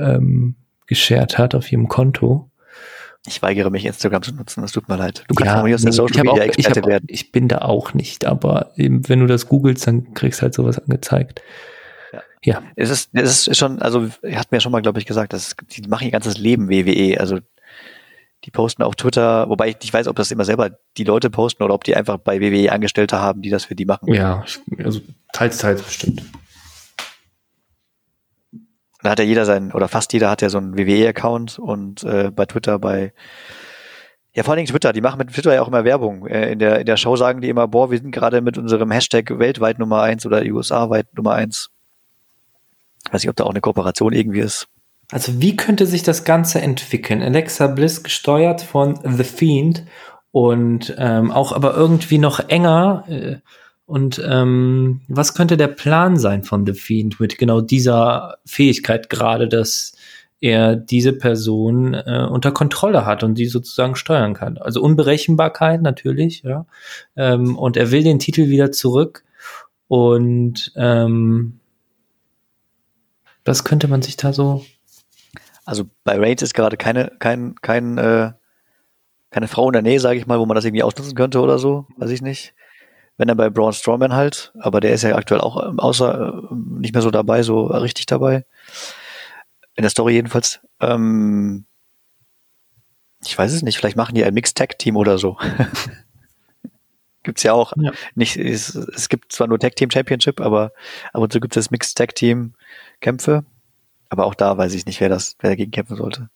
ähm, 0.00 0.56
geshared 0.86 1.38
hat 1.38 1.54
auf 1.54 1.70
ihrem 1.70 1.88
Konto. 1.88 2.50
Ich 3.26 3.42
weigere 3.42 3.68
mich, 3.70 3.84
Instagram 3.84 4.22
zu 4.22 4.34
nutzen. 4.34 4.62
Das 4.62 4.72
tut 4.72 4.88
mir 4.88 4.96
leid. 4.96 5.24
Du 5.28 5.34
kannst 5.34 5.52
Ja, 5.52 5.60
von 5.60 5.68
mir 5.68 5.74
aus 5.74 5.84
nee, 5.84 5.90
Social 5.90 6.16
ich 6.16 6.22
Media 6.22 6.32
auch- 6.32 6.46
ich, 6.48 6.58
Experte 6.58 6.82
auch- 6.82 6.88
werden. 6.88 7.04
ich 7.08 7.32
bin 7.32 7.48
da 7.48 7.58
auch 7.58 7.92
nicht, 7.92 8.24
aber 8.24 8.72
eben, 8.76 9.06
wenn 9.08 9.20
du 9.20 9.26
das 9.26 9.46
googelst, 9.46 9.86
dann 9.86 10.14
kriegst 10.14 10.40
du 10.40 10.44
halt 10.44 10.54
sowas 10.54 10.78
angezeigt. 10.78 11.42
Ja, 12.42 12.62
Es 12.74 12.88
ist, 12.88 13.10
es 13.12 13.46
ist 13.48 13.58
schon, 13.58 13.82
also 13.82 14.08
hat 14.32 14.50
mir 14.50 14.60
schon 14.62 14.72
mal, 14.72 14.80
glaube 14.80 14.98
ich, 14.98 15.04
gesagt, 15.04 15.34
dass 15.34 15.54
die 15.76 15.82
machen 15.86 16.06
ihr 16.06 16.10
ganzes 16.10 16.38
Leben 16.38 16.70
WWE. 16.70 17.20
Also 17.20 17.38
die 18.46 18.50
posten 18.50 18.82
auf 18.82 18.96
Twitter, 18.96 19.46
wobei 19.50 19.68
ich 19.68 19.78
nicht 19.80 19.92
weiß, 19.92 20.08
ob 20.08 20.16
das 20.16 20.30
immer 20.30 20.46
selber 20.46 20.70
die 20.96 21.04
Leute 21.04 21.28
posten 21.28 21.62
oder 21.62 21.74
ob 21.74 21.84
die 21.84 21.94
einfach 21.94 22.16
bei 22.16 22.40
WWE 22.40 22.72
Angestellte 22.72 23.20
haben, 23.20 23.42
die 23.42 23.50
das 23.50 23.66
für 23.66 23.74
die 23.74 23.84
machen. 23.84 24.14
ja, 24.14 24.42
ich- 24.46 24.58
also 24.82 25.02
teils, 25.34 25.58
teils 25.58 25.82
bestimmt. 25.82 26.22
Da 29.02 29.10
hat 29.10 29.18
ja 29.18 29.24
jeder 29.24 29.46
sein, 29.46 29.72
oder 29.72 29.88
fast 29.88 30.12
jeder 30.12 30.30
hat 30.30 30.42
ja 30.42 30.50
so 30.50 30.58
einen 30.58 30.76
WWE-Account 30.76 31.58
und 31.58 32.04
äh, 32.04 32.30
bei 32.30 32.46
Twitter, 32.46 32.78
bei 32.78 33.12
ja, 34.32 34.44
vor 34.44 34.52
allen 34.52 34.58
Dingen 34.58 34.68
Twitter, 34.68 34.92
die 34.92 35.00
machen 35.00 35.18
mit 35.18 35.32
Twitter 35.32 35.54
ja 35.54 35.62
auch 35.62 35.68
immer 35.68 35.84
Werbung. 35.84 36.26
Äh, 36.26 36.52
in, 36.52 36.60
der, 36.60 36.80
in 36.80 36.86
der 36.86 36.96
Show 36.96 37.16
sagen 37.16 37.40
die 37.40 37.48
immer, 37.48 37.66
boah, 37.66 37.90
wir 37.90 37.98
sind 37.98 38.12
gerade 38.12 38.40
mit 38.40 38.58
unserem 38.58 38.90
Hashtag 38.90 39.38
weltweit 39.38 39.78
Nummer 39.78 40.02
eins 40.02 40.24
oder 40.24 40.42
USA-weit 40.42 41.14
Nummer 41.16 41.32
eins. 41.32 41.70
Weiß 43.10 43.22
nicht, 43.22 43.30
ob 43.30 43.36
da 43.36 43.44
auch 43.44 43.50
eine 43.50 43.60
Kooperation 43.60 44.12
irgendwie 44.12 44.40
ist. 44.40 44.68
Also 45.10 45.40
wie 45.40 45.56
könnte 45.56 45.86
sich 45.86 46.04
das 46.04 46.24
Ganze 46.24 46.60
entwickeln? 46.60 47.22
Alexa 47.22 47.66
Bliss 47.66 48.04
gesteuert 48.04 48.60
von 48.60 49.00
The 49.02 49.24
Fiend 49.24 49.84
und 50.30 50.94
ähm, 50.96 51.32
auch 51.32 51.52
aber 51.52 51.74
irgendwie 51.74 52.18
noch 52.18 52.48
enger. 52.48 53.04
Äh, 53.08 53.36
und 53.90 54.22
ähm, 54.24 55.00
was 55.08 55.34
könnte 55.34 55.56
der 55.56 55.66
Plan 55.66 56.16
sein 56.16 56.44
von 56.44 56.64
The 56.64 56.74
Fiend 56.74 57.18
mit 57.18 57.38
genau 57.38 57.60
dieser 57.60 58.38
Fähigkeit 58.46 59.10
gerade, 59.10 59.48
dass 59.48 59.94
er 60.40 60.76
diese 60.76 61.12
Person 61.12 61.94
äh, 61.94 62.24
unter 62.30 62.52
Kontrolle 62.52 63.04
hat 63.04 63.24
und 63.24 63.34
die 63.34 63.46
sozusagen 63.46 63.96
steuern 63.96 64.34
kann? 64.34 64.58
Also 64.58 64.80
Unberechenbarkeit 64.80 65.82
natürlich, 65.82 66.44
ja. 66.44 66.66
Ähm, 67.16 67.58
und 67.58 67.76
er 67.76 67.90
will 67.90 68.04
den 68.04 68.20
Titel 68.20 68.46
wieder 68.46 68.70
zurück 68.70 69.24
und 69.88 70.72
ähm, 70.76 71.58
was 73.44 73.64
könnte 73.64 73.88
man 73.88 74.02
sich 74.02 74.16
da 74.16 74.32
so 74.32 74.64
Also 75.64 75.82
bei 76.04 76.16
Reigns 76.16 76.42
ist 76.42 76.54
gerade 76.54 76.76
keine, 76.76 77.10
kein, 77.18 77.56
kein, 77.60 77.98
äh, 77.98 78.30
keine 79.30 79.48
Frau 79.48 79.66
in 79.66 79.72
der 79.72 79.82
Nähe, 79.82 79.98
sage 79.98 80.20
ich 80.20 80.28
mal, 80.28 80.38
wo 80.38 80.46
man 80.46 80.54
das 80.54 80.64
irgendwie 80.64 80.84
ausnutzen 80.84 81.16
könnte 81.16 81.40
oder 81.40 81.58
so, 81.58 81.88
weiß 81.96 82.10
ich 82.10 82.22
nicht. 82.22 82.54
Wenn 83.20 83.28
dann 83.28 83.36
bei 83.36 83.50
Braun 83.50 83.74
Strowman 83.74 84.14
halt, 84.14 84.50
aber 84.60 84.80
der 84.80 84.94
ist 84.94 85.02
ja 85.02 85.14
aktuell 85.14 85.42
auch 85.42 85.62
ähm, 85.62 85.78
außer 85.78 86.42
äh, 86.50 86.54
nicht 86.54 86.94
mehr 86.94 87.02
so 87.02 87.10
dabei, 87.10 87.42
so 87.42 87.66
richtig 87.66 88.06
dabei. 88.06 88.46
In 89.74 89.82
der 89.82 89.90
Story 89.90 90.14
jedenfalls. 90.14 90.60
Ähm, 90.80 91.66
ich 93.22 93.36
weiß 93.36 93.52
es 93.52 93.60
nicht, 93.60 93.76
vielleicht 93.76 93.98
machen 93.98 94.14
die 94.14 94.24
ein 94.24 94.32
Mixed 94.32 94.56
Tag 94.56 94.78
Team 94.78 94.96
oder 94.96 95.18
so. 95.18 95.36
Gibt's 97.22 97.42
ja 97.42 97.52
auch. 97.52 97.74
Ja. 97.76 97.92
Nicht, 98.14 98.38
es, 98.38 98.74
es 98.74 99.10
gibt 99.10 99.32
zwar 99.32 99.48
nur 99.48 99.58
Tag 99.58 99.76
Team 99.76 99.90
Championship, 99.90 100.40
aber 100.40 100.72
ab 101.12 101.20
und 101.20 101.30
zu 101.30 101.40
gibt 101.40 101.54
es 101.58 101.70
Mixed 101.70 101.98
Tag 101.98 102.14
Team 102.14 102.54
Kämpfe. 103.02 103.44
Aber 104.08 104.24
auch 104.24 104.34
da 104.34 104.56
weiß 104.56 104.72
ich 104.72 104.86
nicht, 104.86 104.98
wer 105.02 105.10
das, 105.10 105.36
wer 105.40 105.50
dagegen 105.50 105.72
kämpfen 105.72 105.96
sollte. 105.96 106.30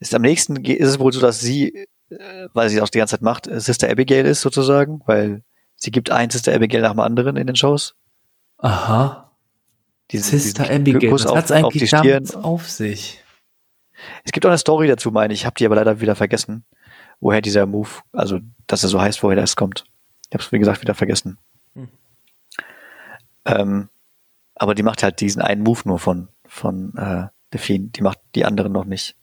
Ist 0.00 0.14
am 0.14 0.22
nächsten 0.22 0.56
ist 0.64 0.88
es 0.88 0.98
wohl 0.98 1.12
so, 1.12 1.20
dass 1.20 1.40
sie, 1.40 1.86
äh, 2.08 2.48
weil 2.54 2.70
sie 2.70 2.80
auch 2.80 2.88
die 2.88 2.96
ganze 2.96 3.16
Zeit 3.16 3.22
macht, 3.22 3.44
Sister 3.44 3.90
Abigail 3.90 4.24
ist 4.24 4.40
sozusagen, 4.40 5.02
weil 5.04 5.42
sie 5.76 5.90
gibt 5.90 6.10
ein 6.10 6.30
Sister 6.30 6.54
Abigail 6.54 6.82
nach 6.82 6.92
dem 6.92 7.00
anderen 7.00 7.36
in 7.36 7.46
den 7.46 7.56
Shows. 7.56 7.94
Aha. 8.58 9.32
Diesen, 10.10 10.38
Sister 10.38 10.64
diesen 10.64 10.80
Abigail, 10.80 11.10
Kuss 11.10 11.24
was 11.24 11.30
auf, 11.30 11.38
auf 11.38 11.46
die 11.46 11.54
eigentlich 11.54 11.88
Stirn. 11.88 12.24
damit 12.24 12.36
auf 12.36 12.68
sich? 12.68 13.22
Es 14.24 14.32
gibt 14.32 14.44
auch 14.46 14.50
eine 14.50 14.58
Story 14.58 14.88
dazu, 14.88 15.10
meine 15.10 15.32
ich. 15.32 15.40
Ich 15.40 15.46
habe 15.46 15.56
die 15.58 15.66
aber 15.66 15.76
leider 15.76 16.00
wieder 16.00 16.14
vergessen, 16.14 16.64
woher 17.20 17.40
dieser 17.40 17.66
Move, 17.66 17.88
also 18.12 18.40
dass 18.66 18.82
er 18.82 18.88
so 18.88 19.00
heißt, 19.00 19.22
woher 19.22 19.36
das 19.36 19.56
kommt. 19.56 19.84
Ich 20.28 20.34
habe 20.34 20.42
es 20.42 20.52
wie 20.52 20.58
gesagt 20.58 20.80
wieder 20.82 20.94
vergessen. 20.94 21.38
Hm. 21.74 21.88
Ähm, 23.44 23.88
aber 24.54 24.74
die 24.74 24.82
macht 24.82 25.02
halt 25.02 25.20
diesen 25.20 25.42
einen 25.42 25.62
Move 25.62 25.82
nur 25.84 25.98
von 25.98 26.28
von 26.46 26.94
äh, 26.96 27.26
The 27.52 27.58
Fiend. 27.58 27.96
Die 27.96 28.02
macht 28.02 28.18
die 28.34 28.44
anderen 28.44 28.72
noch 28.72 28.84
nicht. 28.84 29.16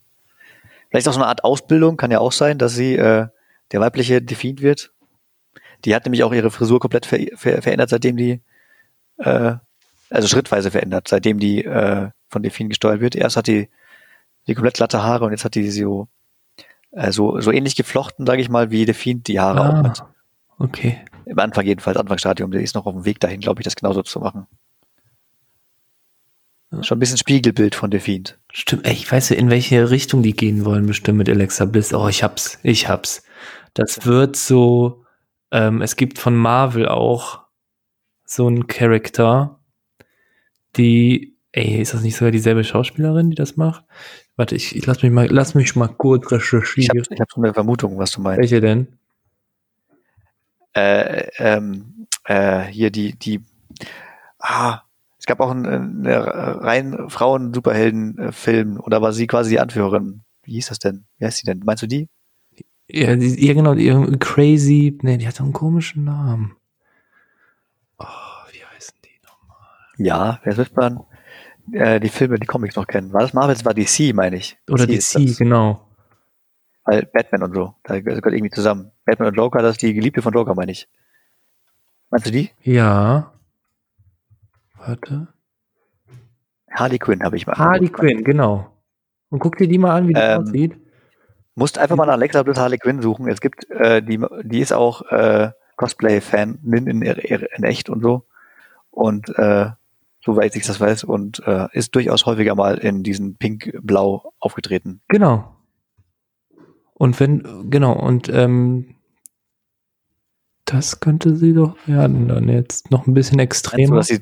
Vielleicht 0.89 1.07
auch 1.07 1.13
so 1.13 1.19
eine 1.19 1.27
Art 1.27 1.43
Ausbildung 1.43 1.97
kann 1.97 2.11
ja 2.11 2.19
auch 2.19 2.31
sein, 2.31 2.57
dass 2.57 2.73
sie 2.75 2.95
äh, 2.95 3.27
der 3.71 3.79
weibliche 3.79 4.21
The 4.25 4.35
Fiend 4.35 4.61
wird. 4.61 4.92
Die 5.85 5.95
hat 5.95 6.05
nämlich 6.05 6.23
auch 6.23 6.33
ihre 6.33 6.51
Frisur 6.51 6.79
komplett 6.79 7.05
ver 7.05 7.19
ver 7.35 7.61
verändert, 7.61 7.89
seitdem 7.89 8.17
die 8.17 8.41
äh, 9.17 9.55
also 10.09 10.27
schrittweise 10.27 10.71
verändert, 10.71 11.07
seitdem 11.07 11.39
die 11.39 11.65
äh, 11.65 12.09
von 12.29 12.43
Fiend 12.49 12.69
gesteuert 12.69 13.01
wird. 13.01 13.15
Erst 13.15 13.37
hat 13.37 13.47
die 13.47 13.69
die 14.47 14.55
komplett 14.55 14.75
glatte 14.75 15.03
Haare 15.03 15.25
und 15.25 15.31
jetzt 15.31 15.45
hat 15.45 15.55
die 15.55 15.69
so 15.69 16.07
äh, 16.93 17.11
so, 17.11 17.39
so 17.41 17.51
ähnlich 17.51 17.75
geflochten, 17.75 18.25
sage 18.25 18.41
ich 18.41 18.49
mal, 18.49 18.71
wie 18.71 18.91
Fiend 18.93 19.27
die 19.27 19.39
Haare 19.39 19.61
auch 19.61 19.83
hat. 19.83 20.01
Ah, 20.01 20.13
okay. 20.59 21.01
Im 21.25 21.39
Anfang 21.39 21.65
jedenfalls, 21.65 21.97
Anfangsstadium, 21.97 22.51
der 22.51 22.61
ist 22.61 22.75
noch 22.75 22.85
auf 22.85 22.93
dem 22.93 23.05
Weg 23.05 23.19
dahin, 23.19 23.39
glaube 23.39 23.61
ich, 23.61 23.63
das 23.63 23.75
genauso 23.75 24.03
zu 24.03 24.19
machen. 24.19 24.45
Schon 26.81 26.97
ein 26.97 26.99
bisschen 26.99 27.17
Spiegelbild 27.17 27.75
von 27.75 27.91
Fiend. 27.91 28.39
Stimmt, 28.51 28.87
ich 28.87 29.11
weiß 29.11 29.29
ja, 29.29 29.37
in 29.37 29.49
welche 29.49 29.91
Richtung 29.91 30.23
die 30.23 30.33
gehen 30.33 30.65
wollen, 30.65 30.87
bestimmt 30.87 31.19
mit 31.19 31.29
Alexa 31.29 31.65
Bliss. 31.65 31.93
Oh, 31.93 32.07
ich 32.07 32.23
hab's, 32.23 32.59
ich 32.63 32.87
hab's. 32.89 33.23
Das 33.75 34.05
wird 34.05 34.35
so, 34.35 35.02
ähm, 35.53 35.81
es 35.81 35.95
gibt 35.95 36.17
von 36.17 36.35
Marvel 36.35 36.87
auch 36.87 37.43
so 38.25 38.47
einen 38.47 38.65
Charakter, 38.65 39.59
die, 40.75 41.37
ey, 41.51 41.79
ist 41.79 41.93
das 41.93 42.01
nicht 42.01 42.15
sogar 42.15 42.31
dieselbe 42.31 42.63
Schauspielerin, 42.63 43.29
die 43.29 43.35
das 43.35 43.55
macht? 43.55 43.85
Warte, 44.35 44.55
ich, 44.55 44.75
ich 44.75 44.85
lass 44.87 45.03
mich 45.03 45.11
mal, 45.11 45.27
lass 45.29 45.53
mich 45.53 45.75
mal 45.75 45.87
kurz 45.87 46.25
Ich 46.25 46.31
habe 46.31 46.37
recherchieren. 46.37 47.05
ich 47.07 47.19
hab 47.19 47.31
so 47.31 47.39
eine 47.39 47.53
Vermutung, 47.53 47.99
was 47.99 48.11
du 48.11 48.21
meinst. 48.21 48.39
Welche 48.39 48.61
denn? 48.61 48.97
Äh, 50.75 51.27
ähm, 51.37 52.07
äh, 52.25 52.61
hier 52.63 52.89
die, 52.89 53.13
die, 53.13 53.41
ah, 54.39 54.81
es 55.19 55.27
gab 55.27 55.39
auch 55.39 55.51
einen, 55.51 55.67
einen 55.67 56.07
rein 56.07 57.09
Frauen-Superhelden-Film 57.09 58.80
und 58.80 58.91
da 58.91 59.03
war 59.03 59.13
sie 59.13 59.28
quasi 59.28 59.51
die 59.51 59.59
Anführerin. 59.59 60.21
Wie 60.41 60.53
hieß 60.53 60.69
das 60.69 60.80
denn? 60.80 61.05
Wie 61.19 61.25
heißt 61.25 61.38
sie 61.38 61.45
denn? 61.45 61.61
Meinst 61.63 61.84
du 61.84 61.88
die? 61.88 62.09
Ja, 62.93 63.15
die, 63.15 63.45
ja 63.45 63.53
genau, 63.53 63.73
die 63.73 63.89
Crazy, 64.19 64.97
nee, 65.01 65.17
die 65.17 65.27
hat 65.27 65.41
einen 65.41 65.51
komischen 65.51 66.03
Namen. 66.03 66.55
Oh, 67.97 68.05
wie 68.51 68.63
heißen 68.63 68.93
die 69.03 69.19
nochmal? 69.25 69.57
Ja, 69.97 70.39
wer 70.43 70.57
wird 70.57 70.75
man 70.75 71.03
äh, 71.71 71.99
die 71.99 72.09
Filme, 72.09 72.37
die 72.37 72.45
Comics 72.45 72.75
noch 72.75 72.85
kennen? 72.85 73.11
War 73.11 73.21
das 73.21 73.33
Marvel? 73.33 73.55
Das 73.55 73.65
war 73.65 73.73
DC, 73.73 74.13
meine 74.13 74.35
ich. 74.35 74.57
Oder 74.69 74.85
DC, 74.85 75.25
das. 75.25 75.37
genau. 75.37 75.87
Weil 76.85 77.09
Batman 77.11 77.43
und 77.43 77.55
so, 77.55 77.73
da 77.83 77.99
gehört 77.99 78.25
irgendwie 78.25 78.51
zusammen. 78.51 78.91
Batman 79.05 79.29
und 79.29 79.37
Joker, 79.37 79.63
das 79.63 79.71
ist 79.71 79.81
die 79.81 79.93
Geliebte 79.95 80.21
von 80.21 80.33
Joker, 80.33 80.53
meine 80.53 80.71
ich. 80.71 80.87
Meinst 82.11 82.27
du 82.27 82.31
die? 82.31 82.51
Ja. 82.61 83.33
Warte. 84.77 85.29
Harley 86.69 86.99
Quinn 86.99 87.23
habe 87.23 87.37
ich 87.37 87.47
mal. 87.47 87.57
Harley 87.57 87.89
Quinn, 87.89 88.23
genau. 88.23 88.69
Und 89.29 89.39
guck 89.39 89.57
dir 89.57 89.67
die 89.67 89.79
mal 89.79 89.95
an, 89.95 90.07
wie 90.07 90.13
die 90.13 90.19
Ähm, 90.19 90.41
aussieht. 90.41 90.82
Musst 91.56 91.78
einfach 91.78 91.95
mal 91.95 92.06
nach 92.06 92.14
Alexa 92.14 92.41
Bliss 92.43 92.58
Harley 92.58 92.78
Quinn 92.78 93.01
suchen. 93.01 93.28
Es 93.28 93.41
gibt, 93.41 93.70
äh, 93.70 94.01
die, 94.01 94.20
die 94.43 94.60
ist 94.60 94.74
auch 94.74 95.04
äh, 95.12 95.51
Cosplay-Fan 95.76 96.60
in, 96.64 96.88
in, 96.88 97.01
in 97.01 97.64
echt 97.64 97.89
und 97.89 98.01
so. 98.01 98.26
Und 98.89 99.30
äh, 99.38 99.70
soweit 100.24 100.56
ich 100.56 100.66
das 100.66 100.80
weiß, 100.80 101.04
und 101.04 101.45
äh, 101.45 101.68
ist 101.74 101.95
durchaus 101.95 102.26
häufiger 102.26 102.56
mal 102.56 102.78
in 102.78 103.04
diesen 103.04 103.38
Pink-Blau 103.38 104.34
aufgetreten. 104.39 105.01
Genau. 105.10 105.56
Und 106.93 107.20
wenn, 107.20 107.70
genau, 107.70 107.93
und 107.93 108.30
ähm, 108.30 108.95
das 110.66 110.99
könnte 110.99 111.36
sie 111.36 111.54
doch 111.54 111.76
werden 111.86 112.28
dann 112.28 112.47
jetzt 112.47 112.91
noch 112.91 113.06
ein 113.08 113.14
bisschen 113.14 113.39
extremer. 113.39 113.97
dass 113.97 114.08
sie 114.08 114.22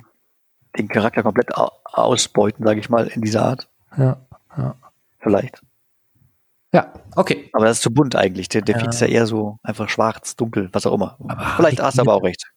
den 0.77 0.87
Charakter 0.87 1.21
komplett 1.21 1.53
ausbeuten, 1.53 2.65
sage 2.65 2.79
ich 2.79 2.89
mal, 2.89 3.07
in 3.07 3.21
dieser 3.21 3.43
Art. 3.45 3.69
Ja, 3.97 4.25
ja. 4.57 4.75
Vielleicht. 5.19 5.61
Ja, 6.73 6.93
okay. 7.15 7.49
Aber 7.53 7.65
das 7.65 7.77
ist 7.77 7.83
zu 7.83 7.93
bunt 7.93 8.15
eigentlich. 8.15 8.47
Der, 8.49 8.61
der 8.61 8.79
ja. 8.79 8.89
ist 8.89 9.01
ja 9.01 9.07
eher 9.07 9.27
so 9.27 9.57
einfach 9.63 9.89
schwarz, 9.89 10.35
dunkel, 10.35 10.69
was 10.71 10.85
auch 10.85 10.93
immer. 10.93 11.17
Aber 11.27 11.53
Vielleicht 11.57 11.81
hast 11.81 11.97
du 11.97 12.01
aber 12.01 12.13
auch 12.13 12.23
recht. 12.23 12.51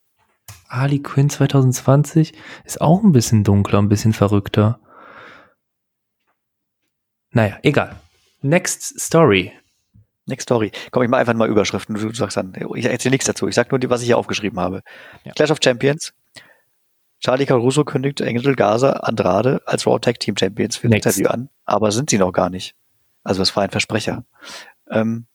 Harley 0.69 1.01
Quinn 1.01 1.31
2020 1.31 2.33
ist 2.65 2.81
auch 2.81 3.03
ein 3.03 3.13
bisschen 3.13 3.45
dunkler, 3.45 3.81
ein 3.81 3.89
bisschen 3.89 4.13
verrückter. 4.13 4.79
Naja, 7.31 7.59
egal. 7.63 7.97
Next 8.43 9.01
Story. 9.01 9.53
Next 10.27 10.45
Story. 10.45 10.71
Komm, 10.91 11.03
ich 11.03 11.09
mal 11.09 11.19
einfach 11.19 11.35
mal 11.35 11.49
Überschriften. 11.49 11.97
Du, 11.97 12.13
sagst 12.13 12.37
dann, 12.37 12.55
ich 12.75 12.85
erzähle 12.85 13.13
nichts 13.13 13.27
dazu. 13.27 13.49
Ich 13.49 13.55
sag 13.55 13.71
nur, 13.71 13.81
was 13.91 14.01
ich 14.01 14.07
hier 14.07 14.19
aufgeschrieben 14.19 14.61
habe. 14.61 14.83
Ja. 15.25 15.33
Clash 15.33 15.51
of 15.51 15.59
Champions. 15.63 16.15
Charlie 17.21 17.47
Caruso 17.47 17.85
kündigt 17.85 18.23
Angel 18.23 18.55
Gaza 18.55 18.91
Andrade 18.91 19.63
als 19.67 19.87
Raw 19.87 19.99
Tag 19.99 20.21
Team 20.21 20.37
Champions 20.37 20.77
für 20.77 20.89
ein 20.89 20.93
Interview 20.93 21.27
an, 21.29 21.49
aber 21.65 21.91
sind 21.91 22.11
sie 22.11 22.19
noch 22.19 22.33
gar 22.33 22.51
nicht. 22.51 22.75
Also 23.25 23.41
das 23.41 23.55
war 23.57 23.65
ein 23.65 23.71
Versprecher. 23.71 24.25
Ähm, 24.91 25.27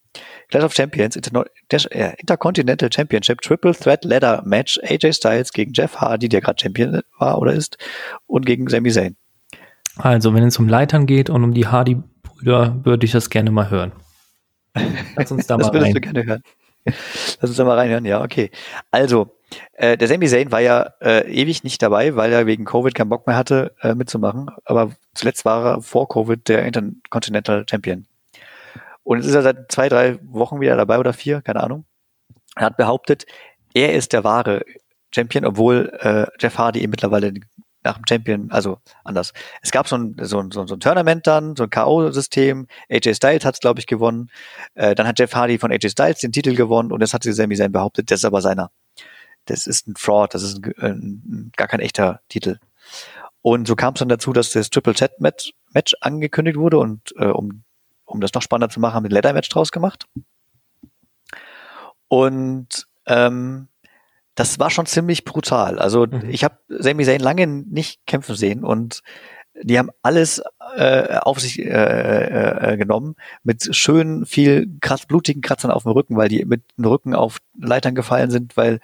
Clash 0.49 0.63
of 0.63 0.73
Champions 0.73 1.15
Interno 1.15 1.43
äh, 1.71 2.13
Intercontinental 2.17 2.89
Championship 2.91 3.41
Triple 3.41 3.75
Threat 3.75 4.03
Ladder 4.05 4.41
Match 4.45 4.79
AJ 4.83 5.13
Styles 5.13 5.51
gegen 5.53 5.73
Jeff 5.73 5.97
Hardy, 5.97 6.29
der 6.29 6.41
gerade 6.41 6.59
Champion 6.59 7.01
war 7.19 7.37
oder 7.39 7.53
ist, 7.53 7.77
und 8.25 8.45
gegen 8.45 8.67
Sami 8.67 8.89
Zayn. 8.89 9.15
Also, 9.97 10.33
wenn 10.33 10.43
es 10.43 10.57
um 10.57 10.67
Leitern 10.67 11.05
geht 11.05 11.29
und 11.29 11.43
um 11.43 11.53
die 11.53 11.67
Hardy-Brüder, 11.67 12.85
würde 12.85 13.05
ich 13.05 13.11
das 13.11 13.29
gerne 13.29 13.51
mal 13.51 13.69
hören. 13.69 13.91
Lass 15.15 15.31
uns 15.31 15.45
da 15.45 15.57
mal 15.57 15.63
das 15.63 15.73
würdest 15.73 15.87
rein. 15.87 15.93
du 15.93 16.01
gerne 16.01 16.25
hören. 16.25 16.43
Lass 16.85 17.49
uns 17.49 17.57
da 17.57 17.63
mal 17.63 17.77
reinhören, 17.77 18.05
ja, 18.05 18.23
okay. 18.23 18.51
Also, 18.91 19.35
äh, 19.73 19.97
der 19.97 20.07
Sami 20.07 20.27
Zayn 20.27 20.51
war 20.51 20.59
ja 20.59 20.93
äh, 21.01 21.29
ewig 21.31 21.63
nicht 21.63 21.81
dabei, 21.81 22.15
weil 22.15 22.31
er 22.31 22.45
wegen 22.45 22.65
Covid 22.65 22.93
keinen 22.93 23.09
Bock 23.09 23.27
mehr 23.27 23.35
hatte, 23.35 23.75
äh, 23.81 23.95
mitzumachen. 23.95 24.49
Aber 24.65 24.91
zuletzt 25.13 25.45
war 25.45 25.65
er 25.65 25.81
vor 25.81 26.07
Covid 26.07 26.47
der 26.47 26.65
Intercontinental 26.65 27.65
Champion. 27.69 28.05
Und 29.03 29.17
jetzt 29.17 29.27
ist 29.27 29.35
er 29.35 29.41
seit 29.41 29.71
zwei, 29.71 29.89
drei 29.89 30.19
Wochen 30.21 30.59
wieder 30.59 30.75
dabei 30.75 30.99
oder 30.99 31.13
vier, 31.13 31.41
keine 31.41 31.63
Ahnung. 31.63 31.85
Er 32.55 32.67
hat 32.67 32.77
behauptet, 32.77 33.25
er 33.73 33.93
ist 33.93 34.13
der 34.13 34.23
wahre 34.23 34.63
Champion, 35.13 35.45
obwohl 35.45 35.97
äh, 36.01 36.27
Jeff 36.39 36.57
Hardy 36.57 36.81
eben 36.81 36.91
mittlerweile 36.91 37.33
nach 37.83 37.97
dem 37.97 38.03
Champion, 38.07 38.51
also 38.51 38.79
anders. 39.03 39.33
Es 39.61 39.71
gab 39.71 39.87
so 39.87 39.97
ein, 39.97 40.15
so 40.21 40.39
ein, 40.39 40.51
so 40.51 40.61
ein 40.61 40.79
Tournament 40.79 41.27
dann, 41.27 41.55
so 41.55 41.63
ein 41.63 41.69
K.O.-System. 41.69 42.67
AJ 42.89 43.15
Styles 43.15 43.45
hat 43.45 43.55
es, 43.55 43.59
glaube 43.59 43.79
ich, 43.79 43.87
gewonnen. 43.87 44.29
Äh, 44.73 44.95
dann 44.95 45.07
hat 45.07 45.19
Jeff 45.19 45.33
Hardy 45.33 45.57
von 45.57 45.71
AJ 45.71 45.89
Styles 45.89 46.19
den 46.19 46.31
Titel 46.31 46.55
gewonnen 46.55 46.91
und 46.91 47.01
jetzt 47.01 47.13
hat 47.13 47.23
Sami 47.23 47.55
Zayn 47.55 47.71
behauptet, 47.71 48.11
das 48.11 48.19
ist 48.19 48.25
aber 48.25 48.41
seiner. 48.41 48.71
Das 49.45 49.65
ist 49.65 49.87
ein 49.87 49.95
Fraud, 49.95 50.33
das 50.33 50.43
ist 50.43 50.63
ein, 50.63 50.73
ein, 50.81 51.51
gar 51.55 51.67
kein 51.67 51.79
echter 51.79 52.21
Titel. 52.29 52.59
Und 53.41 53.67
so 53.67 53.75
kam 53.75 53.93
es 53.93 53.99
dann 53.99 54.09
dazu, 54.09 54.33
dass 54.33 54.51
das 54.51 54.69
Triple 54.69 54.93
Chat 54.93 55.19
Match, 55.21 55.53
Match 55.73 55.95
angekündigt 56.01 56.57
wurde 56.57 56.77
und 56.77 57.13
äh, 57.17 57.27
um, 57.27 57.63
um 58.05 58.19
das 58.19 58.33
noch 58.33 58.41
spannender 58.41 58.71
zu 58.71 58.79
machen, 58.79 58.95
haben 58.95 59.03
wir 59.03 59.09
ein 59.09 59.13
Leather 59.13 59.33
Match 59.33 59.49
draus 59.49 59.71
gemacht. 59.71 60.05
Und 62.09 62.87
ähm, 63.05 63.68
das 64.39 64.57
war 64.57 64.69
schon 64.69 64.85
ziemlich 64.85 65.25
brutal. 65.25 65.79
Also 65.79 66.05
mhm. 66.05 66.29
ich 66.29 66.45
habe 66.45 66.57
Sami 66.69 67.03
Zayn 67.03 67.19
lange 67.19 67.45
nicht 67.45 68.05
kämpfen 68.07 68.35
sehen 68.35 68.63
und 68.63 69.01
die 69.61 69.77
haben 69.77 69.89
alles 70.01 70.41
äh, 70.77 71.17
auf 71.17 71.41
sich 71.41 71.59
äh, 71.59 71.65
äh, 72.73 72.77
genommen 72.77 73.15
mit 73.43 73.75
schön 73.75 74.25
viel 74.25 74.69
krass 74.79 75.05
blutigen 75.05 75.41
Kratzern 75.41 75.71
auf 75.71 75.83
dem 75.83 75.91
Rücken, 75.91 76.15
weil 76.15 76.29
die 76.29 76.45
mit 76.45 76.61
dem 76.77 76.85
Rücken 76.85 77.13
auf 77.13 77.39
Leitern 77.59 77.95
gefallen 77.95 78.31
sind, 78.31 78.55
weil 78.55 78.79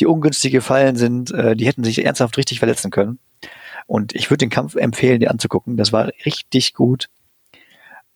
die 0.00 0.06
ungünstig 0.06 0.52
gefallen 0.52 0.96
sind. 0.96 1.30
Äh, 1.32 1.54
die 1.54 1.66
hätten 1.66 1.84
sich 1.84 2.02
ernsthaft 2.02 2.38
richtig 2.38 2.60
verletzen 2.60 2.90
können. 2.90 3.18
Und 3.86 4.14
ich 4.14 4.30
würde 4.30 4.38
den 4.38 4.50
Kampf 4.50 4.76
empfehlen, 4.76 5.20
dir 5.20 5.30
anzugucken. 5.30 5.76
Das 5.76 5.92
war 5.92 6.10
richtig 6.24 6.72
gut. 6.72 7.10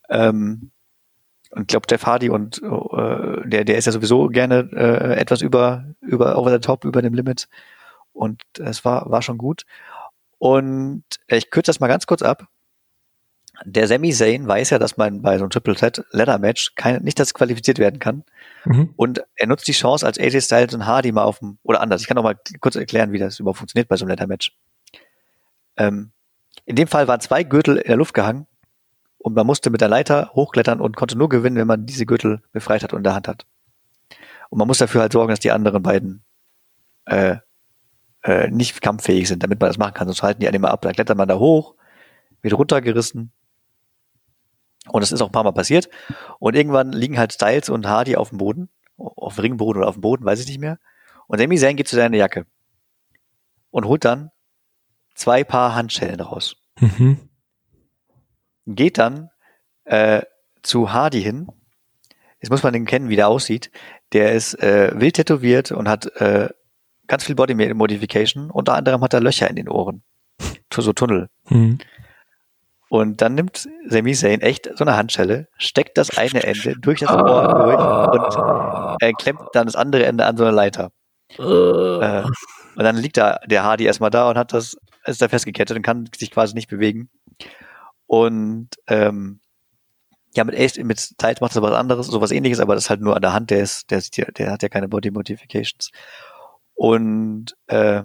Ähm, 0.08 0.70
und 1.50 1.62
ich 1.62 1.66
glaube, 1.68 1.86
Jeff 1.90 2.04
Hardy 2.04 2.28
und 2.28 2.62
äh, 2.62 3.48
der, 3.48 3.64
der 3.64 3.78
ist 3.78 3.86
ja 3.86 3.92
sowieso 3.92 4.28
gerne 4.28 4.68
äh, 4.72 5.18
etwas 5.18 5.40
über, 5.40 5.86
über 6.00 6.36
over 6.36 6.50
the 6.50 6.58
top, 6.58 6.84
über 6.84 7.00
dem 7.00 7.14
Limit. 7.14 7.48
Und 8.12 8.42
es 8.58 8.84
war, 8.84 9.10
war 9.10 9.22
schon 9.22 9.38
gut. 9.38 9.64
Und 10.38 11.04
ich 11.26 11.50
kürze 11.50 11.70
das 11.70 11.80
mal 11.80 11.88
ganz 11.88 12.06
kurz 12.06 12.22
ab. 12.22 12.48
Der 13.64 13.88
Sami 13.88 14.12
Zayn 14.12 14.46
weiß 14.46 14.70
ja, 14.70 14.78
dass 14.78 14.96
man 14.96 15.22
bei 15.22 15.36
so 15.36 15.44
einem 15.44 15.50
Triple 15.50 15.74
Threat 15.74 16.04
Ladder 16.10 16.38
Match 16.38 16.74
kein, 16.76 17.02
nicht 17.02 17.18
das 17.18 17.34
qualifiziert 17.34 17.78
werden 17.78 17.98
kann. 17.98 18.24
Mhm. 18.64 18.92
Und 18.96 19.24
er 19.34 19.48
nutzt 19.48 19.66
die 19.66 19.72
Chance, 19.72 20.06
als 20.06 20.18
AJ 20.18 20.42
Styles 20.42 20.74
und 20.74 20.86
Hardy 20.86 21.10
mal 21.10 21.24
auf 21.24 21.40
dem, 21.40 21.58
oder 21.64 21.80
anders, 21.80 22.02
ich 22.02 22.06
kann 22.06 22.14
noch 22.14 22.22
mal 22.22 22.38
kurz 22.60 22.76
erklären, 22.76 23.10
wie 23.10 23.18
das 23.18 23.40
überhaupt 23.40 23.58
funktioniert 23.58 23.88
bei 23.88 23.96
so 23.96 24.04
einem 24.04 24.10
Ladder 24.10 24.28
Match. 24.28 24.56
Ähm, 25.76 26.12
in 26.66 26.76
dem 26.76 26.86
Fall 26.86 27.08
waren 27.08 27.20
zwei 27.20 27.42
Gürtel 27.42 27.78
in 27.78 27.88
der 27.88 27.96
Luft 27.96 28.14
gehangen 28.14 28.46
und 29.18 29.34
man 29.34 29.46
musste 29.46 29.70
mit 29.70 29.80
der 29.80 29.88
Leiter 29.88 30.30
hochklettern 30.34 30.80
und 30.80 30.96
konnte 30.96 31.18
nur 31.18 31.28
gewinnen, 31.28 31.56
wenn 31.56 31.66
man 31.66 31.86
diese 31.86 32.06
Gürtel 32.06 32.40
befreit 32.52 32.82
hat 32.82 32.92
und 32.92 32.98
in 32.98 33.04
der 33.04 33.14
Hand 33.14 33.28
hat. 33.28 33.46
Und 34.48 34.58
man 34.58 34.66
muss 34.66 34.78
dafür 34.78 35.02
halt 35.02 35.12
sorgen, 35.12 35.30
dass 35.30 35.40
die 35.40 35.50
anderen 35.50 35.82
beiden 35.82 36.24
äh, 37.04 37.36
äh, 38.22 38.48
nicht 38.48 38.80
kampffähig 38.80 39.28
sind, 39.28 39.42
damit 39.42 39.60
man 39.60 39.68
das 39.68 39.78
machen 39.78 39.94
kann. 39.94 40.06
Sonst 40.06 40.22
halten 40.22 40.40
die 40.40 40.46
einen 40.46 40.56
immer 40.56 40.70
ab. 40.70 40.82
Dann 40.82 40.92
klettert 40.92 41.18
man 41.18 41.28
da 41.28 41.38
hoch, 41.38 41.74
wird 42.40 42.54
runtergerissen. 42.54 43.32
Und 44.86 45.00
das 45.02 45.12
ist 45.12 45.20
auch 45.20 45.26
ein 45.26 45.32
paar 45.32 45.44
Mal 45.44 45.52
passiert. 45.52 45.90
Und 46.38 46.54
irgendwann 46.54 46.92
liegen 46.92 47.18
halt 47.18 47.32
Styles 47.32 47.68
und 47.68 47.86
Hardy 47.86 48.16
auf 48.16 48.30
dem 48.30 48.38
Boden, 48.38 48.70
auf 48.96 49.34
dem 49.34 49.42
Ringboden 49.42 49.80
oder 49.80 49.88
auf 49.88 49.96
dem 49.96 50.00
Boden, 50.00 50.24
weiß 50.24 50.40
ich 50.40 50.46
nicht 50.46 50.60
mehr. 50.60 50.78
Und 51.26 51.40
Sami 51.40 51.58
Zayn 51.58 51.76
geht 51.76 51.88
zu 51.88 51.96
seiner 51.96 52.16
Jacke 52.16 52.46
und 53.70 53.84
holt 53.84 54.04
dann 54.04 54.30
zwei 55.14 55.44
Paar 55.44 55.74
Handschellen 55.74 56.20
raus. 56.20 56.56
Mhm 56.78 57.27
geht 58.74 58.98
dann 58.98 59.30
äh, 59.84 60.22
zu 60.62 60.92
Hardy 60.92 61.22
hin. 61.22 61.48
Jetzt 62.40 62.50
muss 62.50 62.62
man 62.62 62.72
den 62.72 62.86
kennen, 62.86 63.08
wie 63.08 63.16
der 63.16 63.28
aussieht. 63.28 63.70
Der 64.12 64.32
ist 64.32 64.54
äh, 64.62 64.92
wild 64.94 65.16
tätowiert 65.16 65.72
und 65.72 65.88
hat 65.88 66.06
äh, 66.16 66.48
ganz 67.06 67.24
viel 67.24 67.34
Body 67.34 67.54
Modification. 67.74 68.50
Unter 68.50 68.74
anderem 68.74 69.02
hat 69.02 69.14
er 69.14 69.20
Löcher 69.20 69.48
in 69.48 69.56
den 69.56 69.68
Ohren. 69.68 70.02
So 70.72 70.92
Tunnel. 70.92 71.28
Mhm. 71.48 71.78
Und 72.88 73.20
dann 73.20 73.34
nimmt 73.34 73.68
Sami 73.86 74.14
Zayn 74.14 74.40
echt 74.40 74.70
so 74.76 74.84
eine 74.84 74.96
Handschelle, 74.96 75.48
steckt 75.58 75.98
das 75.98 76.16
eine 76.16 76.42
Ende 76.42 76.74
durch 76.80 77.00
das 77.00 77.10
Ohr 77.10 78.12
durch 78.12 78.36
und 78.36 79.02
äh, 79.02 79.12
klemmt 79.12 79.42
dann 79.52 79.66
das 79.66 79.76
andere 79.76 80.06
Ende 80.06 80.24
an 80.24 80.36
so 80.36 80.44
eine 80.44 80.54
Leiter. 80.54 80.90
Äh, 81.36 81.42
und 81.42 82.84
dann 82.84 82.96
liegt 82.96 83.18
da 83.18 83.40
der 83.44 83.64
Hardy 83.64 83.84
erstmal 83.84 84.10
da 84.10 84.30
und 84.30 84.38
hat 84.38 84.54
das, 84.54 84.76
ist 85.04 85.20
da 85.20 85.28
festgekettet 85.28 85.76
und 85.76 85.82
kann 85.82 86.08
sich 86.16 86.30
quasi 86.30 86.54
nicht 86.54 86.68
bewegen. 86.68 87.10
Und 88.08 88.70
ähm, 88.88 89.38
ja, 90.34 90.42
mit 90.42 90.58
Ace, 90.58 90.78
mit 90.78 90.98
Styles 90.98 91.40
macht 91.40 91.54
er 91.54 91.62
was 91.62 91.74
anderes, 91.74 92.08
sowas 92.08 92.32
ähnliches, 92.32 92.58
aber 92.58 92.74
das 92.74 92.84
ist 92.84 92.90
halt 92.90 93.00
nur 93.00 93.14
an 93.14 93.22
der 93.22 93.32
Hand, 93.32 93.50
der 93.50 93.60
ist, 93.60 93.90
der, 93.90 94.02
der, 94.32 94.50
hat 94.50 94.62
ja 94.62 94.68
keine 94.68 94.88
Body 94.88 95.10
Modifications. 95.10 95.90
Und 96.74 97.56
äh, 97.66 98.02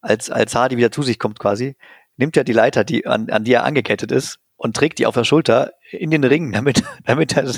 als, 0.00 0.30
als 0.30 0.54
Hardy 0.54 0.76
wieder 0.76 0.92
zu 0.92 1.02
sich 1.02 1.18
kommt 1.18 1.38
quasi, 1.40 1.76
nimmt 2.16 2.36
er 2.36 2.44
die 2.44 2.52
Leiter, 2.52 2.84
die, 2.84 3.06
an, 3.06 3.30
an 3.30 3.44
die 3.44 3.54
er 3.54 3.64
angekettet 3.64 4.12
ist, 4.12 4.38
und 4.56 4.76
trägt 4.76 4.98
die 4.98 5.06
auf 5.06 5.14
der 5.14 5.24
Schulter 5.24 5.72
in 5.90 6.10
den 6.10 6.24
Ring, 6.24 6.52
damit, 6.52 6.82
damit 7.04 7.36
er 7.36 7.50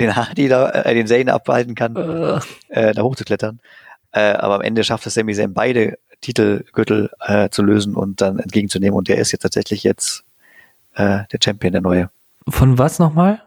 den 0.00 0.16
Hardy 0.16 0.48
da, 0.48 0.70
äh, 0.70 0.94
den 0.94 1.06
Zane 1.06 1.32
abhalten 1.32 1.74
kann, 1.74 1.96
uh. 1.96 2.40
äh, 2.68 2.94
da 2.94 3.02
hochzuklettern. 3.02 3.60
Äh, 4.12 4.32
aber 4.32 4.56
am 4.56 4.60
Ende 4.62 4.84
schafft 4.84 5.06
es 5.06 5.14
Sami 5.14 5.34
Zayn 5.34 5.52
beide 5.52 5.98
Titelgürtel 6.20 7.10
äh, 7.20 7.50
zu 7.50 7.62
lösen 7.62 7.94
und 7.94 8.20
dann 8.20 8.38
entgegenzunehmen 8.38 8.96
und 8.96 9.08
der 9.08 9.18
ist 9.18 9.32
jetzt 9.32 9.42
tatsächlich 9.42 9.84
jetzt 9.84 10.24
äh, 10.94 11.24
der 11.30 11.38
Champion, 11.42 11.72
der 11.72 11.82
neue. 11.82 12.10
Von 12.48 12.78
was 12.78 12.98
nochmal? 12.98 13.42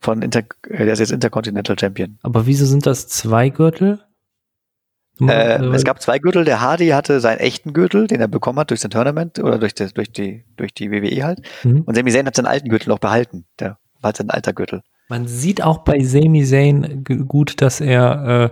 Von 0.00 0.22
Inter, 0.22 0.42
äh, 0.68 0.84
der 0.84 0.92
ist 0.92 0.98
jetzt 0.98 1.12
Intercontinental 1.12 1.78
Champion. 1.78 2.18
Aber 2.22 2.46
wieso 2.46 2.66
sind 2.66 2.86
das 2.86 3.08
zwei 3.08 3.48
Gürtel? 3.48 4.04
Äh, 5.20 5.64
es 5.66 5.84
gab 5.84 6.02
zwei 6.02 6.18
Gürtel. 6.18 6.44
Der 6.44 6.60
Hardy 6.60 6.88
hatte 6.88 7.20
seinen 7.20 7.38
echten 7.38 7.72
Gürtel, 7.72 8.08
den 8.08 8.20
er 8.20 8.28
bekommen 8.28 8.58
hat 8.58 8.70
durch 8.70 8.80
sein 8.80 8.90
Tournament 8.90 9.38
oder 9.38 9.58
durch, 9.58 9.74
die, 9.74 9.86
durch 9.94 10.10
die 10.10 10.44
durch 10.56 10.74
die 10.74 10.90
WWE 10.90 11.22
halt. 11.22 11.40
Mhm. 11.62 11.82
Und 11.82 11.94
Sami 11.94 12.10
Zayn 12.10 12.26
hat 12.26 12.34
seinen 12.34 12.46
alten 12.46 12.68
Gürtel 12.68 12.88
noch 12.88 12.98
behalten. 12.98 13.44
Der 13.60 13.78
war 14.00 14.08
halt 14.08 14.16
sein 14.16 14.30
alter 14.30 14.52
Gürtel. 14.52 14.82
Man 15.08 15.28
sieht 15.28 15.62
auch 15.62 15.78
bei 15.78 16.00
Sami 16.00 16.44
Zayn 16.44 17.04
gut, 17.28 17.62
dass 17.62 17.80
er 17.80 18.26
äh, 18.26 18.50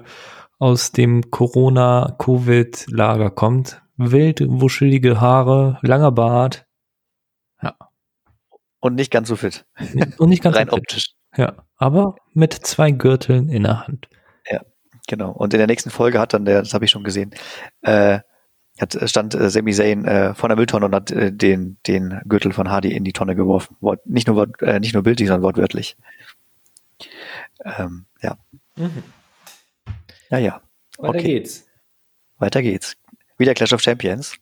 aus 0.58 0.92
dem 0.92 1.30
Corona-Covid-Lager 1.30 3.30
kommt. 3.30 3.82
Wild, 3.96 4.44
wuschelige 4.46 5.20
Haare, 5.20 5.78
langer 5.82 6.12
Bart. 6.12 6.66
Und 8.82 8.96
nicht 8.96 9.12
ganz 9.12 9.28
so 9.28 9.36
fit. 9.36 9.64
Und 10.18 10.28
nicht 10.28 10.42
ganz 10.42 10.56
Rein 10.56 10.66
so 10.66 10.74
fit. 10.74 10.82
optisch. 10.82 11.14
Ja, 11.36 11.64
aber 11.76 12.16
mit 12.34 12.52
zwei 12.52 12.90
Gürteln 12.90 13.48
in 13.48 13.62
der 13.62 13.86
Hand. 13.86 14.08
Ja, 14.50 14.60
genau. 15.06 15.30
Und 15.30 15.54
in 15.54 15.58
der 15.58 15.68
nächsten 15.68 15.90
Folge 15.90 16.18
hat 16.18 16.34
dann 16.34 16.44
der, 16.44 16.62
das 16.62 16.74
habe 16.74 16.84
ich 16.84 16.90
schon 16.90 17.04
gesehen, 17.04 17.32
äh, 17.82 18.18
hat, 18.80 18.98
stand 19.08 19.34
äh, 19.34 19.50
Sami 19.50 19.72
Zayn 19.72 20.04
äh, 20.04 20.34
vor 20.34 20.48
der 20.48 20.56
Mülltonne 20.56 20.86
und 20.86 20.94
hat 20.96 21.12
äh, 21.12 21.32
den, 21.32 21.78
den 21.86 22.20
Gürtel 22.24 22.52
von 22.52 22.70
Hardy 22.70 22.92
in 22.92 23.04
die 23.04 23.12
Tonne 23.12 23.36
geworfen. 23.36 23.76
Wort, 23.80 24.04
nicht 24.04 24.26
nur 24.26 24.34
Wort, 24.34 24.60
äh, 24.62 24.80
nicht 24.80 24.94
nur 24.94 25.04
bildlich, 25.04 25.28
sondern 25.28 25.44
wortwörtlich. 25.44 25.96
Ähm, 27.64 28.06
ja. 28.20 28.36
Mhm. 28.74 29.04
Naja. 30.28 30.60
Weiter 30.98 31.18
okay. 31.18 31.22
geht's. 31.22 31.66
Weiter 32.38 32.62
geht's. 32.62 32.96
Wieder 33.38 33.54
Clash 33.54 33.72
of 33.72 33.80
Champions. 33.80 34.34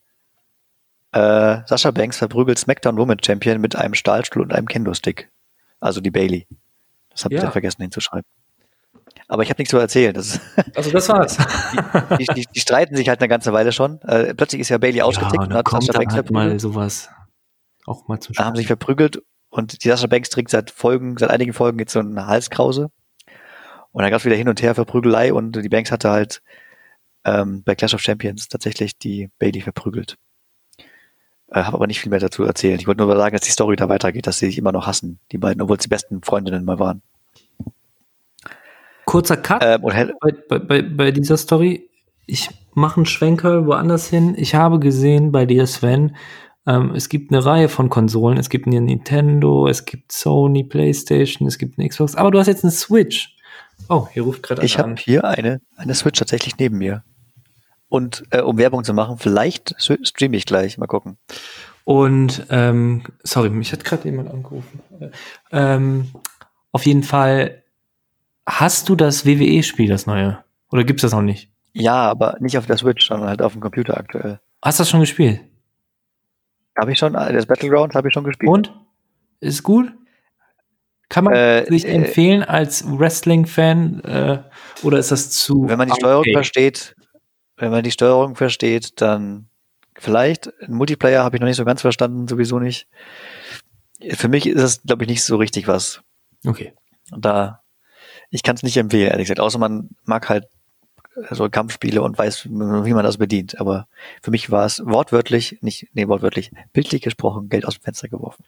Äh, 1.12 1.58
Sascha 1.66 1.90
Banks 1.90 2.18
verprügelt 2.18 2.58
SmackDown 2.58 2.96
Women 2.96 3.18
Champion 3.24 3.60
mit 3.60 3.76
einem 3.76 3.94
Stahlstuhl 3.94 4.42
und 4.42 4.52
einem 4.52 4.66
Kendo-Stick. 4.66 5.30
Also 5.80 6.00
die 6.00 6.10
Bailey. 6.10 6.46
Das 7.10 7.24
habe 7.24 7.34
ja. 7.34 7.40
ich 7.40 7.42
dann 7.44 7.52
vergessen 7.52 7.82
hinzuschreiben. 7.82 8.26
Aber 9.26 9.42
ich 9.42 9.50
habe 9.50 9.60
nichts 9.60 9.70
zu 9.70 9.78
erzählen. 9.78 10.14
Das 10.14 10.40
also 10.74 10.90
das 10.90 11.08
war's. 11.08 11.36
die, 12.18 12.26
die, 12.34 12.46
die, 12.52 12.60
streiten 12.60 12.96
sich 12.96 13.08
halt 13.08 13.20
eine 13.20 13.28
ganze 13.28 13.52
Weile 13.52 13.72
schon. 13.72 14.00
Äh, 14.02 14.34
plötzlich 14.34 14.60
ist 14.60 14.68
ja 14.68 14.78
Bailey 14.78 15.02
ausgetickt 15.02 15.34
ja, 15.34 15.42
und, 15.42 15.54
hat 15.54 15.68
Sascha 15.68 15.92
Banks 15.92 16.14
halt 16.14 16.30
mal 16.30 16.58
sowas 16.58 17.10
auch 17.86 18.06
mal 18.08 18.20
zu 18.20 18.32
Da 18.32 18.44
haben 18.44 18.56
sich 18.56 18.66
verprügelt 18.66 19.22
und 19.50 19.84
die 19.84 19.88
Sascha 19.88 20.06
Banks 20.06 20.30
trägt 20.30 20.50
seit 20.50 20.70
Folgen, 20.70 21.16
seit 21.16 21.30
einigen 21.30 21.52
Folgen 21.52 21.78
jetzt 21.78 21.92
so 21.92 22.00
eine 22.00 22.26
Halskrause. 22.26 22.90
Und 23.92 24.02
dann 24.02 24.10
gab 24.10 24.20
es 24.20 24.24
wieder 24.24 24.36
hin 24.36 24.48
und 24.48 24.62
her 24.62 24.74
Verprügelei 24.74 25.32
und 25.32 25.52
die 25.52 25.68
Banks 25.68 25.90
hatte 25.90 26.10
halt 26.10 26.42
ähm, 27.24 27.62
bei 27.64 27.74
Clash 27.74 27.94
of 27.94 28.00
Champions 28.00 28.48
tatsächlich 28.48 28.96
die 28.98 29.30
Bailey 29.38 29.60
verprügelt. 29.60 30.16
Äh, 31.50 31.64
habe 31.64 31.76
aber 31.76 31.86
nicht 31.86 32.00
viel 32.00 32.10
mehr 32.10 32.20
dazu 32.20 32.44
erzählt. 32.44 32.80
Ich 32.80 32.86
wollte 32.86 33.02
nur 33.02 33.16
sagen, 33.16 33.34
dass 33.34 33.42
die 33.42 33.50
Story 33.50 33.76
da 33.76 33.88
weitergeht, 33.88 34.26
dass 34.26 34.38
sie 34.38 34.46
sich 34.46 34.58
immer 34.58 34.72
noch 34.72 34.86
hassen, 34.86 35.18
die 35.32 35.38
beiden, 35.38 35.60
obwohl 35.60 35.80
sie 35.80 35.88
besten 35.88 36.22
Freundinnen 36.22 36.64
mal 36.64 36.78
waren. 36.78 37.02
Kurzer 39.04 39.36
Cut 39.36 39.62
ähm, 39.64 39.82
bei, 40.48 40.58
bei, 40.58 40.82
bei 40.82 41.10
dieser 41.10 41.36
Story. 41.36 41.88
Ich 42.26 42.50
mache 42.74 42.98
einen 42.98 43.06
Schwenker 43.06 43.66
woanders 43.66 44.06
hin. 44.06 44.34
Ich 44.36 44.54
habe 44.54 44.78
gesehen 44.78 45.32
bei 45.32 45.46
dir, 45.46 45.66
Sven, 45.66 46.14
ähm, 46.66 46.94
es 46.94 47.08
gibt 47.08 47.32
eine 47.32 47.44
Reihe 47.44 47.68
von 47.68 47.90
Konsolen. 47.90 48.38
Es 48.38 48.48
gibt 48.48 48.68
eine 48.68 48.80
Nintendo, 48.80 49.66
es 49.66 49.84
gibt 49.84 50.12
Sony, 50.12 50.62
PlayStation, 50.62 51.48
es 51.48 51.58
gibt 51.58 51.78
eine 51.78 51.88
Xbox. 51.88 52.14
Aber 52.14 52.30
du 52.30 52.38
hast 52.38 52.46
jetzt 52.46 52.62
eine 52.62 52.70
Switch. 52.70 53.36
Oh, 53.88 54.06
hier 54.12 54.22
ruft 54.22 54.44
gerade 54.44 54.64
Ich 54.64 54.78
habe 54.78 54.94
hier 54.96 55.24
eine, 55.24 55.60
eine 55.76 55.94
Switch 55.94 56.18
tatsächlich 56.18 56.56
neben 56.58 56.78
mir. 56.78 57.02
Und 57.90 58.22
äh, 58.30 58.40
um 58.40 58.56
Werbung 58.56 58.84
zu 58.84 58.94
machen, 58.94 59.18
vielleicht 59.18 59.74
streame 59.78 60.36
ich 60.36 60.46
gleich. 60.46 60.78
Mal 60.78 60.86
gucken. 60.86 61.18
Und 61.84 62.46
ähm, 62.48 63.02
sorry, 63.24 63.50
mich 63.50 63.72
hat 63.72 63.84
gerade 63.84 64.08
jemand 64.08 64.30
angerufen. 64.30 64.80
Ähm, 65.50 66.12
auf 66.70 66.86
jeden 66.86 67.02
Fall, 67.02 67.64
hast 68.46 68.88
du 68.88 68.94
das 68.94 69.26
WWE-Spiel, 69.26 69.88
das 69.88 70.06
neue? 70.06 70.38
Oder 70.70 70.84
gibt's 70.84 71.02
das 71.02 71.12
noch 71.12 71.20
nicht? 71.20 71.50
Ja, 71.72 72.08
aber 72.08 72.36
nicht 72.38 72.56
auf 72.56 72.66
der 72.66 72.76
Switch, 72.76 73.06
sondern 73.06 73.28
halt 73.28 73.42
auf 73.42 73.52
dem 73.52 73.60
Computer 73.60 73.96
aktuell. 73.96 74.38
Hast 74.62 74.78
du 74.78 74.82
das 74.82 74.90
schon 74.90 75.00
gespielt? 75.00 75.40
Habe 76.78 76.92
ich 76.92 76.98
schon, 76.98 77.14
das 77.14 77.46
Battleground 77.46 77.94
habe 77.94 78.08
ich 78.08 78.14
schon 78.14 78.24
gespielt. 78.24 78.50
Und? 78.50 78.72
Ist 79.40 79.64
gut? 79.64 79.92
Kann 81.08 81.24
man 81.24 81.34
äh, 81.34 81.66
sich 81.68 81.86
äh, 81.86 81.92
empfehlen 81.92 82.44
als 82.44 82.84
Wrestling-Fan 82.86 84.00
äh, 84.04 84.38
oder 84.84 84.98
ist 84.98 85.10
das 85.10 85.30
zu. 85.30 85.68
Wenn 85.68 85.76
man 85.76 85.88
die 85.88 85.94
Steuerung 85.96 86.20
okay. 86.20 86.34
versteht, 86.34 86.94
wenn 87.60 87.70
man 87.70 87.84
die 87.84 87.90
Steuerung 87.90 88.36
versteht, 88.36 89.00
dann 89.00 89.48
vielleicht. 89.94 90.50
Multiplayer 90.66 91.22
habe 91.22 91.36
ich 91.36 91.40
noch 91.40 91.46
nicht 91.46 91.58
so 91.58 91.64
ganz 91.64 91.82
verstanden, 91.82 92.26
sowieso 92.26 92.58
nicht. 92.58 92.88
Für 94.12 94.28
mich 94.28 94.46
ist 94.46 94.62
das, 94.62 94.82
glaube 94.82 95.04
ich, 95.04 95.10
nicht 95.10 95.22
so 95.22 95.36
richtig 95.36 95.68
was. 95.68 96.02
Okay. 96.46 96.72
Da, 97.10 97.60
ich 98.30 98.42
kann 98.42 98.56
es 98.56 98.62
nicht 98.62 98.78
empfehlen, 98.78 99.10
ehrlich 99.10 99.26
gesagt. 99.26 99.40
Außer 99.40 99.58
man 99.58 99.90
mag 100.04 100.28
halt 100.30 100.48
so 101.30 101.50
Kampfspiele 101.50 102.00
und 102.00 102.16
weiß, 102.16 102.46
wie 102.46 102.94
man 102.94 103.04
das 103.04 103.18
bedient. 103.18 103.60
Aber 103.60 103.88
für 104.22 104.30
mich 104.30 104.50
war 104.50 104.64
es 104.64 104.82
wortwörtlich, 104.84 105.58
nicht, 105.60 105.88
nee, 105.92 106.08
wortwörtlich, 106.08 106.50
bildlich 106.72 107.02
gesprochen, 107.02 107.50
Geld 107.50 107.66
aus 107.66 107.74
dem 107.74 107.82
Fenster 107.82 108.08
geworfen. 108.08 108.42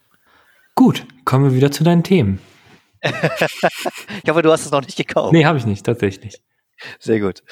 Gut, 0.74 1.06
kommen 1.26 1.44
wir 1.44 1.54
wieder 1.54 1.70
zu 1.70 1.84
deinen 1.84 2.02
Themen. 2.02 2.40
ich 3.02 4.30
hoffe, 4.30 4.40
du 4.40 4.50
hast 4.50 4.64
es 4.64 4.70
noch 4.70 4.80
nicht 4.80 4.96
gekauft. 4.96 5.34
Nee, 5.34 5.44
habe 5.44 5.58
ich 5.58 5.66
nicht, 5.66 5.84
tatsächlich. 5.84 6.40
Sehr 6.98 7.20
gut. 7.20 7.42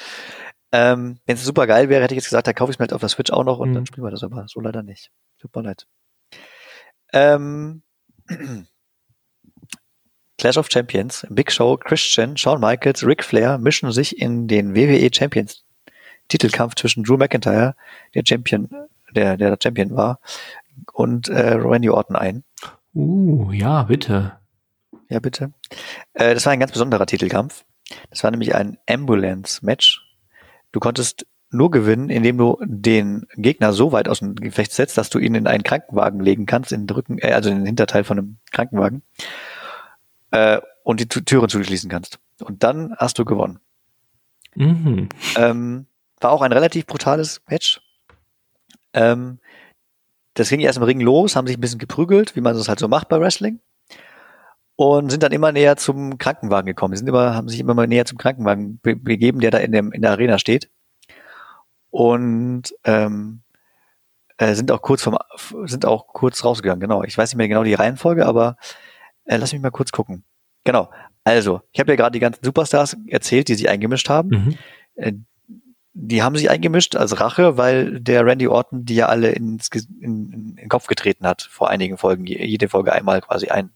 Ähm, 0.71 1.19
Wenn 1.25 1.35
es 1.35 1.43
super 1.43 1.67
geil 1.67 1.89
wäre, 1.89 2.03
hätte 2.03 2.13
ich 2.13 2.19
jetzt 2.19 2.29
gesagt, 2.29 2.47
dann 2.47 2.55
kaufe 2.55 2.71
ich 2.71 2.75
es 2.75 2.79
mir 2.79 2.83
halt 2.83 2.93
auf 2.93 3.01
der 3.01 3.09
Switch 3.09 3.31
auch 3.31 3.43
noch 3.43 3.59
und 3.59 3.71
mhm. 3.71 3.75
dann 3.75 3.85
spielen 3.85 4.05
wir 4.05 4.11
das 4.11 4.23
aber 4.23 4.45
so 4.47 4.61
leider 4.61 4.83
nicht. 4.83 5.11
Super 5.41 5.61
nett. 5.61 5.87
Ähm, 7.13 7.83
Clash 10.37 10.57
of 10.57 10.69
Champions, 10.71 11.27
Big 11.29 11.51
Show, 11.51 11.77
Christian, 11.77 12.37
Shawn 12.37 12.59
Michaels, 12.59 13.05
Ric 13.05 13.23
Flair 13.23 13.57
mischen 13.57 13.91
sich 13.91 14.19
in 14.19 14.47
den 14.47 14.73
WWE 14.73 15.09
Champions 15.13 15.63
Titelkampf 16.29 16.75
zwischen 16.75 17.03
Drew 17.03 17.17
McIntyre, 17.17 17.75
der 18.15 18.23
Champion, 18.25 18.69
der 19.11 19.37
der 19.37 19.57
Champion 19.61 19.95
war, 19.95 20.19
und 20.93 21.27
äh, 21.27 21.53
Randy 21.53 21.89
Orton 21.89 22.15
ein. 22.15 22.43
Uh, 22.93 23.51
ja, 23.51 23.83
bitte. 23.83 24.37
Ja, 25.09 25.19
bitte. 25.19 25.51
Äh, 26.13 26.33
das 26.33 26.45
war 26.45 26.53
ein 26.53 26.59
ganz 26.59 26.71
besonderer 26.71 27.05
Titelkampf. 27.05 27.65
Das 28.09 28.23
war 28.23 28.31
nämlich 28.31 28.55
ein 28.55 28.77
Ambulance-Match. 28.87 30.01
Du 30.71 30.79
konntest 30.79 31.25
nur 31.49 31.69
gewinnen, 31.69 32.09
indem 32.09 32.37
du 32.37 32.57
den 32.63 33.27
Gegner 33.35 33.73
so 33.73 33.91
weit 33.91 34.07
aus 34.07 34.19
dem 34.19 34.35
Gefecht 34.35 34.71
setzt, 34.71 34.97
dass 34.97 35.09
du 35.09 35.19
ihn 35.19 35.35
in 35.35 35.47
einen 35.47 35.63
Krankenwagen 35.63 36.21
legen 36.21 36.45
kannst, 36.45 36.71
in 36.71 36.87
den 36.87 36.95
Rücken, 36.95 37.17
äh, 37.19 37.33
also 37.33 37.49
in 37.49 37.57
den 37.57 37.65
Hinterteil 37.65 38.03
von 38.03 38.17
einem 38.17 38.37
Krankenwagen, 38.51 39.03
äh, 40.31 40.61
und 40.83 40.99
die 40.99 41.07
Türen 41.07 41.49
zuschließen 41.49 41.89
kannst. 41.89 42.19
Und 42.41 42.63
dann 42.63 42.95
hast 42.97 43.19
du 43.19 43.25
gewonnen. 43.25 43.59
Mhm. 44.55 45.09
Ähm, 45.35 45.85
war 46.19 46.31
auch 46.31 46.41
ein 46.41 46.53
relativ 46.53 46.85
brutales 46.85 47.41
Match. 47.47 47.81
Ähm, 48.93 49.39
das 50.33 50.49
ging 50.49 50.61
erst 50.61 50.77
im 50.77 50.83
Ring 50.83 51.01
los, 51.01 51.35
haben 51.35 51.47
sich 51.47 51.57
ein 51.57 51.61
bisschen 51.61 51.79
geprügelt, 51.79 52.35
wie 52.35 52.41
man 52.41 52.55
das 52.55 52.69
halt 52.69 52.79
so 52.79 52.87
macht 52.87 53.09
bei 53.09 53.19
Wrestling 53.19 53.59
und 54.75 55.09
sind 55.09 55.23
dann 55.23 55.31
immer 55.31 55.51
näher 55.51 55.77
zum 55.77 56.17
Krankenwagen 56.17 56.65
gekommen. 56.65 56.93
Die 56.93 56.97
sind 56.97 57.07
immer, 57.07 57.35
haben 57.35 57.49
sich 57.49 57.59
immer 57.59 57.73
mal 57.73 57.87
näher 57.87 58.05
zum 58.05 58.17
Krankenwagen 58.17 58.79
be 58.79 58.95
begeben, 58.95 59.39
der 59.39 59.51
da 59.51 59.57
in, 59.59 59.71
dem, 59.71 59.91
in 59.91 60.01
der 60.01 60.11
Arena 60.11 60.39
steht. 60.39 60.69
Und 61.89 62.73
ähm, 62.83 63.41
äh, 64.37 64.55
sind 64.55 64.71
auch 64.71 64.81
kurz 64.81 65.03
vom, 65.03 65.17
sind 65.65 65.85
auch 65.85 66.07
kurz 66.07 66.43
rausgegangen. 66.43 66.79
Genau. 66.79 67.03
Ich 67.03 67.17
weiß 67.17 67.31
nicht 67.31 67.37
mehr 67.37 67.47
genau 67.47 67.63
die 67.63 67.73
Reihenfolge, 67.73 68.25
aber 68.25 68.57
äh, 69.25 69.37
lass 69.37 69.53
mich 69.53 69.61
mal 69.61 69.71
kurz 69.71 69.91
gucken. 69.91 70.23
Genau. 70.63 70.89
Also, 71.23 71.61
ich 71.71 71.79
habe 71.79 71.91
ja 71.91 71.95
gerade 71.95 72.13
die 72.13 72.19
ganzen 72.19 72.43
Superstars 72.43 72.97
erzählt, 73.07 73.47
die 73.49 73.55
sich 73.55 73.69
eingemischt 73.69 74.09
haben. 74.09 74.29
Mhm. 74.29 74.57
Äh, 74.95 75.13
die 75.93 76.23
haben 76.23 76.35
sich 76.35 76.49
eingemischt 76.49 76.95
als 76.95 77.19
Rache, 77.19 77.57
weil 77.57 77.99
der 77.99 78.25
Randy 78.25 78.47
Orton 78.47 78.85
die 78.85 78.95
ja 78.95 79.07
alle 79.07 79.31
ins, 79.31 79.69
in, 79.73 80.01
in, 80.01 80.33
in 80.33 80.55
den 80.55 80.69
Kopf 80.69 80.87
getreten 80.87 81.27
hat 81.27 81.41
vor 81.41 81.69
einigen 81.69 81.97
Folgen, 81.97 82.25
jede 82.25 82.69
Folge 82.69 82.93
einmal 82.93 83.21
quasi 83.21 83.49
ein. 83.49 83.71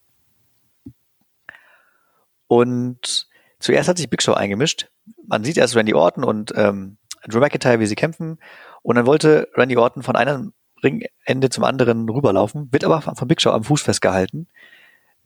Und 2.48 3.28
zuerst 3.60 3.90
hat 3.90 3.98
sich 3.98 4.10
Big 4.10 4.22
Show 4.22 4.34
eingemischt. 4.34 4.90
Man 5.28 5.44
sieht 5.44 5.58
erst 5.58 5.76
Randy 5.76 5.94
Orton 5.94 6.24
und 6.24 6.54
ähm, 6.56 6.98
Drew 7.28 7.40
McIntyre, 7.40 7.80
wie 7.80 7.86
sie 7.86 7.96
kämpfen. 7.96 8.40
Und 8.82 8.96
dann 8.96 9.06
wollte 9.06 9.50
Randy 9.56 9.78
Orton 9.78 10.04
von 10.04 10.16
einem 10.16 10.54
Ringende 10.84 11.50
zum 11.50 11.64
anderen 11.64 12.08
rüberlaufen, 12.10 12.72
wird 12.72 12.84
aber 12.84 13.02
von 13.02 13.28
Big 13.28 13.42
Show 13.42 13.52
am 13.52 13.64
Fuß 13.64 13.82
festgehalten. 13.82 14.48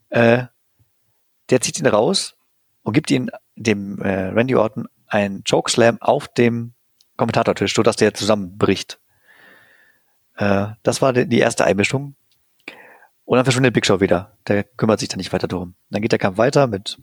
Äh, 0.09 0.45
der 1.49 1.61
zieht 1.61 1.79
ihn 1.79 1.87
raus 1.87 2.35
und 2.83 2.93
gibt 2.93 3.11
ihn 3.11 3.29
dem 3.55 3.99
äh, 4.01 4.27
Randy 4.29 4.55
Orton 4.55 4.87
ein 5.07 5.43
Chokeslam 5.49 5.97
auf 6.01 6.27
dem 6.27 6.73
Kommentatortisch, 7.17 7.73
so 7.73 7.83
dass 7.83 7.97
der 7.97 8.13
zusammenbricht. 8.13 8.99
Äh, 10.37 10.67
das 10.83 11.01
war 11.01 11.11
die 11.13 11.39
erste 11.39 11.65
Einmischung. 11.65 12.15
Und 13.25 13.35
dann 13.35 13.45
verschwindet 13.45 13.73
Big 13.73 13.85
Show 13.85 13.99
wieder. 13.99 14.37
Der 14.47 14.63
kümmert 14.63 14.99
sich 14.99 15.09
dann 15.09 15.17
nicht 15.17 15.33
weiter 15.33 15.47
darum. 15.47 15.75
Dann 15.89 16.01
geht 16.01 16.11
der 16.11 16.19
Kampf 16.19 16.37
weiter 16.37 16.67
mit 16.67 16.99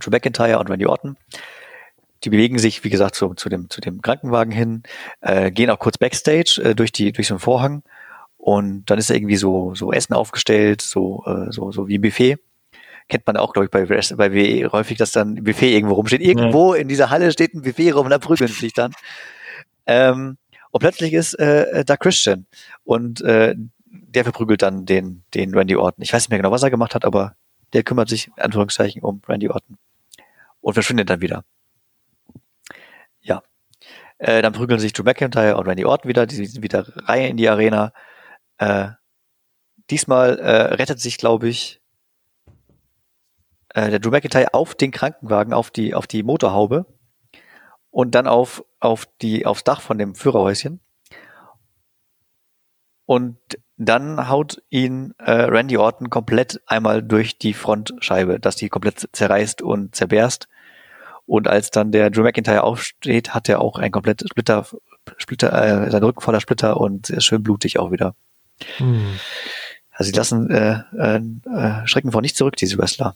Drew 0.00 0.10
McIntyre 0.10 0.58
und 0.58 0.70
Randy 0.70 0.86
Orton. 0.86 1.16
Die 2.24 2.30
bewegen 2.30 2.58
sich, 2.58 2.82
wie 2.82 2.90
gesagt, 2.90 3.14
zu, 3.14 3.34
zu, 3.34 3.48
dem, 3.48 3.70
zu 3.70 3.80
dem 3.80 4.02
Krankenwagen 4.02 4.52
hin, 4.52 4.82
äh, 5.20 5.50
gehen 5.50 5.70
auch 5.70 5.78
kurz 5.78 5.98
Backstage 5.98 6.60
äh, 6.64 6.74
durch, 6.74 6.92
die, 6.92 7.12
durch 7.12 7.28
so 7.28 7.34
einen 7.34 7.40
Vorhang. 7.40 7.82
Und 8.38 8.86
dann 8.86 8.98
ist 8.98 9.10
da 9.10 9.14
irgendwie 9.14 9.36
so, 9.36 9.74
so 9.74 9.92
Essen 9.92 10.14
aufgestellt, 10.14 10.80
so, 10.80 11.24
äh, 11.26 11.52
so, 11.52 11.72
so 11.72 11.88
wie 11.88 11.98
ein 11.98 12.00
Buffet. 12.00 12.38
Kennt 13.08 13.26
man 13.26 13.36
auch, 13.36 13.52
glaube 13.52 13.66
ich, 13.66 13.70
bei, 13.70 13.84
bei 13.84 14.32
WE 14.32 14.72
häufig, 14.72 14.98
dass 14.98 15.12
dann 15.12 15.34
ein 15.34 15.44
Buffet 15.44 15.74
irgendwo 15.74 15.94
rumsteht. 15.94 16.20
Irgendwo 16.20 16.74
ja. 16.74 16.80
in 16.80 16.88
dieser 16.88 17.10
Halle 17.10 17.30
steht 17.30 17.54
ein 17.54 17.62
Buffet 17.62 17.92
rum 17.92 18.06
und 18.06 18.10
da 18.10 18.18
prügeln 18.18 18.50
sich 18.50 18.72
dann. 18.72 18.92
Ähm, 19.86 20.38
und 20.70 20.80
plötzlich 20.80 21.12
ist 21.12 21.34
äh, 21.34 21.84
da 21.84 21.96
Christian. 21.96 22.46
Und 22.84 23.20
äh, 23.20 23.54
der 23.86 24.24
verprügelt 24.24 24.62
dann 24.62 24.86
den, 24.86 25.22
den 25.34 25.54
Randy 25.54 25.76
Orton. 25.76 26.02
Ich 26.02 26.12
weiß 26.12 26.24
nicht 26.24 26.30
mehr 26.30 26.38
genau, 26.38 26.50
was 26.50 26.62
er 26.62 26.70
gemacht 26.70 26.94
hat, 26.94 27.04
aber 27.04 27.36
der 27.76 27.84
kümmert 27.84 28.08
sich, 28.08 28.28
in 28.28 28.42
Anführungszeichen, 28.42 29.02
um 29.02 29.20
Randy 29.28 29.50
Orton. 29.50 29.76
Und 30.62 30.72
verschwindet 30.72 31.10
dann 31.10 31.20
wieder. 31.20 31.44
Ja. 33.20 33.42
Äh, 34.16 34.40
dann 34.40 34.54
prügeln 34.54 34.80
sich 34.80 34.94
Drew 34.94 35.02
McIntyre 35.02 35.58
und 35.58 35.66
Randy 35.66 35.84
Orton 35.84 36.08
wieder, 36.08 36.24
die 36.24 36.46
sind 36.46 36.62
wieder 36.62 36.86
rein 37.06 37.32
in 37.32 37.36
die 37.36 37.50
Arena. 37.50 37.92
Äh, 38.56 38.88
diesmal 39.90 40.38
äh, 40.38 40.74
rettet 40.74 41.00
sich, 41.00 41.18
glaube 41.18 41.48
ich, 41.48 41.82
äh, 43.74 43.90
der 43.90 43.98
Drew 43.98 44.10
McIntyre 44.10 44.54
auf 44.54 44.74
den 44.74 44.90
Krankenwagen, 44.90 45.52
auf 45.52 45.70
die, 45.70 45.92
auf 45.92 46.06
die 46.06 46.22
Motorhaube 46.22 46.86
und 47.90 48.14
dann 48.14 48.26
auf, 48.26 48.64
auf 48.80 49.06
die, 49.20 49.44
aufs 49.44 49.64
Dach 49.64 49.82
von 49.82 49.98
dem 49.98 50.14
Führerhäuschen. 50.14 50.80
und 53.04 53.38
dann 53.76 54.28
haut 54.28 54.62
ihn 54.70 55.14
äh, 55.18 55.32
Randy 55.32 55.76
Orton 55.76 56.08
komplett 56.10 56.60
einmal 56.66 57.02
durch 57.02 57.38
die 57.38 57.52
Frontscheibe, 57.52 58.40
dass 58.40 58.56
die 58.56 58.68
komplett 58.68 59.08
zerreißt 59.12 59.60
und 59.62 59.94
zerberst. 59.94 60.48
Und 61.26 61.48
als 61.48 61.70
dann 61.70 61.92
der 61.92 62.10
Drew 62.10 62.22
McIntyre 62.22 62.62
aufsteht, 62.62 63.34
hat 63.34 63.48
er 63.48 63.60
auch 63.60 63.78
ein 63.78 63.90
komplett 63.90 64.24
Splitter, 64.28 64.66
Splitter, 65.18 65.52
äh, 65.86 65.90
sein 65.90 66.02
Rücken 66.02 66.20
voller 66.20 66.40
Splitter 66.40 66.78
und 66.78 67.10
ist 67.10 67.24
schön 67.24 67.42
blutig 67.42 67.78
auch 67.78 67.90
wieder. 67.90 68.14
Hm. 68.78 69.18
Also 69.90 70.10
sie 70.10 70.16
lassen 70.16 70.50
äh, 70.50 70.82
äh, 70.96 71.20
äh, 71.52 71.86
schrecken 71.86 72.12
vor 72.12 72.22
nicht 72.22 72.36
zurück, 72.36 72.56
diese 72.56 72.78
Wrestler. 72.78 73.14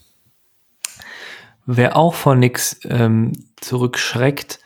Wer 1.66 1.96
auch 1.96 2.14
vor 2.14 2.34
nix 2.34 2.80
ähm, 2.84 3.32
zurückschreckt, 3.60 4.58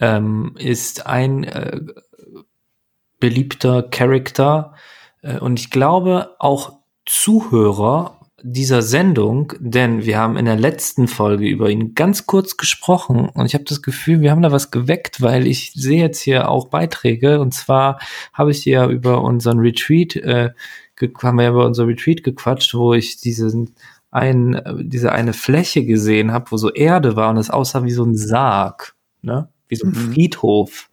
ähm, 0.00 0.56
ist 0.58 1.06
ein 1.06 1.44
äh, 1.44 1.80
beliebter 3.20 3.82
Charakter 3.82 4.74
und 5.40 5.58
ich 5.58 5.70
glaube 5.70 6.36
auch 6.38 6.78
Zuhörer 7.06 8.18
dieser 8.42 8.82
Sendung, 8.82 9.52
denn 9.58 10.04
wir 10.04 10.18
haben 10.18 10.36
in 10.36 10.44
der 10.44 10.56
letzten 10.56 11.08
Folge 11.08 11.48
über 11.48 11.70
ihn 11.70 11.94
ganz 11.94 12.26
kurz 12.26 12.56
gesprochen 12.56 13.28
und 13.28 13.46
ich 13.46 13.54
habe 13.54 13.64
das 13.64 13.82
Gefühl, 13.82 14.20
wir 14.20 14.30
haben 14.30 14.42
da 14.42 14.52
was 14.52 14.70
geweckt, 14.70 15.20
weil 15.20 15.46
ich 15.46 15.72
sehe 15.74 16.00
jetzt 16.00 16.20
hier 16.20 16.48
auch 16.48 16.66
Beiträge 16.68 17.40
und 17.40 17.52
zwar 17.52 17.98
habe 18.32 18.52
ich 18.52 18.64
ja 18.64 18.88
über 18.88 19.22
unseren 19.22 19.58
Retreat, 19.58 20.16
äh, 20.16 20.50
haben 21.22 21.38
wir 21.38 21.44
ja 21.44 21.50
über 21.50 21.66
unser 21.66 21.86
Retreat 21.86 22.22
gequatscht, 22.22 22.74
wo 22.74 22.94
ich 22.94 23.20
diesen 23.20 23.74
ein, 24.10 24.60
diese 24.80 25.12
eine 25.12 25.32
Fläche 25.32 25.84
gesehen 25.84 26.32
habe, 26.32 26.50
wo 26.50 26.56
so 26.56 26.72
Erde 26.72 27.16
war 27.16 27.30
und 27.30 27.36
es 27.38 27.50
aussah 27.50 27.84
wie 27.84 27.90
so 27.90 28.04
ein 28.04 28.16
Sarg, 28.16 28.94
ne? 29.22 29.48
Wie 29.68 29.76
so 29.76 29.86
ein 29.86 29.90
mhm. 29.90 30.12
Friedhof 30.12 30.88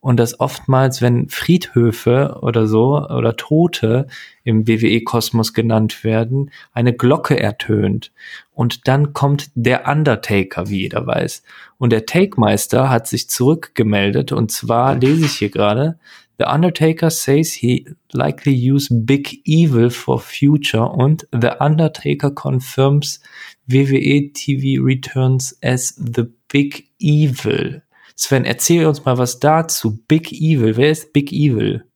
und 0.00 0.18
dass 0.18 0.40
oftmals, 0.40 1.02
wenn 1.02 1.28
Friedhöfe 1.28 2.38
oder 2.42 2.66
so 2.66 3.06
oder 3.06 3.36
Tote 3.36 4.06
im 4.44 4.66
WWE-Kosmos 4.66 5.52
genannt 5.52 6.04
werden, 6.04 6.50
eine 6.72 6.94
Glocke 6.94 7.38
ertönt. 7.38 8.12
Und 8.52 8.88
dann 8.88 9.12
kommt 9.12 9.50
der 9.54 9.86
Undertaker, 9.88 10.68
wie 10.68 10.82
jeder 10.82 11.06
weiß. 11.06 11.42
Und 11.78 11.92
der 11.92 12.06
Takemeister 12.06 12.88
hat 12.88 13.06
sich 13.06 13.28
zurückgemeldet 13.28 14.32
und 14.32 14.50
zwar 14.50 14.94
lese 14.94 15.26
ich 15.26 15.32
hier 15.32 15.50
gerade, 15.50 15.98
The 16.38 16.46
Undertaker 16.46 17.10
says 17.10 17.52
he 17.52 17.86
likely 18.12 18.54
use 18.54 18.88
Big 18.90 19.42
Evil 19.44 19.90
for 19.90 20.18
future 20.18 20.88
und 20.88 21.28
The 21.32 21.50
Undertaker 21.58 22.30
confirms 22.30 23.20
WWE 23.66 24.32
TV 24.32 24.82
returns 24.82 25.58
as 25.62 25.94
the 25.98 26.24
Big 26.48 26.88
Evil. 26.98 27.82
Sven, 28.20 28.44
erzähl 28.44 28.84
uns 28.84 29.06
mal 29.06 29.16
was 29.16 29.40
dazu. 29.40 29.98
Big 30.06 30.30
Evil. 30.30 30.76
Wer 30.76 30.90
ist 30.90 31.14
Big 31.14 31.32
Evil? 31.32 31.86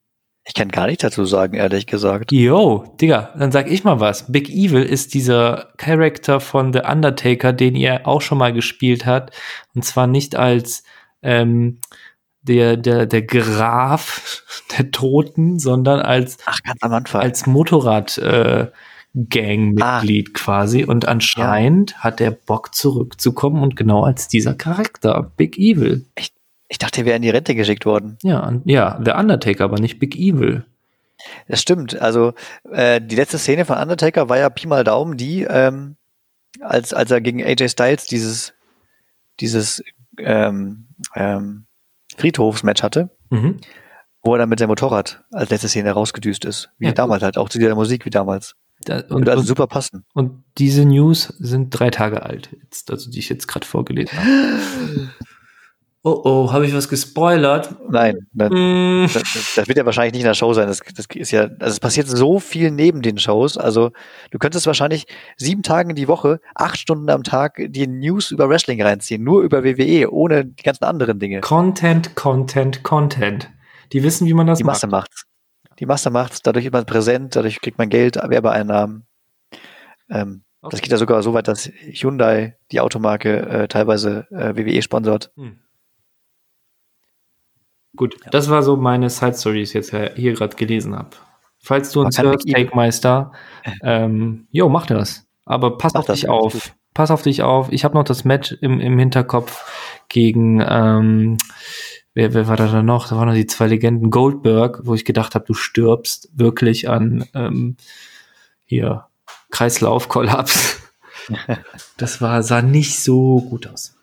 Ich 0.46 0.54
kann 0.54 0.68
gar 0.68 0.86
nicht 0.86 1.04
dazu 1.04 1.26
sagen, 1.26 1.52
ehrlich 1.54 1.86
gesagt. 1.86 2.32
Yo, 2.32 2.96
Digga, 2.98 3.34
dann 3.38 3.52
sag 3.52 3.70
ich 3.70 3.84
mal 3.84 4.00
was. 4.00 4.32
Big 4.32 4.48
Evil 4.48 4.82
ist 4.82 5.12
dieser 5.12 5.74
Charakter 5.76 6.40
von 6.40 6.72
The 6.72 6.80
Undertaker, 6.80 7.52
den 7.52 7.76
ihr 7.76 8.06
auch 8.06 8.22
schon 8.22 8.38
mal 8.38 8.54
gespielt 8.54 9.04
habt. 9.04 9.36
Und 9.74 9.84
zwar 9.84 10.06
nicht 10.06 10.34
als 10.34 10.82
ähm, 11.20 11.78
der, 12.40 12.78
der, 12.78 13.04
der 13.04 13.22
Graf 13.22 14.44
der 14.78 14.90
Toten, 14.90 15.58
sondern 15.58 16.00
als, 16.00 16.38
Ach, 16.46 16.58
ganz 16.62 16.82
am 16.82 16.94
Anfang. 16.94 17.20
als 17.20 17.46
Motorrad, 17.46 18.16
äh, 18.16 18.68
Gangmitglied 19.14 20.30
ah. 20.30 20.32
quasi 20.34 20.84
und 20.84 21.06
anscheinend 21.06 21.92
ja. 21.92 21.98
hat 21.98 22.20
er 22.20 22.32
Bock 22.32 22.74
zurückzukommen 22.74 23.62
und 23.62 23.76
genau 23.76 24.02
als 24.02 24.28
dieser 24.28 24.54
Charakter, 24.54 25.30
Big 25.36 25.56
Evil. 25.56 26.04
Ich, 26.16 26.32
ich 26.68 26.78
dachte, 26.78 27.02
er 27.02 27.06
wäre 27.06 27.16
in 27.16 27.22
die 27.22 27.30
Rente 27.30 27.54
geschickt 27.54 27.86
worden. 27.86 28.18
Ja, 28.22 28.52
ja, 28.64 29.00
The 29.04 29.12
Undertaker, 29.12 29.64
aber 29.64 29.78
nicht 29.78 30.00
Big 30.00 30.16
Evil. 30.16 30.64
Das 31.46 31.60
stimmt. 31.60 32.00
Also 32.00 32.34
äh, 32.70 33.00
die 33.00 33.14
letzte 33.14 33.38
Szene 33.38 33.64
von 33.64 33.78
Undertaker 33.78 34.28
war 34.28 34.38
ja 34.38 34.50
Pi 34.50 34.66
mal 34.66 34.82
Daumen 34.82 35.16
die, 35.16 35.42
ähm, 35.42 35.96
als, 36.60 36.92
als 36.92 37.10
er 37.10 37.20
gegen 37.20 37.42
AJ 37.42 37.68
Styles 37.68 38.06
dieses, 38.06 38.52
dieses 39.40 39.82
ähm, 40.18 40.86
ähm, 41.14 41.66
Friedhofsmatch 42.16 42.82
hatte, 42.82 43.10
mhm. 43.30 43.60
wo 44.22 44.34
er 44.34 44.38
dann 44.38 44.48
mit 44.48 44.58
seinem 44.58 44.70
Motorrad 44.70 45.24
als 45.30 45.50
letzte 45.50 45.68
Szene 45.68 45.92
rausgedüst 45.92 46.44
ist. 46.44 46.70
Wie 46.78 46.86
ja, 46.86 46.92
damals 46.92 47.22
halt, 47.22 47.38
auch 47.38 47.48
zu 47.48 47.58
dieser 47.58 47.74
Musik 47.76 48.04
wie 48.04 48.10
damals. 48.10 48.56
Da, 48.84 48.98
und, 48.98 49.10
Würde 49.10 49.30
also 49.32 49.40
und, 49.40 49.46
super 49.46 49.66
passen. 49.66 50.04
Und 50.14 50.44
diese 50.58 50.84
News 50.84 51.34
sind 51.38 51.70
drei 51.70 51.90
Tage 51.90 52.22
alt, 52.22 52.50
jetzt, 52.62 52.90
also 52.90 53.10
die 53.10 53.18
ich 53.18 53.28
jetzt 53.28 53.48
gerade 53.48 53.66
vorgelesen 53.66 54.18
habe. 54.18 55.10
Oh 56.06 56.20
oh, 56.24 56.52
habe 56.52 56.66
ich 56.66 56.74
was 56.74 56.90
gespoilert? 56.90 57.76
Nein, 57.88 58.26
nein 58.34 58.52
mm. 58.52 59.06
das, 59.10 59.54
das, 59.56 59.68
wird 59.68 59.78
ja 59.78 59.86
wahrscheinlich 59.86 60.12
nicht 60.12 60.20
in 60.20 60.26
der 60.26 60.34
Show 60.34 60.52
sein. 60.52 60.66
Das, 60.66 60.80
das 60.80 61.06
ist 61.14 61.30
ja, 61.30 61.44
also 61.44 61.72
es 61.72 61.80
passiert 61.80 62.06
so 62.08 62.40
viel 62.40 62.70
neben 62.70 63.00
den 63.00 63.16
Shows. 63.16 63.56
Also 63.56 63.90
du 64.30 64.38
könntest 64.38 64.66
wahrscheinlich 64.66 65.06
sieben 65.38 65.62
Tage 65.62 65.94
die 65.94 66.06
Woche, 66.06 66.40
acht 66.54 66.78
Stunden 66.78 67.08
am 67.08 67.22
Tag 67.22 67.58
die 67.68 67.86
News 67.86 68.32
über 68.32 68.50
Wrestling 68.50 68.82
reinziehen, 68.82 69.24
nur 69.24 69.40
über 69.40 69.64
WWE, 69.64 70.12
ohne 70.12 70.44
die 70.44 70.62
ganzen 70.62 70.84
anderen 70.84 71.18
Dinge. 71.18 71.40
Content, 71.40 72.14
Content, 72.16 72.82
Content. 72.82 73.48
Die 73.94 74.02
wissen, 74.02 74.26
wie 74.26 74.34
man 74.34 74.46
das 74.46 74.58
die 74.58 74.64
macht. 74.64 74.82
Die 74.82 74.86
Masse 74.86 74.86
macht's. 74.88 75.24
Die 75.78 75.86
Masse 75.86 76.10
macht's, 76.10 76.42
dadurch 76.42 76.66
ist 76.66 76.72
man 76.72 76.86
präsent, 76.86 77.36
dadurch 77.36 77.60
kriegt 77.60 77.78
man 77.78 77.88
Geld, 77.88 78.16
Werbeeinnahmen. 78.16 79.06
Ähm, 80.10 80.44
okay. 80.60 80.70
Das 80.70 80.82
geht 80.82 80.92
ja 80.92 80.98
sogar 80.98 81.22
so 81.22 81.34
weit, 81.34 81.48
dass 81.48 81.66
Hyundai, 81.66 82.56
die 82.70 82.80
Automarke, 82.80 83.40
äh, 83.40 83.68
teilweise 83.68 84.26
äh, 84.30 84.56
WWE 84.56 84.82
sponsort. 84.82 85.32
Hm. 85.36 85.58
Gut, 87.96 88.16
ja. 88.24 88.30
das 88.30 88.50
war 88.50 88.62
so 88.62 88.76
meine 88.76 89.10
Side 89.10 89.34
Stories 89.34 89.72
jetzt 89.72 89.90
hier 89.90 90.32
gerade 90.34 90.56
gelesen 90.56 90.96
habe. 90.96 91.10
Falls 91.58 91.92
du 91.92 92.02
uns 92.02 92.20
hörst, 92.20 92.48
Take-Meister, 92.48 93.32
ähm, 93.82 94.46
jo, 94.50 94.68
mach 94.68 94.86
das. 94.86 95.26
Aber 95.44 95.78
pass 95.78 95.94
mach 95.94 96.00
auf 96.00 96.06
dich 96.06 96.28
auf. 96.28 96.52
Gut. 96.52 96.72
Pass 96.92 97.10
auf 97.10 97.22
dich 97.22 97.42
auf. 97.42 97.72
Ich 97.72 97.84
habe 97.84 97.94
noch 97.94 98.04
das 98.04 98.24
Match 98.24 98.52
im, 98.60 98.80
im 98.80 98.98
Hinterkopf 98.98 99.64
gegen 100.08 100.64
ähm, 100.66 101.38
wer, 102.14 102.32
wer 102.32 102.48
war 102.48 102.56
da 102.56 102.68
dann 102.68 102.86
noch? 102.86 103.08
Da 103.08 103.16
waren 103.16 103.28
noch 103.28 103.34
die 103.34 103.46
zwei 103.46 103.66
Legenden. 103.66 104.10
Goldberg, 104.10 104.80
wo 104.84 104.94
ich 104.94 105.04
gedacht 105.04 105.34
habe, 105.34 105.44
du 105.44 105.54
stirbst 105.54 106.30
wirklich 106.34 106.88
an 106.88 107.26
ähm, 107.34 107.76
hier 108.64 109.06
Kreislaufkollaps. 109.50 110.80
das 111.96 112.20
war, 112.20 112.42
sah 112.42 112.62
nicht 112.62 113.00
so 113.00 113.40
gut 113.40 113.66
aus. 113.66 113.96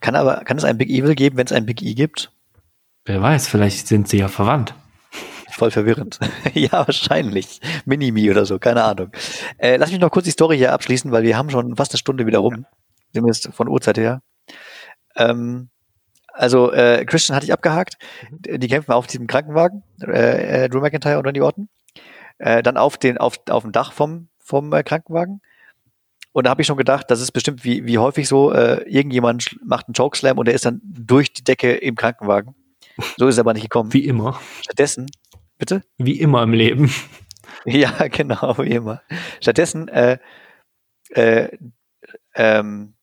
Kann 0.00 0.16
aber, 0.16 0.44
kann 0.44 0.58
es 0.58 0.64
ein 0.64 0.78
Big 0.78 0.90
Evil 0.90 1.14
geben, 1.14 1.36
wenn 1.36 1.46
es 1.46 1.52
ein 1.52 1.66
Big 1.66 1.82
E 1.82 1.94
gibt? 1.94 2.30
Wer 3.06 3.20
weiß, 3.20 3.48
vielleicht 3.48 3.88
sind 3.88 4.08
sie 4.08 4.18
ja 4.18 4.28
verwandt. 4.28 4.74
Voll 5.50 5.70
verwirrend. 5.70 6.18
ja, 6.54 6.72
wahrscheinlich. 6.72 7.60
Minimi 7.84 8.30
oder 8.30 8.44
so, 8.44 8.58
keine 8.58 8.82
Ahnung. 8.82 9.12
Äh, 9.56 9.76
lass 9.76 9.92
mich 9.92 10.00
noch 10.00 10.10
kurz 10.10 10.24
die 10.24 10.32
Story 10.32 10.56
hier 10.56 10.72
abschließen, 10.72 11.12
weil 11.12 11.22
wir 11.22 11.36
haben 11.36 11.48
schon 11.48 11.76
fast 11.76 11.92
eine 11.92 11.98
Stunde 11.98 12.26
wieder 12.26 12.40
rum. 12.40 12.66
Zumindest 13.14 13.50
von 13.52 13.68
Uhrzeit 13.68 13.96
her. 13.96 14.22
Ähm, 15.16 15.68
also 16.34 16.72
äh, 16.72 17.04
Christian 17.04 17.36
hatte 17.36 17.46
ich 17.46 17.52
abgehakt. 17.52 17.96
Mhm. 18.30 18.60
Die 18.60 18.68
kämpfen 18.68 18.92
auf 18.92 19.06
diesem 19.06 19.26
Krankenwagen, 19.26 19.82
äh, 20.02 20.64
äh, 20.64 20.68
Drew 20.68 20.80
McIntyre 20.80 21.18
und 21.18 21.26
Randy 21.26 21.40
Orton. 21.40 21.68
Äh, 22.38 22.62
dann 22.62 22.76
auf 22.76 22.98
den 22.98 23.18
auf, 23.18 23.38
auf 23.48 23.62
dem 23.62 23.72
Dach 23.72 23.92
vom 23.92 24.28
vom 24.38 24.72
äh, 24.72 24.82
Krankenwagen. 24.82 25.40
Und 26.32 26.46
da 26.46 26.50
habe 26.50 26.62
ich 26.62 26.66
schon 26.66 26.76
gedacht, 26.76 27.10
das 27.10 27.20
ist 27.20 27.30
bestimmt 27.30 27.64
wie, 27.64 27.86
wie 27.86 27.98
häufig 27.98 28.26
so, 28.26 28.52
äh, 28.52 28.82
irgendjemand 28.88 29.56
macht 29.64 29.86
einen 29.86 29.94
Chokeslam 29.94 30.36
und 30.36 30.46
der 30.46 30.54
ist 30.54 30.66
dann 30.66 30.80
durch 30.82 31.32
die 31.32 31.44
Decke 31.44 31.72
im 31.74 31.94
Krankenwagen. 31.94 32.54
So 33.16 33.26
ist 33.26 33.34
es 33.34 33.38
aber 33.40 33.54
nicht 33.54 33.64
gekommen. 33.64 33.92
Wie 33.92 34.04
immer. 34.04 34.40
Stattdessen, 34.60 35.06
bitte? 35.58 35.82
Wie 35.98 36.20
immer 36.20 36.42
im 36.42 36.52
Leben. 36.52 36.92
Ja, 37.66 38.08
genau, 38.08 38.58
wie 38.58 38.70
immer. 38.70 39.02
Stattdessen, 39.40 39.88
äh, 39.88 40.18
äh, 41.10 41.48
ähm, 42.34 42.94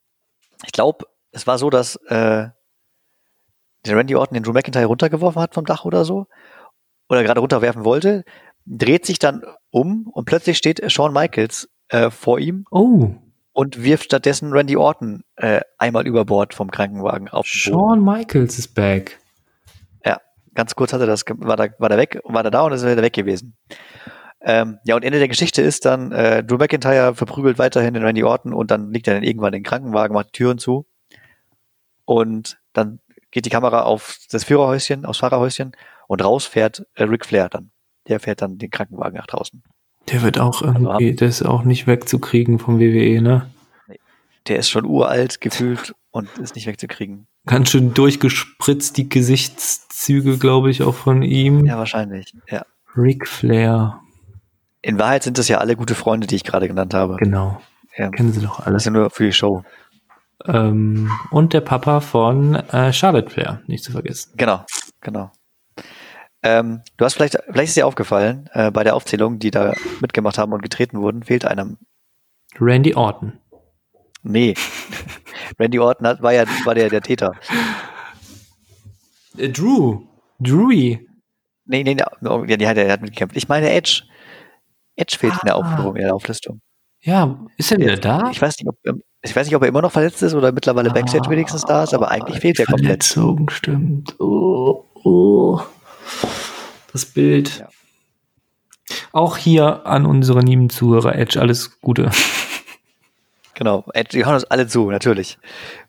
ich 0.65 0.71
glaube, 0.71 1.05
es 1.31 1.47
war 1.47 1.57
so, 1.57 1.69
dass 1.69 1.95
äh, 2.07 2.49
der 3.85 3.97
Randy 3.97 4.15
Orton 4.15 4.35
den 4.35 4.43
Drew 4.43 4.53
McIntyre 4.53 4.85
runtergeworfen 4.85 5.41
hat 5.41 5.53
vom 5.53 5.65
Dach 5.65 5.85
oder 5.85 6.05
so, 6.05 6.27
oder 7.09 7.23
gerade 7.23 7.41
runterwerfen 7.41 7.83
wollte, 7.83 8.23
dreht 8.65 9.05
sich 9.05 9.19
dann 9.19 9.43
um 9.69 10.07
und 10.13 10.25
plötzlich 10.25 10.57
steht 10.57 10.89
Shawn 10.91 11.13
Michaels 11.13 11.69
äh, 11.89 12.09
vor 12.09 12.39
ihm 12.39 12.65
oh. 12.71 13.11
und 13.51 13.83
wirft 13.83 14.05
stattdessen 14.05 14.53
Randy 14.53 14.77
Orton 14.77 15.23
äh, 15.35 15.61
einmal 15.77 16.07
über 16.07 16.25
Bord 16.25 16.53
vom 16.53 16.71
Krankenwagen 16.71 17.27
auf 17.27 17.47
den 17.47 17.57
Shawn 17.57 18.03
Michaels 18.03 18.57
ist 18.57 18.75
back. 18.75 19.19
Ja, 20.05 20.21
ganz 20.53 20.75
kurz 20.75 20.93
hat 20.93 21.01
er 21.01 21.07
das, 21.07 21.25
war 21.27 21.57
da, 21.57 21.67
war 21.79 21.89
da 21.89 21.97
weg, 21.97 22.21
war 22.23 22.43
da 22.43 22.49
da 22.49 22.61
und 22.61 22.71
ist 22.71 22.85
wieder 22.85 23.01
weg 23.01 23.13
gewesen. 23.13 23.57
Ähm, 24.43 24.79
ja, 24.85 24.95
und 24.95 25.03
Ende 25.03 25.19
der 25.19 25.27
Geschichte 25.27 25.61
ist 25.61 25.85
dann, 25.85 26.11
äh, 26.11 26.43
Drew 26.43 26.57
McIntyre 26.57 27.13
verprügelt 27.13 27.59
weiterhin 27.59 27.93
den 27.93 28.03
Randy 28.03 28.23
Orton 28.23 28.53
und 28.53 28.71
dann 28.71 28.91
liegt 28.91 29.07
er 29.07 29.13
dann 29.13 29.23
irgendwann 29.23 29.53
in 29.53 29.59
den 29.59 29.63
Krankenwagen, 29.63 30.13
macht 30.13 30.27
die 30.27 30.37
Türen 30.37 30.57
zu. 30.57 30.87
Und 32.05 32.57
dann 32.73 32.99
geht 33.31 33.45
die 33.45 33.49
Kamera 33.49 33.83
auf 33.83 34.17
das 34.31 34.43
Führerhäuschen, 34.43 35.05
aufs 35.05 35.19
Fahrerhäuschen 35.19 35.71
und 36.07 36.23
raus 36.23 36.45
fährt 36.45 36.85
äh, 36.95 37.03
Ric 37.03 37.25
Flair 37.25 37.49
dann. 37.49 37.71
Der 38.07 38.19
fährt 38.19 38.41
dann 38.41 38.57
den 38.57 38.69
Krankenwagen 38.69 39.17
nach 39.17 39.27
draußen. 39.27 39.63
Der 40.09 40.21
wird 40.23 40.39
auch 40.39 40.61
also 40.61 40.73
irgendwie, 40.73 41.07
also, 41.07 41.15
der 41.17 41.27
ist 41.27 41.43
auch 41.43 41.63
nicht 41.63 41.87
wegzukriegen 41.87 42.59
vom 42.59 42.79
WWE, 42.79 43.21
ne? 43.21 43.49
Der 44.47 44.57
ist 44.57 44.69
schon 44.69 44.85
uralt 44.85 45.39
gefühlt 45.39 45.93
und 46.09 46.27
ist 46.39 46.55
nicht 46.55 46.65
wegzukriegen. 46.65 47.27
Ganz 47.45 47.69
schön 47.69 47.93
durchgespritzt, 47.93 48.97
die 48.97 49.07
Gesichtszüge, 49.07 50.37
glaube 50.37 50.71
ich, 50.71 50.81
auch 50.81 50.95
von 50.95 51.21
ihm. 51.21 51.65
Ja, 51.65 51.77
wahrscheinlich, 51.77 52.33
ja. 52.49 52.63
Ric 52.97 53.27
Flair. 53.27 53.99
In 54.81 54.97
Wahrheit 54.97 55.23
sind 55.23 55.37
das 55.37 55.47
ja 55.47 55.59
alle 55.59 55.75
gute 55.75 55.93
Freunde, 55.93 56.25
die 56.25 56.35
ich 56.35 56.43
gerade 56.43 56.67
genannt 56.67 56.93
habe. 56.95 57.17
Genau. 57.17 57.61
Ja. 57.95 58.09
Kennen 58.09 58.33
sie 58.33 58.41
doch 58.41 58.57
Das 58.57 58.65
alle. 58.67 58.77
ist 58.77 58.85
ja 58.85 58.91
nur 58.91 59.09
für 59.11 59.25
die 59.25 59.33
Show. 59.33 59.63
Ähm, 60.45 61.11
und 61.29 61.53
der 61.53 61.61
Papa 61.61 61.99
von 61.99 62.55
äh, 62.55 62.91
Charlotte 62.93 63.29
Flair, 63.29 63.61
nicht 63.67 63.83
zu 63.83 63.91
vergessen. 63.91 64.33
Genau, 64.37 64.65
genau. 65.01 65.31
Ähm, 66.43 66.81
du 66.97 67.05
hast 67.05 67.13
vielleicht, 67.13 67.37
vielleicht 67.45 67.69
ist 67.69 67.77
dir 67.77 67.85
aufgefallen, 67.85 68.49
äh, 68.53 68.71
bei 68.71 68.83
der 68.83 68.95
Aufzählung, 68.95 69.37
die 69.39 69.51
da 69.51 69.73
mitgemacht 69.99 70.37
haben 70.37 70.53
und 70.53 70.61
getreten 70.63 70.99
wurden, 70.99 71.23
fehlt 71.23 71.45
einem. 71.45 71.77
Randy 72.59 72.95
Orton. 72.95 73.39
Nee. 74.23 74.55
Randy 75.59 75.79
Orton 75.79 76.07
hat, 76.07 76.21
war 76.21 76.33
ja 76.33 76.45
war 76.65 76.75
der, 76.75 76.89
der 76.89 77.01
Täter. 77.01 77.33
Äh, 79.37 79.49
Drew. 79.49 80.01
Drewy. 80.39 81.07
Nee, 81.65 81.83
nee, 81.83 81.93
nee, 81.93 82.01
ja, 82.47 82.57
die 82.57 82.67
hat, 82.67 82.77
der 82.77 82.91
hat 82.91 83.01
mitgekämpft. 83.01 83.37
Ich 83.37 83.47
meine 83.47 83.69
Edge. 83.69 84.03
Edge 84.95 85.17
fehlt 85.17 85.33
in 85.33 85.45
der 85.45 85.55
Ah. 85.55 85.59
Aufführung, 85.59 85.95
in 85.95 86.03
der 86.03 86.15
Auflistung. 86.15 86.59
Ja, 87.03 87.39
ist 87.57 87.71
er 87.71 87.79
wieder 87.79 87.97
da? 87.97 88.29
Ich 88.31 88.41
weiß 88.41 88.57
nicht, 88.59 88.67
ob, 88.67 88.77
ich 89.23 89.35
weiß 89.35 89.47
nicht, 89.47 89.55
ob 89.55 89.63
er 89.63 89.67
immer 89.67 89.81
noch 89.81 89.91
verletzt 89.91 90.21
ist 90.21 90.33
oder 90.35 90.51
mittlerweile 90.51 90.91
Backstage 90.91 91.29
wenigstens 91.29 91.65
da 91.65 91.83
ist, 91.83 91.93
aber 91.93 92.11
eigentlich 92.11 92.39
fehlt 92.39 92.59
er 92.59 92.65
komplett. 92.65 93.03
Verletzung, 93.03 93.49
stimmt. 93.49 94.19
Oh, 94.19 94.85
oh. 95.03 95.61
Das 96.91 97.05
Bild. 97.05 97.59
Ja. 97.59 97.69
Auch 99.13 99.37
hier 99.37 99.85
an 99.85 100.05
unsere 100.05 100.41
lieben 100.41 100.69
Zuhörer 100.69 101.15
Edge 101.15 101.39
alles 101.39 101.79
Gute. 101.81 102.11
Genau. 103.55 103.85
Edge, 103.93 104.17
die 104.17 104.25
hören 104.25 104.35
uns 104.35 104.45
alle 104.45 104.67
zu, 104.67 104.89
natürlich. 104.89 105.37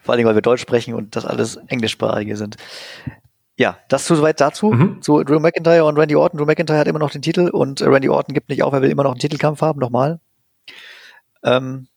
Vor 0.00 0.14
allem, 0.14 0.26
weil 0.26 0.34
wir 0.34 0.42
Deutsch 0.42 0.60
sprechen 0.60 0.94
und 0.94 1.16
das 1.16 1.24
alles 1.24 1.56
Englischsprachige 1.68 2.36
sind. 2.36 2.56
Ja, 3.56 3.78
das 3.88 4.04
zu 4.04 4.14
soweit 4.14 4.40
dazu. 4.40 4.72
Mhm. 4.72 5.00
Zu 5.00 5.24
Drew 5.24 5.40
McIntyre 5.40 5.84
und 5.84 5.98
Randy 5.98 6.16
Orton. 6.16 6.38
Drew 6.38 6.46
McIntyre 6.46 6.78
hat 6.78 6.86
immer 6.86 6.98
noch 6.98 7.10
den 7.10 7.22
Titel 7.22 7.48
und 7.48 7.80
Randy 7.80 8.08
Orton 8.08 8.34
gibt 8.34 8.48
nicht 8.48 8.62
auf, 8.62 8.72
er 8.72 8.82
will 8.82 8.90
immer 8.90 9.04
noch 9.04 9.12
einen 9.12 9.20
Titelkampf 9.20 9.62
haben, 9.62 9.78
nochmal. 9.78 10.20
Ähm, 11.44 11.88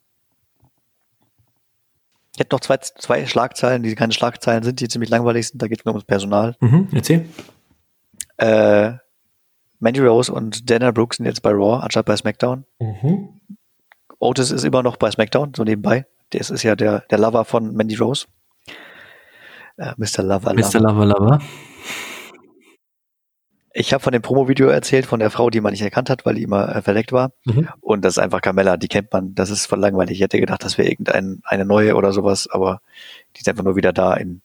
ich 2.34 2.40
hätte 2.40 2.54
noch 2.54 2.60
zwei, 2.60 2.78
zwei 2.78 3.26
Schlagzeilen, 3.26 3.84
die 3.84 3.96
keine 3.96 4.12
Schlagzeilen 4.12 4.64
sind, 4.64 4.82
die 4.82 4.90
ziemlich 4.90 5.10
langweilig 5.10 5.48
sind. 5.48 5.62
Da 5.62 5.68
geht 5.68 5.80
es 5.80 5.86
nur 5.86 5.94
ums 5.94 6.06
Personal. 6.06 6.56
Mhm, 6.60 6.90
erzähl. 6.92 7.30
Äh, 8.38 8.94
Mandy 9.80 10.02
Rose 10.02 10.32
und 10.32 10.70
Dana 10.70 10.92
Brooks 10.92 11.18
sind 11.18 11.26
jetzt 11.26 11.42
bei 11.42 11.52
Raw, 11.52 11.82
anstatt 11.84 12.06
bei 12.06 12.18
SmackDown. 12.18 12.66
Mhm. 12.80 13.40
Otis 14.20 14.52
ist 14.52 14.64
immer 14.64 14.84
noch 14.84 14.98
bei 14.98 15.12
SmackDown, 15.12 15.54
so 15.56 15.64
nebenbei. 15.64 16.06
Das 16.32 16.50
ist 16.50 16.64
ja 16.64 16.76
der, 16.76 17.02
der 17.10 17.20
Lover 17.20 17.46
von 17.46 17.74
Mandy 17.74 17.96
Rose. 17.96 18.26
Äh, 19.78 19.94
Mr. 19.98 20.24
Lover, 20.24 20.54
Mr. 20.54 20.80
Lover. 20.80 20.80
Lover 20.80 21.06
Lover. 21.06 21.42
Ich 23.78 23.92
habe 23.92 24.02
von 24.02 24.14
dem 24.14 24.22
Promo-Video 24.22 24.70
erzählt, 24.70 25.06
von 25.06 25.20
der 25.20 25.30
Frau, 25.30 25.50
die 25.50 25.60
man 25.60 25.74
nicht 25.74 25.82
erkannt 25.82 26.10
hat, 26.10 26.26
weil 26.26 26.36
die 26.36 26.44
immer 26.44 26.74
äh, 26.74 26.82
verdeckt 26.82 27.12
war. 27.12 27.34
Mhm. 27.44 27.68
Und 27.82 28.06
das 28.06 28.14
ist 28.14 28.20
einfach 28.20 28.40
Carmella, 28.40 28.78
die 28.78 28.88
kennt 28.88 29.12
man. 29.12 29.36
Das 29.36 29.50
ist 29.50 29.66
voll 29.66 29.80
langweilig. 29.80 30.16
Ich 30.16 30.22
hätte 30.22 30.40
gedacht, 30.40 30.64
das 30.64 30.78
wäre 30.78 30.88
irgendeine 30.88 31.40
eine 31.44 31.66
neue 31.66 31.96
oder 31.96 32.14
sowas, 32.14 32.48
aber 32.50 32.80
die 33.36 33.42
ist 33.42 33.50
einfach 33.50 33.66
nur 33.66 33.76
wieder 33.76 33.92
da 33.92 34.14
in, 34.14 34.42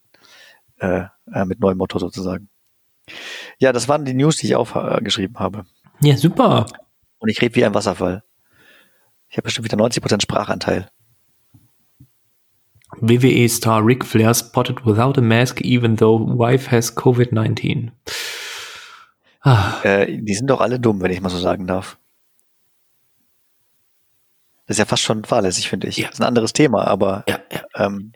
äh, 0.80 1.04
äh, 1.32 1.44
mit 1.44 1.60
neuem 1.60 1.78
Motto 1.78 2.00
sozusagen. 2.00 2.48
Ja, 3.58 3.72
das 3.72 3.88
waren 3.88 4.04
die 4.04 4.14
News, 4.14 4.38
die 4.38 4.48
ich 4.48 4.56
aufgeschrieben 4.56 5.38
habe. 5.38 5.64
Ja, 6.02 6.16
super. 6.16 6.66
Und 7.20 7.28
ich 7.28 7.40
rede 7.40 7.54
wie 7.54 7.64
ein 7.64 7.74
Wasserfall. 7.74 8.24
Ich 9.28 9.36
habe 9.36 9.44
bestimmt 9.44 9.70
wieder 9.70 9.78
90% 9.78 10.22
Sprachanteil. 10.22 10.90
WWE-Star 13.00 13.86
Ric 13.86 14.04
Flair 14.04 14.34
spotted 14.34 14.84
without 14.84 15.16
a 15.16 15.22
mask 15.22 15.60
even 15.60 15.96
though 15.96 16.18
wife 16.18 16.68
has 16.72 16.96
COVID-19. 16.96 17.92
Ah, 19.40 19.80
Äh, 19.82 20.18
die 20.18 20.34
sind 20.34 20.48
doch 20.48 20.60
alle 20.60 20.78
dumm, 20.78 21.00
wenn 21.00 21.10
ich 21.10 21.20
mal 21.20 21.30
so 21.30 21.38
sagen 21.38 21.66
darf. 21.66 21.98
Das 24.66 24.74
ist 24.76 24.78
ja 24.78 24.84
fast 24.84 25.02
schon 25.02 25.24
fahrlässig, 25.24 25.68
finde 25.68 25.88
ich. 25.88 25.96
Ja. 25.96 26.06
Das 26.08 26.14
ist 26.14 26.20
ein 26.20 26.26
anderes 26.28 26.52
Thema, 26.52 26.86
aber 26.86 27.24
ja, 27.28 27.38
ja. 27.50 27.62
ähm, 27.74 28.12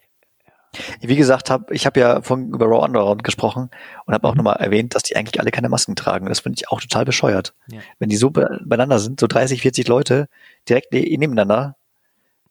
wie 1.00 1.16
gesagt, 1.16 1.50
hab, 1.50 1.70
ich 1.70 1.86
habe 1.86 2.00
ja 2.00 2.22
von 2.22 2.48
über 2.52 2.66
Raw 2.66 2.84
Underground 2.84 3.24
gesprochen 3.24 3.70
und 4.06 4.14
habe 4.14 4.26
auch 4.28 4.32
Mhm. 4.32 4.38
nochmal 4.38 4.56
erwähnt, 4.56 4.94
dass 4.94 5.02
die 5.04 5.16
eigentlich 5.16 5.40
alle 5.40 5.50
keine 5.50 5.68
Masken 5.68 5.96
tragen. 5.96 6.26
Das 6.26 6.40
finde 6.40 6.58
ich 6.60 6.68
auch 6.68 6.80
total 6.80 7.04
bescheuert. 7.04 7.54
Ja. 7.68 7.80
Wenn 7.98 8.08
die 8.08 8.16
so 8.16 8.30
be 8.30 8.60
beieinander 8.64 8.98
sind, 8.98 9.18
so 9.20 9.26
30, 9.26 9.62
40 9.62 9.88
Leute 9.88 10.28
direkt 10.68 10.92
ne 10.92 11.00
nebeneinander, 11.16 11.76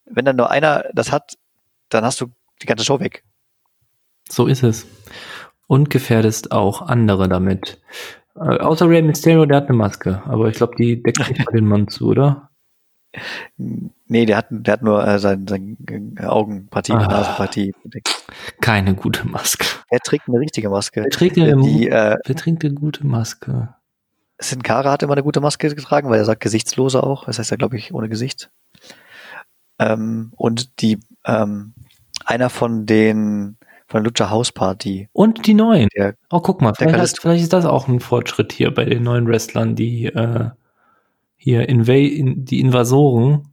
wenn 0.06 0.26
dann 0.26 0.36
nur 0.36 0.50
einer 0.50 0.86
das 0.94 1.12
hat, 1.12 1.38
dann 1.90 2.04
hast 2.06 2.20
du 2.22 2.28
die 2.62 2.66
ganze 2.66 2.84
Show 2.86 3.00
weg. 3.00 3.24
So 4.30 4.48
ist 4.48 4.64
es. 4.64 4.86
Und 5.68 5.90
gefährdest 5.90 6.52
auch 6.52 6.82
andere 6.82 7.28
damit. 7.30 7.82
Äh, 8.36 8.58
außer 8.60 8.90
Rey 8.90 9.02
Mysterio, 9.02 9.46
der 9.46 9.58
hat 9.58 9.68
eine 9.70 9.78
Maske, 9.78 10.22
aber 10.26 10.50
ich 10.50 10.56
glaube, 10.58 10.76
die 10.76 11.02
deckt 11.02 11.20
nicht 11.30 11.46
den 11.54 11.68
Mund 11.68 11.92
zu, 11.92 12.08
oder? 12.10 12.50
Nee, 13.58 14.26
der 14.26 14.38
hat, 14.38 14.48
der 14.50 14.74
hat 14.74 14.82
nur 14.82 15.06
äh, 15.08 15.20
sein, 15.20 15.48
sein 15.48 15.78
äh, 16.18 16.26
Augenpartie, 16.26 16.94
Ah. 16.94 17.08
Nasenpartie. 17.08 17.74
Keine 18.60 18.96
gute 18.96 19.28
Maske. 19.28 19.66
Er 19.90 20.00
trägt 20.00 20.28
eine 20.28 20.40
richtige 20.40 20.70
Maske. 20.70 21.04
Wer 21.04 21.12
trägt 21.12 21.38
eine, 21.38 21.56
Die, 21.58 21.88
äh, 21.90 22.18
wer 22.26 22.36
trägt 22.36 22.66
eine 22.66 22.74
gute 22.74 23.06
Maske? 23.06 23.76
Sin 24.40 24.64
Cara 24.64 24.92
hat 24.92 25.04
immer 25.04 25.14
eine 25.14 25.22
gute 25.24 25.42
Maske 25.42 25.70
getragen, 25.74 26.10
weil 26.10 26.18
er 26.18 26.26
sagt 26.26 26.42
gesichtslose 26.42 27.04
auch. 27.04 27.26
Das 27.26 27.38
heißt 27.38 27.52
ja, 27.52 27.58
glaube 27.58 27.78
ich, 27.78 27.94
ohne 27.94 28.10
Gesicht. 28.10 28.50
Ähm, 29.78 30.34
und 30.36 30.82
die, 30.82 31.00
ähm, 31.26 31.74
einer 32.26 32.50
von 32.50 32.88
den, 32.88 33.58
von 33.94 34.04
der 34.04 34.10
Lucha 34.12 34.32
House 34.32 34.52
Party, 34.52 35.08
Und 35.14 35.46
die 35.46 35.54
neuen. 35.54 35.88
der, 35.96 36.16
Oh, 36.32 36.40
guck 36.40 36.64
mal, 36.64 36.74
vielleicht, 36.74 36.98
hat, 36.98 37.20
vielleicht 37.22 37.44
ist 37.44 37.54
das 37.54 37.64
auch 37.64 37.88
ein 37.88 38.00
Fortschritt 38.00 38.52
hier 38.52 38.74
bei 38.74 38.86
den 38.86 39.04
neuen 39.04 39.28
Wrestlern, 39.28 39.76
die 39.76 40.06
äh, 40.08 40.50
hier 41.38 41.70
Inva 41.70 41.94
in, 41.94 42.44
die 42.44 42.60
Invasoren, 42.60 43.50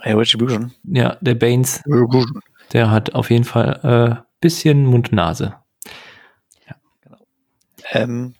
äh, 0.00 0.12
Retribution. 0.14 0.72
ja, 0.84 1.18
der 1.20 1.34
Baines, 1.34 1.82
Retribution. 1.84 2.40
der 2.72 2.90
hat 2.90 3.14
auf 3.14 3.28
jeden 3.30 3.44
Fall 3.44 4.18
äh, 4.18 4.22
bisschen 4.40 4.86
Mund-Nase. 4.86 5.56
Ähm, 7.92 8.34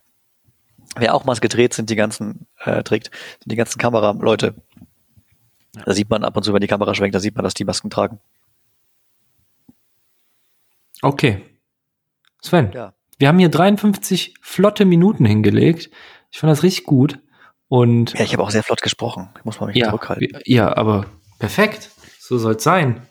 wer 0.97 1.15
auch 1.15 1.25
Maske 1.27 1.49
dreht, 1.49 1.75
sind 1.75 1.91
die 1.91 1.97
ganzen, 1.97 2.47
äh, 2.65 2.83
trägt, 2.83 3.11
sind 3.41 3.53
die 3.53 3.57
ganzen 3.57 3.79
Kameraleute. 3.79 4.55
Da 5.85 5.93
sieht 5.93 6.09
man 6.09 6.25
ab 6.25 6.35
und 6.35 6.45
zu, 6.45 6.55
wenn 6.55 6.61
die 6.63 6.67
Kamera 6.67 6.95
schwenkt, 6.95 7.15
da 7.15 7.21
sieht 7.21 7.35
man, 7.35 7.45
dass 7.45 7.53
die 7.53 7.65
Masken 7.65 7.91
tragen. 7.91 8.21
Okay. 11.03 11.43
Sven, 12.41 12.71
Ja. 12.73 12.95
wir 13.19 13.29
haben 13.29 13.39
hier 13.39 13.49
53 13.49 14.35
flotte 14.41 14.85
Minuten 14.85 15.25
hingelegt. 15.25 15.91
Ich 16.31 16.39
fand 16.39 16.51
das 16.51 16.63
richtig 16.63 16.85
gut. 16.85 17.19
Und 17.69 18.15
Ja, 18.15 18.25
ich 18.25 18.33
habe 18.33 18.43
auch 18.43 18.51
sehr 18.51 18.63
flott 18.63 18.83
gesprochen. 18.83 19.29
Ich 19.39 19.45
muss 19.45 19.61
mal 19.61 19.67
mich 19.67 19.77
ja, 19.77 19.89
zurückhalten. 19.89 20.41
ja, 20.45 20.75
aber 20.77 21.07
perfekt. 21.39 21.91
So 22.19 22.39
soll's 22.39 22.63
sein. 22.65 23.03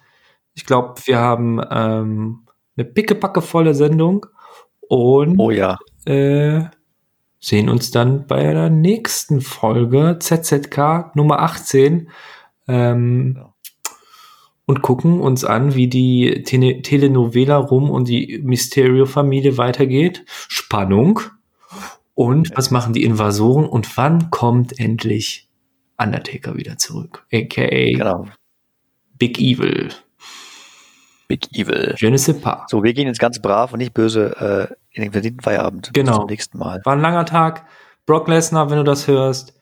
Ich 0.55 0.65
glaube, 0.65 0.95
wir 1.05 1.19
haben 1.19 1.61
ähm, 1.69 2.47
eine 2.75 2.85
pickepackevolle 2.85 3.73
Sendung 3.75 4.25
und 4.87 5.37
Oh 5.39 5.51
ja. 5.51 5.77
äh, 6.05 6.61
sehen 7.39 7.69
uns 7.69 7.91
dann 7.91 8.25
bei 8.25 8.41
der 8.53 8.69
nächsten 8.69 9.41
Folge 9.41 10.17
ZZK 10.19 11.11
Nummer 11.15 11.39
18 11.41 12.09
ähm, 12.67 13.33
Ja. 13.37 13.53
Und 14.67 14.81
gucken 14.81 15.21
uns 15.21 15.45
an, 15.45 15.75
wie 15.75 15.87
die 15.87 16.43
Tele 16.43 16.81
Telenovela 16.81 17.55
rum 17.55 17.89
und 17.89 18.07
die 18.07 18.39
Mysterio-Familie 18.43 19.57
weitergeht. 19.57 20.25
Spannung. 20.27 21.21
Und 22.13 22.51
was 22.55 22.69
machen 22.69 22.93
die 22.93 23.03
Invasoren 23.03 23.65
und 23.65 23.95
wann 23.95 24.29
kommt 24.29 24.77
endlich 24.79 25.47
Undertaker 25.97 26.57
wieder 26.57 26.77
zurück? 26.77 27.25
AKA 27.31 27.97
Genau. 27.97 28.27
Big 29.17 29.39
Evil. 29.39 29.89
Big 31.29 31.47
Evil. 31.53 31.95
Je 31.97 32.09
ne 32.09 32.17
sais 32.17 32.39
pas. 32.39 32.65
So, 32.67 32.83
wir 32.83 32.93
gehen 32.93 33.07
jetzt 33.07 33.19
ganz 33.19 33.41
brav 33.41 33.71
und 33.71 33.79
nicht 33.79 33.93
böse 33.93 34.35
äh, 34.69 34.75
in 34.91 35.03
den 35.03 35.11
verdienten 35.13 35.41
Feierabend. 35.41 35.91
Genau. 35.93 36.11
Bis 36.11 36.19
zum 36.19 36.27
nächsten 36.27 36.57
Mal. 36.57 36.81
War 36.83 36.93
ein 36.93 37.01
langer 37.01 37.25
Tag. 37.25 37.65
Brock 38.05 38.27
Lesnar, 38.27 38.69
wenn 38.69 38.77
du 38.77 38.83
das 38.83 39.07
hörst. 39.07 39.53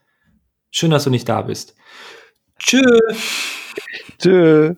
Schön, 0.72 0.90
dass 0.90 1.04
du 1.04 1.12
nicht 1.12 1.30
da 1.30 1.44
bist. 1.44 1.76
Tschüss. 2.58 3.52
Tschö. 4.18 4.76